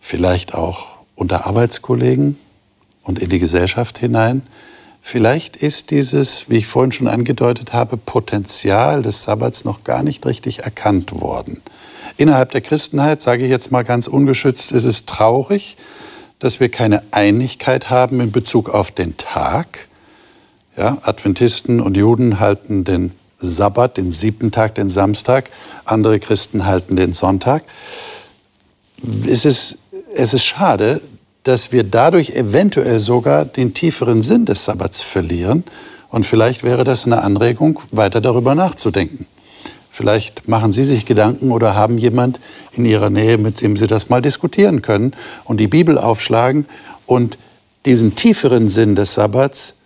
vielleicht 0.00 0.54
auch 0.54 0.86
unter 1.14 1.46
Arbeitskollegen 1.46 2.38
und 3.02 3.18
in 3.18 3.28
die 3.28 3.38
Gesellschaft 3.38 3.98
hinein. 3.98 4.42
Vielleicht 5.00 5.56
ist 5.56 5.90
dieses, 5.92 6.50
wie 6.50 6.56
ich 6.56 6.66
vorhin 6.66 6.92
schon 6.92 7.08
angedeutet 7.08 7.72
habe, 7.72 7.96
Potenzial 7.96 9.02
des 9.02 9.22
Sabbats 9.22 9.64
noch 9.64 9.84
gar 9.84 10.02
nicht 10.02 10.26
richtig 10.26 10.60
erkannt 10.60 11.12
worden. 11.20 11.62
Innerhalb 12.16 12.50
der 12.50 12.60
Christenheit, 12.60 13.22
sage 13.22 13.44
ich 13.44 13.50
jetzt 13.50 13.70
mal 13.70 13.84
ganz 13.84 14.08
ungeschützt, 14.08 14.72
ist 14.72 14.84
es 14.84 15.06
traurig, 15.06 15.76
dass 16.38 16.60
wir 16.60 16.68
keine 16.68 17.02
Einigkeit 17.12 17.88
haben 17.88 18.20
in 18.20 18.32
Bezug 18.32 18.68
auf 18.68 18.90
den 18.90 19.16
Tag. 19.16 19.86
Ja, 20.76 20.98
Adventisten 21.02 21.80
und 21.80 21.96
Juden 21.96 22.40
halten 22.40 22.84
den 22.84 23.12
Sabbat, 23.46 23.96
den 23.96 24.10
siebten 24.10 24.50
Tag, 24.50 24.74
den 24.74 24.90
Samstag. 24.90 25.50
Andere 25.84 26.20
Christen 26.20 26.66
halten 26.66 26.96
den 26.96 27.12
Sonntag. 27.12 27.64
Es 29.26 29.44
ist, 29.44 29.78
es 30.14 30.34
ist 30.34 30.44
schade, 30.44 31.00
dass 31.42 31.70
wir 31.70 31.84
dadurch 31.84 32.30
eventuell 32.30 32.98
sogar 32.98 33.44
den 33.44 33.72
tieferen 33.72 34.22
Sinn 34.22 34.46
des 34.46 34.64
Sabbats 34.64 35.00
verlieren. 35.00 35.64
Und 36.08 36.26
vielleicht 36.26 36.64
wäre 36.64 36.84
das 36.84 37.04
eine 37.04 37.22
Anregung, 37.22 37.80
weiter 37.92 38.20
darüber 38.20 38.54
nachzudenken. 38.54 39.26
Vielleicht 39.90 40.46
machen 40.46 40.72
Sie 40.72 40.84
sich 40.84 41.06
Gedanken 41.06 41.52
oder 41.52 41.74
haben 41.74 41.96
jemand 41.98 42.40
in 42.72 42.84
Ihrer 42.84 43.10
Nähe, 43.10 43.38
mit 43.38 43.62
dem 43.62 43.76
Sie 43.76 43.86
das 43.86 44.10
mal 44.10 44.20
diskutieren 44.20 44.82
können 44.82 45.12
und 45.44 45.58
die 45.58 45.68
Bibel 45.68 45.96
aufschlagen 45.96 46.66
und 47.06 47.38
diesen 47.86 48.14
tieferen 48.14 48.68
Sinn 48.68 48.94
des 48.94 49.14
Sabbats 49.14 49.76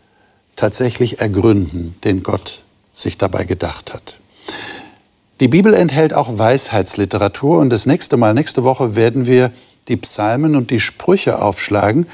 tatsächlich 0.56 1.20
ergründen, 1.20 1.94
den 2.02 2.22
Gott 2.22 2.64
sich 3.01 3.18
dabei 3.18 3.44
gedacht 3.44 3.92
hat. 3.92 4.18
Die 5.40 5.48
Bibel 5.48 5.72
enthält 5.72 6.12
auch 6.12 6.38
Weisheitsliteratur 6.38 7.59
und 7.59 7.70
das 7.70 7.86
nächste 7.86 8.16
Mal, 8.16 8.34
nächste 8.34 8.62
Woche 8.62 8.94
werden 8.94 9.26
wir 9.26 9.51
die 9.88 9.96
Psalmen 9.96 10.55
und 10.55 10.70
die 10.70 10.80
Sprüche 10.80 11.40
aufschlagen 11.40 12.07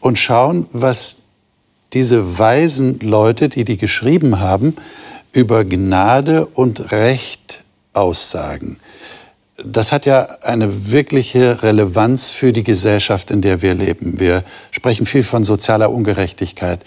und 0.00 0.18
schauen, 0.18 0.66
was 0.72 1.16
diese 1.92 2.38
weisen 2.38 2.98
Leute, 3.00 3.48
die 3.48 3.64
die 3.64 3.76
geschrieben 3.76 4.40
haben, 4.40 4.74
über 5.32 5.64
Gnade 5.64 6.46
und 6.46 6.92
Recht 6.92 7.62
aussagen. 7.92 8.78
Das 9.64 9.92
hat 9.92 10.06
ja 10.06 10.38
eine 10.42 10.90
wirkliche 10.90 11.62
Relevanz 11.62 12.30
für 12.30 12.52
die 12.52 12.64
Gesellschaft, 12.64 13.30
in 13.30 13.42
der 13.42 13.62
wir 13.62 13.74
leben. 13.74 14.18
Wir 14.18 14.44
sprechen 14.70 15.06
viel 15.06 15.22
von 15.22 15.44
sozialer 15.44 15.90
Ungerechtigkeit. 15.90 16.80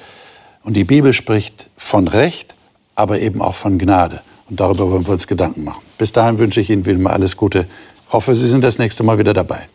Und 0.64 0.76
die 0.76 0.84
Bibel 0.84 1.14
spricht 1.14 1.70
von 1.78 2.08
Recht 2.08 2.55
aber 2.96 3.20
eben 3.20 3.42
auch 3.42 3.56
von 3.56 3.78
Gnade. 3.78 4.22
Und 4.50 4.60
darüber 4.60 4.92
wollen 4.92 5.06
wir 5.06 5.14
uns 5.14 5.28
Gedanken 5.28 5.64
machen. 5.64 5.84
Bis 5.98 6.12
dahin 6.12 6.40
wünsche 6.40 6.62
ich 6.62 6.70
Ihnen 6.70 6.86
wie 6.86 6.92
immer 6.92 7.12
alles 7.12 7.36
Gute. 7.36 7.68
Hoffe, 8.12 8.36
Sie 8.36 8.48
sind 8.48 8.64
das 8.64 8.80
nächste 8.80 9.04
Mal 9.04 9.18
wieder 9.18 9.34
dabei. 9.34 9.68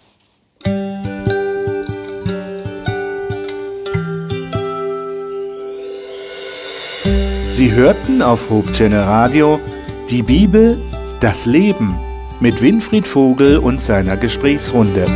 Sie 7.50 7.72
hörten 7.72 8.22
auf 8.22 8.48
Hochchannel 8.48 9.02
Radio 9.02 9.60
die 10.08 10.22
Bibel, 10.22 10.80
das 11.20 11.46
Leben 11.46 11.98
mit 12.40 12.62
Winfried 12.62 13.06
Vogel 13.06 13.58
und 13.58 13.82
seiner 13.82 14.16
Gesprächsrunde. 14.16 15.06